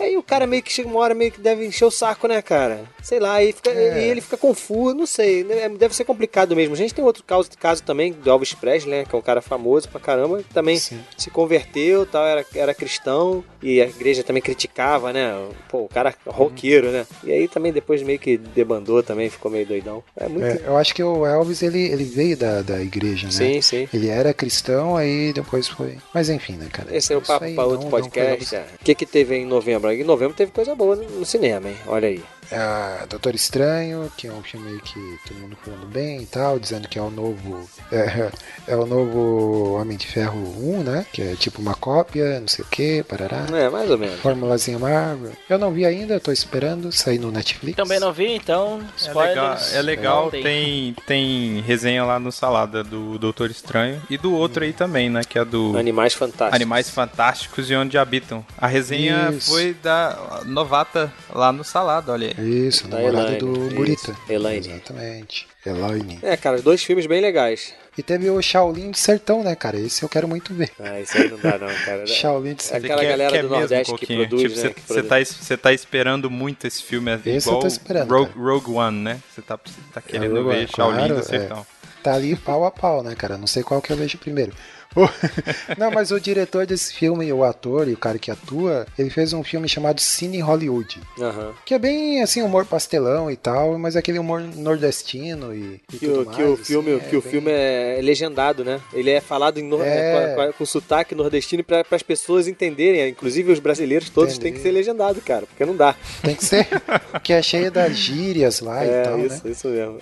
[0.00, 2.40] Aí o cara meio que chega uma hora meio que deve encher o saco, né,
[2.42, 2.80] cara?
[3.02, 4.06] Sei lá, aí fica, É.
[4.06, 5.44] e ele fica confuso, não sei.
[5.44, 5.68] né?
[5.68, 6.74] Deve ser complicado mesmo.
[6.74, 9.04] A gente tem outro caso, caso também do Elvis Presley, né?
[9.08, 11.00] Que é um cara famoso pra caramba, que também Sim.
[11.16, 15.34] se converteu, tal, era, era cristão, e a igreja também criticava, né?
[15.68, 17.06] Pô, o cara roqueiro, né?
[17.24, 20.02] E aí também depois meio que debandou também, ficou meio doidão.
[20.16, 20.44] É muito.
[20.44, 23.32] É, eu acho que o Elvis ele, ele veio da, da igreja, né?
[23.32, 23.88] Sim, sim.
[23.92, 25.98] Ele era cristão, aí depois foi.
[26.14, 26.94] Mas enfim, né, cara?
[26.96, 28.54] Esse é o papo não- outro não podcast.
[28.54, 28.64] é.
[28.80, 29.81] O que, que teve em novembro?
[29.90, 31.76] Em novembro teve coisa boa no cinema, hein?
[31.86, 32.22] Olha aí.
[32.52, 36.58] É, Doutor Estranho, que é um filme aí que todo mundo falando bem e tal,
[36.58, 37.68] dizendo que é o novo.
[37.90, 38.30] É,
[38.68, 41.06] é o novo Homem de Ferro 1, né?
[41.12, 43.46] Que é tipo uma cópia, não sei o que, parará.
[43.52, 44.20] É, mais ou menos.
[44.20, 45.32] Formulazinha Marvel.
[45.48, 47.76] Eu não vi ainda, tô esperando sair no Netflix.
[47.76, 49.74] Também não vi, então, É legal, spoilers.
[49.74, 54.72] é legal tem, tem resenha lá no Salada do Doutor Estranho e do outro aí
[54.72, 55.22] também, né?
[55.28, 56.54] Que é do Animais fantásticos.
[56.54, 58.44] Animais Fantásticos e Onde Habitam.
[58.58, 59.50] A resenha Isso.
[59.50, 62.34] foi da novata lá no Salada, olha aí.
[62.42, 63.74] Isso, Da namorada Elaine, do isso.
[63.76, 64.16] Burita.
[64.28, 64.68] Elaine.
[64.68, 65.46] Exatamente.
[65.64, 66.18] Elaine.
[66.22, 67.74] É, cara, dois filmes bem legais.
[67.96, 69.78] E teve o Shaolin de Sertão, né, cara?
[69.78, 70.70] Esse eu quero muito ver.
[70.80, 72.04] Ah, isso aí não dá não, cara.
[72.08, 72.90] Shaolin de É Sertão.
[72.96, 74.28] aquela galera do mesmo um Nordeste que pouquinho?
[74.28, 75.08] produz, tipo, né, Você produz.
[75.08, 78.32] tá, es- tá esperando muito esse filme, é Esse eu igual tô esperando, Rogue.
[78.38, 79.20] Rogue One, né?
[79.34, 79.58] Você tá,
[79.92, 81.22] tá querendo Rogue ver One, Shaolin claro, do é.
[81.22, 81.66] Sertão.
[82.02, 83.36] Tá ali pau a pau, né, cara?
[83.38, 84.52] Não sei qual que eu vejo primeiro.
[85.78, 89.32] Não, mas o diretor desse filme, o ator e o cara que atua, ele fez
[89.32, 91.00] um filme chamado Cine Hollywood.
[91.20, 91.52] Aham.
[91.64, 95.98] Que é bem assim, humor pastelão e tal, mas é aquele humor nordestino e, e
[95.98, 96.36] Que, tudo o, mais.
[96.36, 98.80] que o assim, filme, é que o bem- filme é legendado, né?
[98.92, 100.34] Ele é falado em nor- É.
[100.48, 103.08] com, com- sotaque nordestino para as pessoas entenderem.
[103.08, 105.94] Inclusive os brasileiros todos têm que ser legendado, cara, porque não dá.
[106.22, 106.66] Tem que ser.
[107.22, 109.50] que é cheio das gírias lá e é tal, isso, né?
[109.52, 109.98] isso mesmo.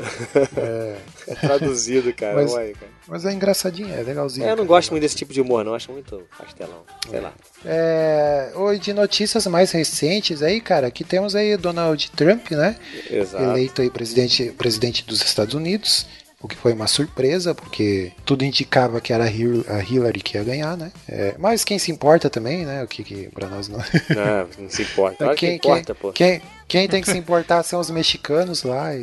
[0.57, 0.97] É,
[1.29, 2.35] É traduzido, cara.
[2.37, 2.91] Mas- aí, cara.
[3.11, 4.47] Mas é engraçadinho, é legalzinho.
[4.47, 5.75] É, eu não gosto muito desse tipo de humor, não.
[5.75, 6.83] Acho muito pastelão.
[7.11, 7.33] Sei lá.
[7.65, 12.77] É, de notícias mais recentes aí, cara, aqui temos aí o Donald Trump, né?
[13.11, 13.43] Exato.
[13.45, 16.07] eleito aí presidente, presidente dos Estados Unidos,
[16.41, 20.39] o que foi uma surpresa, porque tudo indicava que era a Hil- a Hillary que
[20.39, 20.91] ia ganhar, né?
[21.09, 22.83] É, mas quem se importa também, né?
[22.83, 23.79] O que, que para nós não.
[23.79, 25.17] Não, não se importa.
[25.25, 26.13] Claro que quem, importa, quem, pô.
[26.13, 29.01] quem, quem tem que se importar são os mexicanos lá e.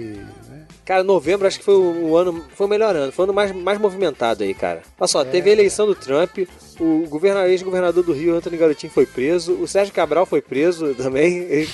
[0.49, 0.63] né?
[0.85, 2.45] Cara, novembro acho que foi o, ano.
[2.55, 3.11] Foi o melhor ano.
[3.11, 4.81] Foi o ano mais, mais movimentado aí, cara.
[4.97, 5.25] Olha só, É.
[5.25, 6.37] teve a eleição do Trump.
[6.79, 9.53] O governador, ex-governador do Rio, Antônio Garotinho, foi preso.
[9.53, 11.67] O Sérgio Cabral foi preso também.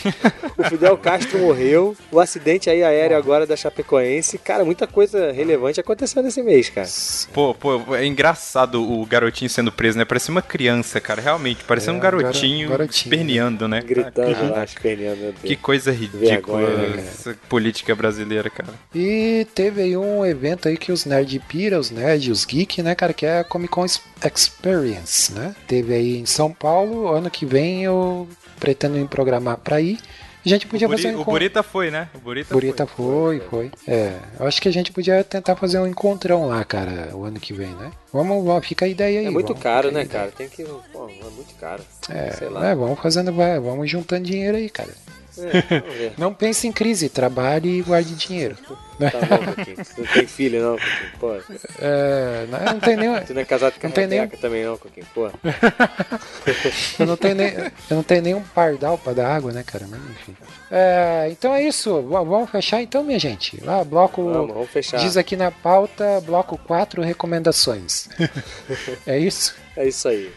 [0.58, 1.96] o Fidel Castro morreu.
[2.10, 4.38] O acidente aí aéreo agora da Chapecoense.
[4.38, 6.88] Cara, muita coisa relevante aconteceu nesse mês, cara.
[7.34, 10.06] Pô, pô, é engraçado o garotinho sendo preso, né?
[10.06, 11.66] Parecia uma criança, cara, realmente.
[11.66, 13.82] Parecia É, um garo- garotinho, garotinho, esperneando, né?
[13.82, 15.44] Gritando lá, esperneando, meu Deus.
[15.44, 18.74] Que coisa ridícula Vergonha, né, essa política brasileira, cara.
[18.94, 22.96] E teve aí um evento aí que os nerd pira, os nerd, os geek, né,
[22.96, 25.56] cara, que é a Comic Con Experience, né?
[25.68, 28.28] Teve aí em São Paulo, ano que vem eu
[28.60, 29.98] pretendo me programar pra ir.
[30.46, 31.24] A gente podia O, Buri- fazer um o.
[31.24, 32.10] Burita foi, né?
[32.14, 33.40] O Burita, Burita foi.
[33.40, 33.72] foi, foi.
[33.88, 37.40] É, eu acho que a gente podia tentar fazer um encontrão lá, cara, o ano
[37.40, 37.92] que vem, né?
[38.12, 39.26] Vamos, vamos fica a ideia aí.
[39.26, 40.32] É muito caro, né, cara?
[40.32, 40.66] Tem que.
[40.92, 41.82] Pô, é muito caro.
[42.10, 42.68] É, Sei lá.
[42.72, 44.90] é, vamos fazendo, vai, vamos juntando dinheiro aí, cara.
[45.38, 46.12] É.
[46.18, 48.56] Não pense em crise, trabalhe e guarde dinheiro.
[49.00, 49.78] Tá bom, Coquinho.
[49.84, 51.12] Você não tem filho, não, Coquinho.
[51.20, 51.34] Pô,
[51.80, 54.64] É, não, não tenho nem, você não é casado com a Não tem nem- também,
[54.64, 55.06] não, Coquinho.
[55.14, 55.30] Pô.
[57.00, 59.86] eu não tenho nem, eu não tenho nenhum pardal pra dar água, né, cara?
[59.90, 60.38] Mas enfim.
[60.72, 62.02] É, então é isso.
[62.04, 63.62] Vamos fechar então, minha gente.
[63.66, 64.24] Lá, bloco.
[64.32, 64.98] Vamos, vamos fechar.
[64.98, 68.08] Diz aqui na pauta, bloco 4, recomendações.
[69.08, 69.56] é isso?
[69.76, 70.32] É isso aí.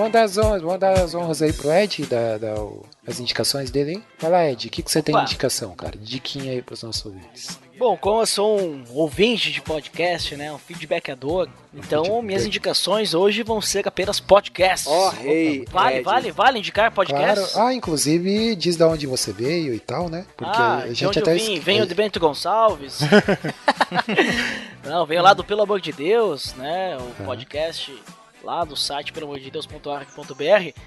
[0.00, 3.20] Vamos dar as honras, vamos dar as honras aí pro Ed, dar, dar o- as
[3.20, 4.04] indicações dele, hein?
[4.18, 5.92] Vai lá, Ed, o que, que você tem de indicação, cara?
[6.00, 7.60] Diquinha aí pros nossos ouvintes.
[7.78, 12.24] Bom, como eu sou um ouvinte de podcast, né, um feedbackador, então feedback.
[12.24, 14.90] minhas indicações hoje vão ser apenas podcasts.
[14.90, 16.02] Ó, rei, Vale, Ed.
[16.04, 16.94] vale, vale indicar Claro.
[16.94, 17.54] podcasts?
[17.58, 20.24] Ah, inclusive, diz da onde você veio e tal, né?
[20.34, 21.34] Porque ah, a gente até.
[21.34, 21.60] eu vim?
[21.60, 23.00] Venho de Bento Gonçalves.
[24.82, 26.96] Não, venho lá do Pelo Amor de Deus, né?
[26.96, 27.94] O podcast
[28.42, 30.80] lá do site pelamordedeus.org.br.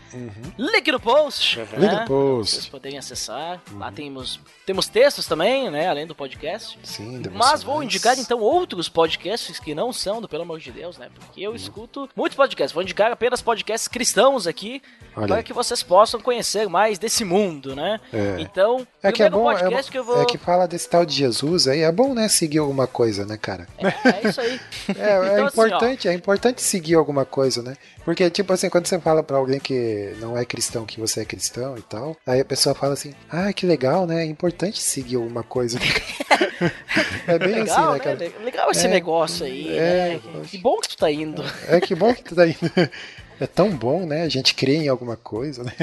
[0.58, 1.60] Link no post.
[1.60, 2.00] Link né?
[2.02, 2.56] no post.
[2.56, 3.62] Vocês poderem acessar.
[3.74, 5.88] Lá temos, temos textos também, né?
[5.88, 6.78] Além do podcast.
[6.84, 10.98] Sim, Mas vou indicar então outros podcasts que não são do Pelo Amor de Deus,
[10.98, 11.10] né?
[11.14, 12.74] Porque eu escuto muitos podcasts.
[12.74, 14.82] Vou indicar apenas podcasts cristãos aqui
[15.16, 15.44] Olha para aí.
[15.44, 18.00] que vocês possam conhecer mais desse mundo, né?
[18.12, 18.38] É.
[18.40, 20.22] Então, É que é primeiro bom, é, podcast que eu vou.
[20.22, 23.38] é que fala desse tal de Jesus aí, é bom, né, seguir alguma coisa, né,
[23.38, 23.68] cara?
[23.78, 23.88] É,
[24.26, 24.60] é isso aí.
[24.98, 25.66] É, é Então, assim, ó.
[25.66, 27.76] importante, é importante seguir alguma coisa, né?
[28.06, 31.26] Porque, tipo assim, quando você fala pra alguém que não é cristão, que você é
[31.26, 34.24] cristão e tal, aí a pessoa fala assim, ah, que legal, né?
[34.24, 35.80] É importante seguir alguma coisa.
[37.28, 38.30] é bem Legal, assim, né, né?
[38.30, 38.44] cara?
[38.44, 39.82] Legal esse É, negócio aí, é,
[40.14, 40.20] né?
[40.44, 41.44] Que- Que bom que tu tá indo.
[41.68, 42.58] É que bom que tu tá indo.
[43.40, 44.22] É tão bom, né?
[44.22, 45.74] A gente crê em alguma coisa, né?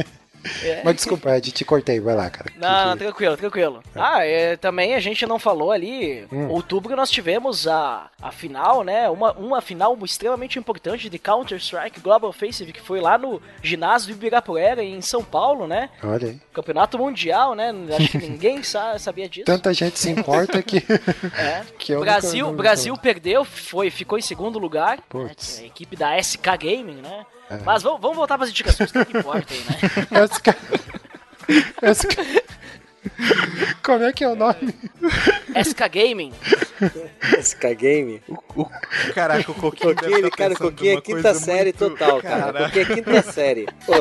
[0.84, 2.50] Mas desculpa, Ed, te cortei, vai lá, cara.
[2.56, 3.82] Não, não, Que- tranquilo, tranquilo.
[3.94, 6.26] Ah, é, também a gente não falou ali.
[6.32, 6.48] Hum.
[6.48, 9.08] Outubro nós tivemos a, a final, né?
[9.10, 14.16] Uma, uma final extremamente importante de Counter-Strike Global Offensive, que foi lá no ginásio do
[14.16, 15.90] Ibirapuera, em São Paulo, né?
[16.02, 16.40] Olha aí.
[16.52, 17.72] Campeonato Mundial, né?
[17.96, 19.46] Acho que ninguém sa- sabia disso.
[19.46, 20.80] Tanta gente se importa que.
[21.38, 21.62] É.
[21.78, 24.98] que eu Brasil, nunca- Brasil perdeu, foi, ficou em segundo lugar.
[25.12, 25.30] né.
[25.60, 27.24] A equipe da SK Gaming, né?
[27.50, 27.58] É.
[27.64, 29.76] Mas vamos, vamos voltar para as indicações, que é o que importa aí, né?
[30.22, 30.56] Essa ca-
[31.82, 32.22] Essa ca-
[33.82, 34.74] Como é que é o nome?
[35.64, 36.32] SK Gaming.
[37.42, 38.22] SK Game.
[39.14, 42.52] Caraca, o Coquinho deve Coquinho, tá cara, pensando Coquinho é quinta série muito- total, cara.
[42.52, 42.64] Caraca.
[42.66, 43.66] Coquinho é quinta série.
[43.86, 43.94] Pô.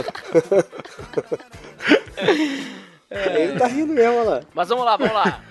[3.11, 4.41] Ele tá rindo mesmo, olha lá.
[4.53, 5.43] Mas vamos lá, vamos lá.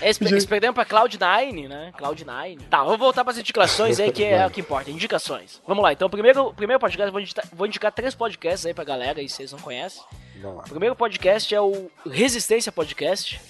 [0.00, 1.92] Eles, eles perderam pra Cloud9, né?
[1.98, 2.60] Cloud9.
[2.70, 4.90] Tá, vamos voltar pras indicações aí, que é o que importa.
[4.90, 5.60] Indicações.
[5.66, 9.20] Vamos lá, então, primeiro, primeiro podcast, vou indicar, vou indicar três podcasts aí pra galera,
[9.20, 10.02] aí vocês não conhecem.
[10.40, 10.62] Vamos lá.
[10.64, 13.40] O primeiro podcast é o Resistência Podcast.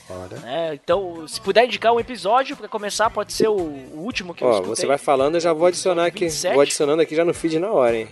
[0.43, 0.75] Né?
[0.75, 4.49] Então, se puder indicar um episódio pra começar, pode ser o, o último que eu
[4.49, 4.75] Ó, escutei.
[4.77, 6.25] você vai falando, eu já vou adicionar aqui.
[6.25, 6.53] 27.
[6.55, 8.09] Vou adicionando aqui já no feed na hora, hein?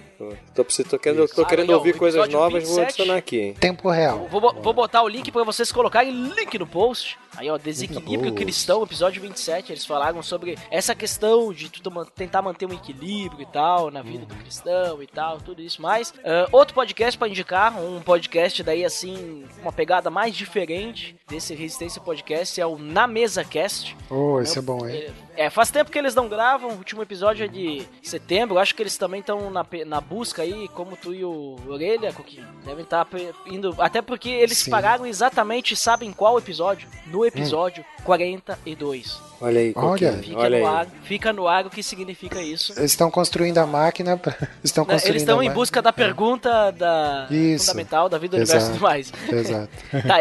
[0.55, 2.82] Tô, tô, tô querendo, tô Ah, querendo aí, ouvir coisas novas, vou 27.
[2.85, 3.55] adicionar aqui, hein?
[3.55, 4.27] Tempo real.
[4.31, 7.19] Vou, bo- vou botar o link pra vocês colocarem link no post.
[7.41, 8.45] Aí, ó, Desequilíbrio post.
[8.45, 9.73] Cristão, episódio 27.
[9.73, 11.81] Eles falaram sobre essa questão de tu
[12.15, 16.12] tentar manter um equilíbrio e tal na vida do cristão e tal, tudo isso mais.
[16.23, 22.01] Ah, outro podcast pra indicar, um podcast daí assim, uma pegada mais diferente desse Resistência
[22.01, 23.97] Podcast é o Na Mesa Cast.
[24.11, 25.09] Oh, esse é bom, hein?
[25.36, 28.82] É, faz tempo que eles não gravam, o último episódio é de setembro, acho que
[28.82, 33.07] eles também estão na, na busca aí, como tu e o Orelha, Coquinho, devem estar
[33.47, 34.70] indo, até porque eles Sim.
[34.70, 36.89] pararam exatamente, sabem qual episódio?
[37.07, 39.31] No episódio 42.
[39.43, 40.12] Olha aí, Olha.
[40.19, 40.74] Fica Olha no aí.
[40.74, 42.73] ar, fica no ar o que significa isso.
[42.77, 44.19] Eles estão construindo a máquina.
[44.19, 44.36] Pra...
[44.62, 47.65] Estão Né, construindo Eles estão em busca da pergunta da Isso.
[47.65, 49.11] fundamental da vida, do universo e tudo mais.
[49.32, 49.69] Exato.
[50.07, 50.19] Tá,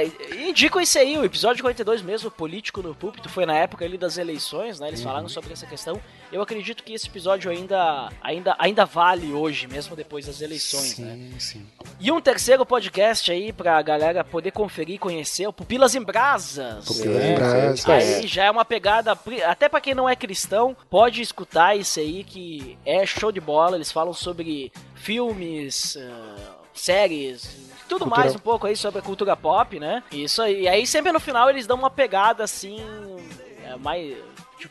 [0.48, 4.18] indico esse aí, o episódio 42 mesmo, político no púlpito, foi na época ali das
[4.18, 4.88] eleições, né?
[4.88, 6.00] Eles falaram sobre essa questão.
[6.32, 11.14] Eu acredito que esse episódio ainda, ainda, ainda vale hoje, mesmo depois das eleições, né?
[11.14, 11.68] Sim, sim.
[12.00, 16.86] E um terceiro podcast aí pra galera poder conferir e conhecer, o Pupilas em Brasas.
[16.86, 17.90] Pupilas em Brasas.
[17.90, 19.18] Aí já é uma pegada,
[19.48, 23.76] até pra quem não é cristão, pode escutar isso aí que é show de bola.
[23.76, 29.36] Eles falam sobre filmes, ah, séries, tudo Cultura- mais um pouco aí sobre a cultura
[29.36, 30.02] pop, né?
[30.12, 30.62] Isso aí.
[30.62, 32.80] E aí sempre no final eles dão uma pegada assim,
[33.66, 34.16] é, mais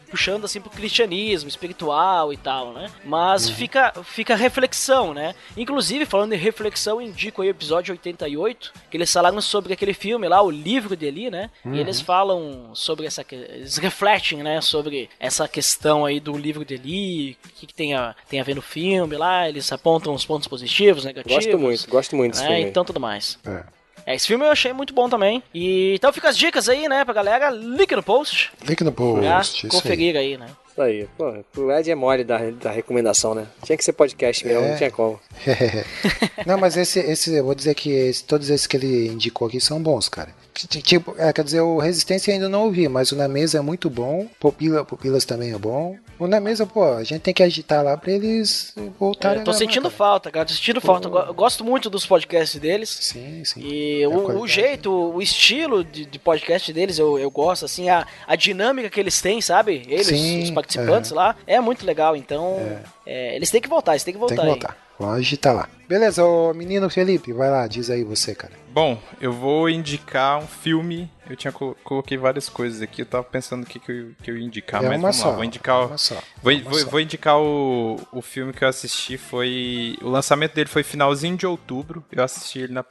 [0.09, 2.91] puxando assim pro cristianismo, espiritual e tal, né?
[3.05, 5.35] Mas fica fica reflexão, né?
[5.57, 10.29] Inclusive, falando em reflexão, indico aí o episódio 88, que eles falaram sobre aquele filme
[10.29, 11.51] lá, o livro de Eli, né?
[11.65, 16.75] E eles falam sobre essa eles refletem, né, sobre essa questão aí do livro de
[16.75, 20.25] Eli, o que, que tem a tem a ver no filme lá, eles apontam os
[20.25, 21.45] pontos positivos, negativos.
[21.45, 22.57] Gosto muito, gosto muito desse né?
[22.57, 22.71] filme.
[22.71, 23.39] Então tudo mais.
[23.47, 23.78] É.
[24.09, 25.43] É, esse filme eu achei muito bom também.
[25.55, 27.51] E então fica as dicas aí, né, pra galera.
[27.51, 29.67] Link no post Link no pra post.
[29.67, 29.71] Isso aí.
[29.83, 30.47] conferir aí, né?
[30.71, 31.07] Isso aí.
[31.19, 33.47] Pô, o Ed é mole da, da recomendação, né?
[33.65, 34.71] Tinha que ser podcast mesmo, É.
[34.71, 35.21] não tinha como.
[36.47, 39.61] Não, mas esse, esse, eu vou dizer que esse- todos esses que ele indicou aqui
[39.61, 40.31] são bons, cara.
[40.67, 43.89] Tipo, é, quer dizer, o Resistência ainda não ouvi, mas o Na Mesa é muito
[43.89, 44.27] bom.
[44.41, 45.97] Pupila, Pupilas também é bom.
[46.19, 49.45] O Na Mesa, pô, a gente tem que agitar lá pra eles voltarem É, a
[49.45, 49.95] tô sentindo cara.
[49.95, 50.47] falta, cara.
[50.47, 51.07] Tô sentindo falta.
[51.07, 52.89] Eu go- eu gosto muito dos podcasts deles.
[52.91, 53.61] Sim, sim.
[53.61, 57.89] E É o, o jeito, o estilo de, de podcast deles, eu, eu gosto, assim,
[57.89, 59.85] a, a dinâmica que eles têm, sabe?
[59.89, 62.17] Eles, Sim, os participantes lá, é muito legal.
[62.17, 62.57] Então,
[63.07, 64.59] é, eles têm que voltar, eles têm que voltar Tem que aí.
[64.59, 64.77] voltar.
[64.99, 65.69] Vamos agitar lá.
[65.89, 68.53] Beleza, ô menino Felipe, vai lá, diz aí você, cara.
[68.79, 71.11] Bom, eu vou indicar um filme.
[71.29, 74.31] Eu tinha co- coloquei várias coisas aqui, eu tava pensando o que, que, eu, que
[74.31, 75.31] eu ia indicar, é mas vamos só.
[75.31, 75.89] lá, vou indicar o.
[76.41, 79.97] Vou, vou- vou indicar o, o filme que eu assisti foi.
[80.01, 82.05] O lançamento dele foi finalzinho de outubro.
[82.13, 82.85] Eu assisti ele na,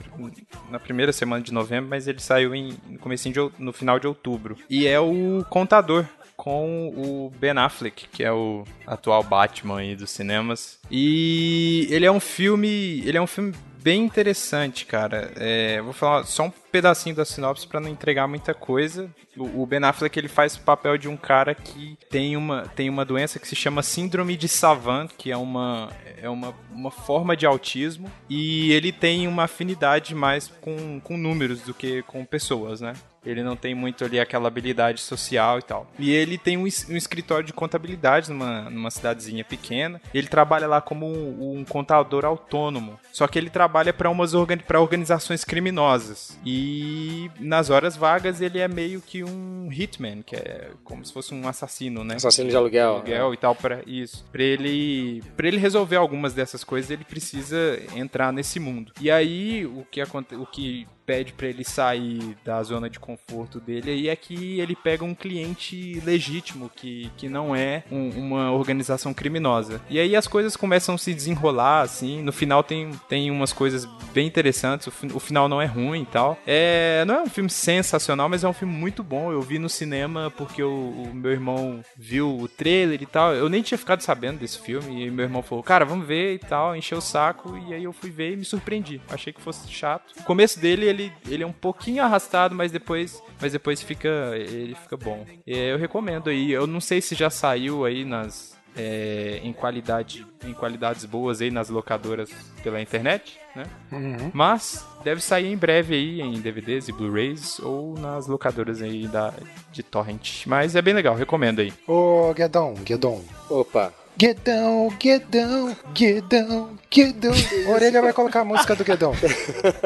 [0.69, 4.07] na primeira semana de novembro, mas ele saiu em, no, comecinho de, no final de
[4.07, 4.57] outubro.
[4.69, 6.05] E é o Contador.
[6.35, 10.77] Com o Ben Affleck, que é o atual Batman aí dos cinemas.
[10.91, 13.01] E ele é um filme.
[13.03, 13.55] Ele é um filme
[13.87, 15.31] bem interessante, cara.
[15.37, 19.09] É, vou falar só um pedacinho da sinopse pra não entregar muita coisa.
[19.37, 22.89] O, o Ben Affleck ele faz o papel de um cara que tem uma, tem
[22.89, 25.89] uma doença que se chama síndrome de Savant, que é uma
[26.21, 31.61] é uma, uma forma de autismo e ele tem uma afinidade mais com, com números
[31.61, 32.93] do que com pessoas, né?
[33.27, 35.87] Ele não tem muito ali aquela habilidade social e tal.
[35.99, 40.01] E ele tem um, um escritório de contabilidade numa, numa cidadezinha pequena.
[40.13, 42.99] Ele trabalha lá como um, um contador autônomo.
[43.11, 46.37] Só que ele trabalha para umas organi pra organizações criminosas.
[46.45, 51.33] E nas horas vagas ele é meio que um hitman, que é como se fosse
[51.33, 52.15] um assassino, né?
[52.15, 52.95] Assassino de aluguel.
[52.95, 54.25] aluguel e tal para isso.
[54.31, 58.91] Para ele, para ele resolver algumas dessas coisas, ele precisa entrar nesse mundo.
[58.99, 63.59] E aí o que aconte, o que pede para ele sair da zona de conforto
[63.61, 68.51] dele aí é que ele pega um cliente legítimo que, que não é um- uma
[68.51, 69.81] organização criminosa.
[69.89, 73.85] E aí as coisas começam a se desenrolar assim, no final tem, tem umas coisas
[74.13, 76.37] bem interessantes, o, o final não é ruim e tal.
[76.45, 79.31] É, não é um filme sensacional, mas é um filme muito bom.
[79.31, 80.69] Eu vi no cinema porque o,
[81.07, 83.33] o meu irmão viu o trailer e tal.
[83.33, 86.39] Eu nem tinha ficado sabendo desse filme e meu irmão falou: "Cara, vamos ver" e
[86.39, 88.99] tal, encheu o saco e aí eu fui ver e me surpreendi.
[89.09, 90.11] Achei que fosse chato.
[90.19, 90.96] O começo dele ele,
[91.27, 95.25] ele é um pouquinho arrastado, mas depois mas depois fica ele fica bom.
[95.45, 96.51] Eu recomendo aí.
[96.51, 101.49] Eu não sei se já saiu aí nas é, em qualidade em qualidades boas aí
[101.49, 102.29] nas locadoras
[102.63, 103.65] pela internet, né?
[103.91, 104.31] Uhum.
[104.33, 109.33] Mas deve sair em breve aí em DVDs e Blu-rays ou nas locadoras aí da,
[109.71, 110.45] de torrent.
[110.45, 111.73] Mas é bem legal, recomendo aí.
[111.87, 113.23] Ô, Guedon, Guedon.
[113.49, 113.91] Opa.
[114.17, 117.33] Guedão, Guedão, Guedão, Guedão.
[117.67, 119.13] Orelha vai colocar a música do Guedão.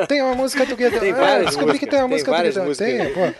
[0.07, 0.99] Tem uma música do Guedão.
[1.01, 2.65] Tem Ah, várias descobri que tem uma tem música do Guedão.
[2.65, 2.87] músicas.
[2.87, 3.33] Tem, pô.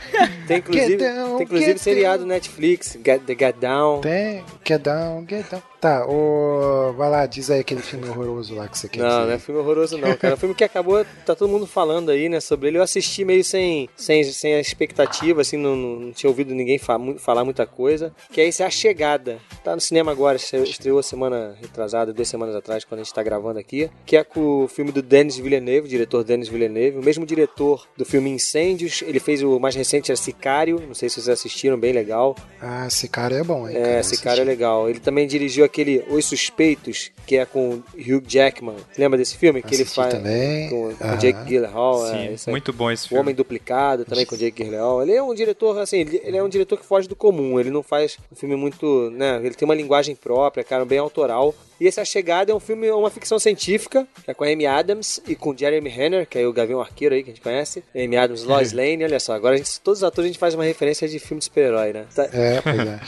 [0.47, 2.26] Tem inclusive, down, tem inclusive get seriado.
[2.26, 4.01] Netflix, Get, The Down.
[4.01, 5.63] Tem, Guedão, Guedão.
[5.82, 9.22] Tá, ô, vai lá, diz aí aquele filme horroroso lá que você quer Não, dizer.
[9.26, 10.34] não é filme horroroso não, cara.
[10.34, 12.78] É um filme que acabou, tá todo mundo falando aí, né, sobre ele.
[12.78, 16.99] Eu assisti meio sem, sem, sem a expectativa, assim, não, não, tinha ouvido ninguém fa-
[17.18, 18.14] falar muita coisa.
[18.32, 19.40] Que é esse A Chegada.
[19.64, 23.58] Tá no cinema agora, estreou- semana retrasada, duas semanas atrás, quando a gente tá gravando
[23.58, 23.90] aqui.
[24.06, 26.99] Que é com o filme do Denis Villeneuve, o diretor Denis Villeneuve.
[26.99, 29.02] O mesmo diretor do filme Incêndios.
[29.02, 30.80] Ele fez o mais recente, é Sicário.
[30.88, 32.36] Não sei se vocês assistiram, bem legal.
[32.62, 33.76] Ah, cara é bom, hein?
[33.78, 34.88] É, cara é legal.
[34.88, 38.76] Ele também dirigiu aquele Os Suspeitos, que é com Hugh Jackman.
[38.98, 39.61] Lembra desse filme?
[39.61, 40.69] Que ele faz também.
[40.69, 41.18] com, com Aham.
[41.18, 42.07] Jake Gyllenhaal.
[42.07, 43.22] Sim, é, esse é muito bom esse o filme.
[43.22, 45.02] Homem Duplicado, também com Jake Gyllenhaal.
[45.02, 47.60] Ele é um diretor, assim, ele ele é um diretor que foge do comum.
[47.60, 49.39] Ele não faz um filme muito, né?
[49.43, 51.56] Ele tem uma linguagem própria, cara, bem autoral.
[51.82, 54.68] E esse A Chegada é um filme, uma ficção científica, que é com a Amy
[54.68, 57.84] Adams e com Jeremy Renner, que é o Gavião Arqueiro aí, que a gente conhece.
[57.95, 59.34] Amy Adams, Lois Lane, olha só.
[59.34, 62.06] Agora gente, todos os atores a gente faz uma referência de filme de super-herói, né?
[62.16, 62.99] Tá- É, pois é.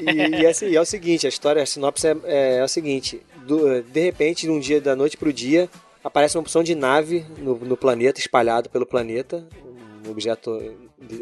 [0.00, 3.20] e, e assim, é o seguinte, a história, a sinopse é, é, é o seguinte,
[3.46, 5.68] do- de repente, num dia da noite pro dia,
[6.02, 9.46] aparece uma opção de nave no, no planeta, espalhado pelo planeta,
[10.06, 10.50] um objeto,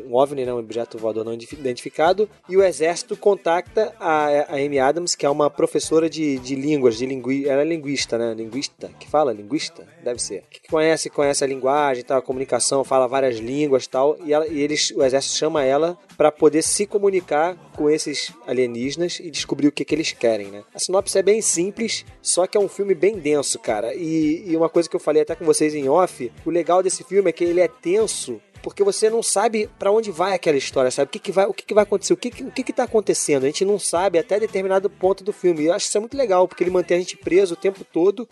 [0.06, 4.78] um OVNI, né, um objeto voador não identificado, e o exército contacta a, a Amy
[4.78, 8.90] Adams, que é uma professora de, de línguas, de lingui, ela é linguista, né, linguista,
[8.98, 9.86] que fala linguista?
[10.02, 10.44] Deve ser.
[10.50, 14.60] Que conhece, conhece a linguagem, tal, a comunicação, fala várias línguas, tal, e, ela, e
[14.60, 19.72] eles, o exército chama ela para poder se comunicar com esses alienígenas e descobrir o
[19.72, 20.62] que, que eles querem, né?
[20.74, 23.94] A sinopse é bem simples, só que é um filme bem denso, cara.
[23.94, 27.04] E, e uma coisa que eu falei até com vocês em off, o legal desse
[27.04, 30.90] filme é que ele é tenso porque você não sabe pra onde vai aquela história,
[30.90, 31.08] sabe?
[31.08, 32.72] O que, que vai, o que, que vai acontecer, o que, que- o que, que
[32.72, 33.44] tá acontecendo.
[33.44, 35.62] A gente não sabe até determinado ponto do filme.
[35.62, 37.84] E eu acho isso é muito legal, porque ele mantém a gente preso o tempo
[37.84, 38.28] todo.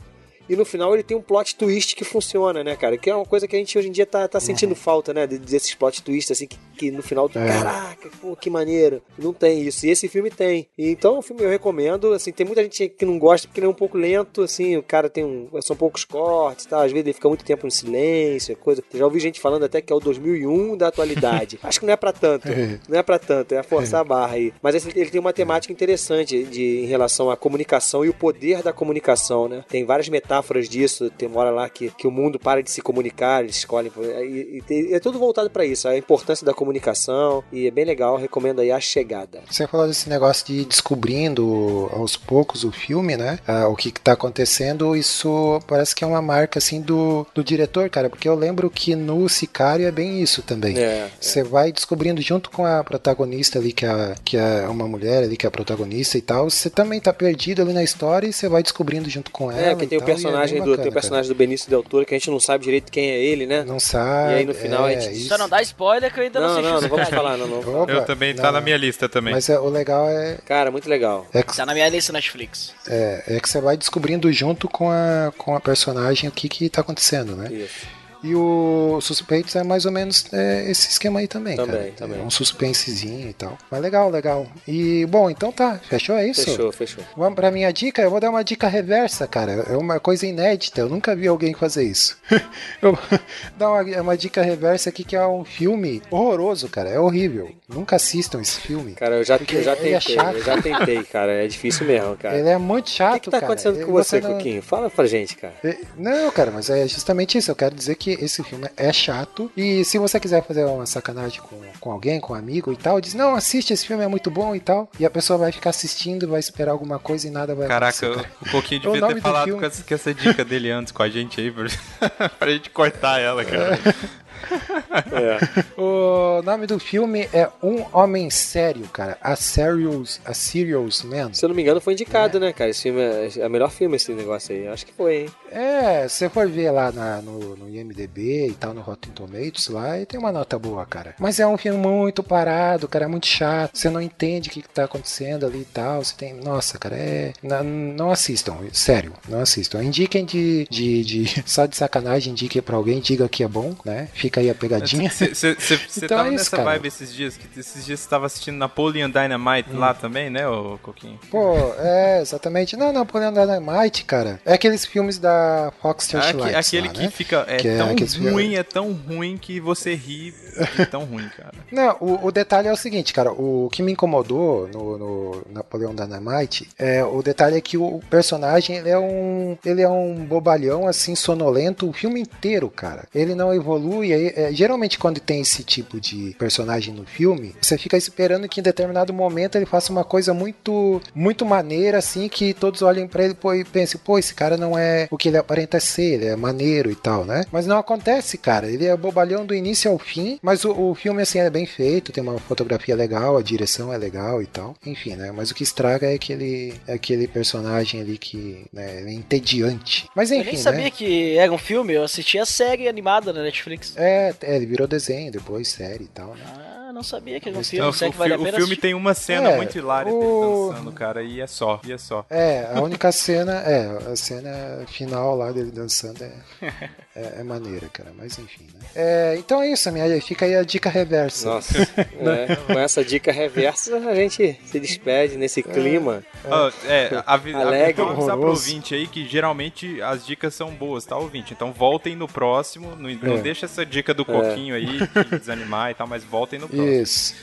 [0.50, 2.98] E no final ele tem um plot twist que funciona, né, cara?
[2.98, 5.26] Que é uma coisa que a gente hoje em dia tá, tá sentindo falta, né?
[5.26, 7.46] de- Desses plot twists, assim, que, que no final, É.
[7.46, 9.00] caraca, pô, que maneiro.
[9.16, 9.86] Não tem isso.
[9.86, 10.66] E esse filme tem.
[10.76, 13.66] E então o filme eu recomendo, assim, tem muita gente que não gosta porque ele
[13.66, 15.48] é um pouco lento, assim, o cara tem um.
[15.62, 16.78] São poucos cortes, tá?
[16.82, 18.82] Às vezes ele fica muito tempo em silêncio, coisa.
[18.92, 21.58] Já ouvi gente falando até que é o 2001 da atualidade.
[21.62, 22.48] Acho que não é pra tanto.
[22.88, 24.52] Não é pra tanto, é forçar a barra aí.
[24.60, 28.62] Mas esse- ele tem uma temática interessante de, em relação à comunicação e o poder
[28.64, 29.64] da comunicação, né?
[29.68, 31.10] Tem várias metáforas disso.
[31.10, 33.90] Tem uma hora lá que, que o mundo para de se comunicar, eles escolhem.
[33.98, 37.42] E, e tem- é tudo voltado pra isso, a importância da comunicação.
[37.52, 39.40] E é bem legal, recomendo aí a chegada.
[39.50, 43.38] Você falou desse negócio de descobrindo aos poucos o filme, né?
[43.46, 47.42] Ah, o que, que tá acontecendo, isso parece que é uma marca assim do, do
[47.42, 50.78] diretor, cara, porque eu lembro que no Sicário é bem isso também.
[50.78, 51.08] É.
[51.20, 55.36] Você vai descobrindo junto com a protagonista ali, que é, que é uma mulher ali,
[55.36, 56.48] que é a protagonista e tal.
[56.50, 59.60] Você também tá perdido ali na história e você vai descobrindo junto com ela.
[59.60, 61.34] É, porque e tem o tal, é personagem bem do bacana, tem o personagem do
[61.34, 63.58] Benício Del Toro que a gente não sabe direito quem é ele, né?
[63.58, 63.68] cara.
[63.68, 64.32] Não sabe.
[64.32, 65.28] E aí no final a é, gente- isso.
[65.28, 67.22] Só não dá spoiler que eu ainda não, Não, assisti não, esse não vamos cara.
[67.22, 67.82] falar, não, não.
[67.82, 68.64] Opa, Eu também, não, tá na não.
[68.64, 69.32] minha lista também.
[69.34, 71.26] Mas é, o legal é, Cara, muito legal.
[71.32, 72.74] é que Tá na minha lista Netflix.
[72.88, 76.68] É, é que você vai descobrindo junto com a, com a personagem o que que
[76.68, 77.48] tá acontecendo, né?
[77.52, 77.99] Isso.
[78.22, 81.92] E o Suspeitos é mais ou menos é, esse esquema aí também, Também, cara.
[81.96, 82.20] também.
[82.20, 83.56] É um suspensezinho e tal.
[83.70, 84.46] Mas legal, legal.
[84.68, 85.78] E, bom, então tá.
[85.88, 86.44] Fechou, é isso?
[86.44, 87.02] Fechou, fechou.
[87.16, 88.02] Vamos pra minha dica?
[88.02, 89.64] Eu vou dar uma dica reversa, cara.
[89.70, 90.82] É uma coisa inédita.
[90.82, 92.18] Eu nunca vi alguém fazer isso.
[92.82, 93.18] eu vou
[93.56, 96.90] dar uma, uma dica reversa aqui que é um filme horroroso, cara.
[96.90, 97.50] É horrível.
[97.68, 98.92] Nunca assistam esse filme.
[98.92, 100.36] Cara, eu já, eu já é tentei, chato.
[100.36, 101.32] eu já tentei, cara.
[101.32, 102.36] É difícil mesmo, cara.
[102.36, 103.52] Ele é muito chato, o que, que tá cara.
[103.52, 104.62] acontecendo com você, não- Coquinho?
[104.62, 105.54] Fala pra gente, cara.
[105.64, 107.50] É, Não, cara, mas é justamente isso.
[107.50, 109.50] Eu quero dizer que esse filme é chato.
[109.56, 113.00] E se você quiser fazer uma sacanagem com, com alguém, com um amigo e tal,
[113.00, 114.88] diz: Não, assiste, esse filme é muito bom e tal.
[114.98, 118.30] E a pessoa vai ficar assistindo, vai esperar alguma coisa e nada vai Caraca, acontecer.
[118.42, 120.92] o o Coquinho O devia ter do falado com essa, com essa dica dele antes
[120.92, 123.74] com a gente aí, pra, pra gente cortar ela, cara.
[123.74, 124.20] É.
[125.76, 129.16] O nome do filme é Um Homem Sério, cara.
[129.20, 131.32] A Serious, a Serious Man.
[131.32, 132.70] Se eu não me engano, foi indicado, né, cara?
[132.70, 134.68] Esse filme é, é o melhor filme, esse negócio aí.
[134.68, 135.28] Acho que foi, hein?
[135.50, 139.98] É, você for ver lá na- no, no IMDB e tal, no Rotten Tomatoes lá,
[139.98, 141.14] e tem uma nota boa, cara.
[141.18, 143.76] Mas é um filme muito parado, cara, é muito chato.
[143.76, 146.04] Você não entende o que, que tá acontecendo ali e tal.
[146.04, 146.34] Você tem.
[146.34, 147.32] Nossa, cara, é.
[147.42, 149.82] Não, não assistam, sério, não assistam.
[149.82, 154.08] Indiquem de, de, de- Só de sacanagem, indiquem pra alguém, diga que é bom, né?
[154.12, 155.10] Fica aí a pegadinha.
[155.10, 155.56] Você
[155.96, 156.70] Então tava é isso, nessa cara.
[156.70, 159.78] vibe esses dias, que esses dias você tava assistindo Napoleon Dynamite Hum.
[159.78, 161.18] lá também, né, ô Coquinho?
[161.30, 162.76] Pô, é, exatamente.
[162.76, 164.40] Não, Napoleão Dynamite, cara.
[164.44, 166.54] É aqueles filmes da Fox Searchlight.
[166.54, 167.10] aquele lá, que né?
[167.10, 167.44] fica.
[167.48, 170.32] É Que é tão filmes- ruim, é tão ruim que você ri
[170.76, 171.52] de tão ruim, cara.
[171.72, 173.32] Não, o, o detalhe é o seguinte, cara.
[173.32, 178.76] O que me incomodou no, no Napoleão Dynamite é o detalhe é que o personagem
[178.76, 183.04] ele é um ele é um bobalhão assim sonolento o filme inteiro, cara.
[183.14, 184.12] Ele não evolui.
[184.20, 188.60] Aí, é, geralmente quando tem esse tipo de personagem no filme, você fica esperando que
[188.60, 193.24] em determinado momento ele faça uma coisa muito muito maneira assim que todos olhem pra
[193.24, 196.26] ele pô, e pensem, pô, esse cara não é o que ele aparenta ser, ele
[196.26, 197.44] é maneiro e tal, né?
[197.50, 198.70] Mas não acontece, cara.
[198.70, 202.12] Ele é bobalhão do início ao fim, mas o, o filme assim é bem feito,
[202.12, 204.74] tem uma fotografia legal, a direção é legal e tal.
[204.84, 205.32] Enfim, né?
[205.32, 210.08] Mas o que estraga é aquele, é aquele personagem ali que né, é entediante.
[210.14, 210.90] Mas Eu enfim, nem sabia né?
[210.90, 213.94] que era um filme, eu assisti a série animada na Netflix.
[213.96, 216.44] É, é, ele virou desenho, depois série e tal, né?
[216.46, 217.84] Ah, não sabia que era um filme.
[217.84, 218.80] Não, o, vale a o pena filme assistir?
[218.80, 220.40] tem uma cena É, muito hilária o- dele
[220.72, 222.26] dançando, cara, e é só, e é só.
[222.28, 226.32] É, a única cena, é, a cena final lá dele dançando é,
[227.20, 228.80] é, é maneira, cara, mas enfim, né?
[228.94, 231.48] É, então é isso, minha, fica aí a dica reversa.
[231.48, 236.22] Nossa, é, com essa dica reversa, a gente se despede nesse clima.
[236.44, 241.16] Ó, é, avi Alegre, avisar pro ouvinte aí que geralmente as dicas são boas, tá,
[241.16, 241.52] ouvinte?
[241.52, 243.40] Então voltem no próximo, não, não É.
[243.40, 246.90] deixa essa dica do coquinho aí de desanimar e tal, mas voltem no próximo.
[246.90, 247.34] Isso.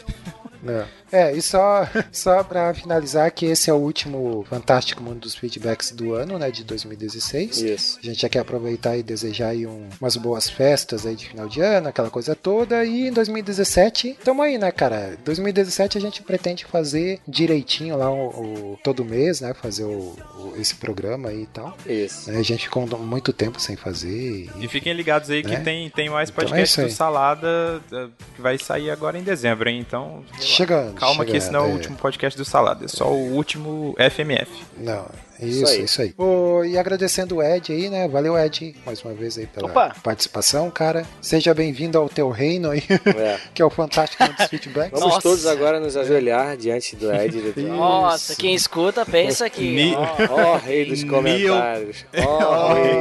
[0.63, 0.85] Não.
[1.11, 5.91] É, e só, só pra finalizar que esse é o último Fantástico Mundo dos Feedbacks
[5.91, 7.57] do ano, né, de 2016.
[7.61, 7.99] Isso.
[8.01, 11.47] A gente já quer aproveitar e desejar aí um- umas boas festas aí de final
[11.47, 12.83] de ano, aquela coisa toda.
[12.85, 15.17] E em 2017, tamo aí, né, cara?
[15.23, 18.27] 2017 a gente pretende fazer direitinho lá o,
[18.73, 19.53] o- todo mês, né?
[19.53, 21.77] Fazer o, o- esse programa aí e tal.
[21.85, 22.31] Isso.
[22.31, 22.39] né?
[22.39, 24.07] A gente ficou muito tempo sem fazer.
[24.09, 25.59] e- E fiquem ligados aí que Né?
[25.61, 26.87] tem, tem mais Então é podcast isso aí.
[26.87, 29.79] do Salada eh, que vai sair agora em dezembro, hein?
[29.79, 30.96] Então, Chegando.
[30.99, 33.95] Calma que esse não é o chegando, último podcast do Salada, é só o último
[34.11, 34.51] FMF.
[34.77, 35.05] Não,
[35.41, 35.83] isso, aí.
[35.83, 36.13] isso aí.
[36.17, 38.07] Ô, e agradecendo o Ed aí, né?
[38.07, 39.95] Valeu, Ed, mais uma vez aí pela Opa.
[40.03, 41.05] participação, cara.
[41.21, 43.37] Seja bem-vindo ao teu reino aí, É.
[43.53, 44.91] que é o Fantástico dos Feedbacks.
[44.99, 45.21] Vamos Nossa.
[45.21, 47.39] todos agora nos ajoelhar diante do Ed.
[47.51, 47.61] Do...
[47.67, 48.41] Nossa, Isso.
[48.41, 49.93] quem escuta pensa que.
[49.95, 52.05] Ó, Ó, rei dos comentários.
[52.25, 52.93] Ó, rei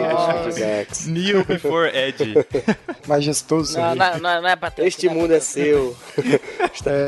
[0.45, 1.07] dos feedbacks.
[1.07, 2.35] Kneel before Ed.
[3.07, 3.79] Majestoso.
[3.79, 5.97] não, não, não, não é pra tanto, Este mundo pra é seu.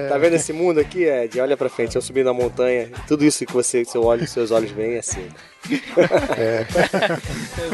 [0.09, 1.41] Tá vendo esse mundo aqui, Ed?
[1.41, 2.91] Olha pra frente, eu subindo a montanha.
[3.07, 5.49] Tudo isso que você, seu olho, seus olhos veem é tanto.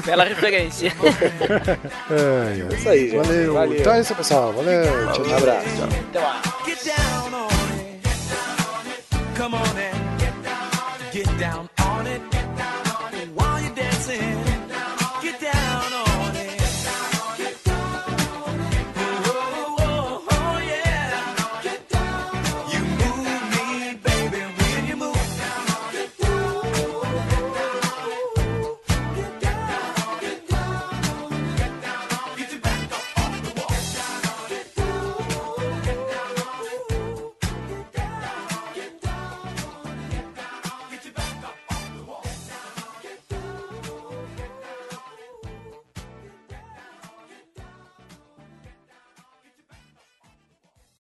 [0.06, 0.92] Bela referência.
[2.10, 2.62] Ai.
[2.70, 3.16] É isso aí, gente.
[3.16, 3.54] Valeu.
[3.54, 3.78] Valeu.
[3.80, 4.52] Então é isso, pessoal.
[4.52, 4.84] Valeu.
[5.12, 5.36] Tchau, Um tchau.
[5.38, 5.84] abraço.
[6.08, 6.42] Até lá.
[6.66, 7.48] Get down on
[7.78, 8.00] it.
[9.36, 11.68] Come on and get down.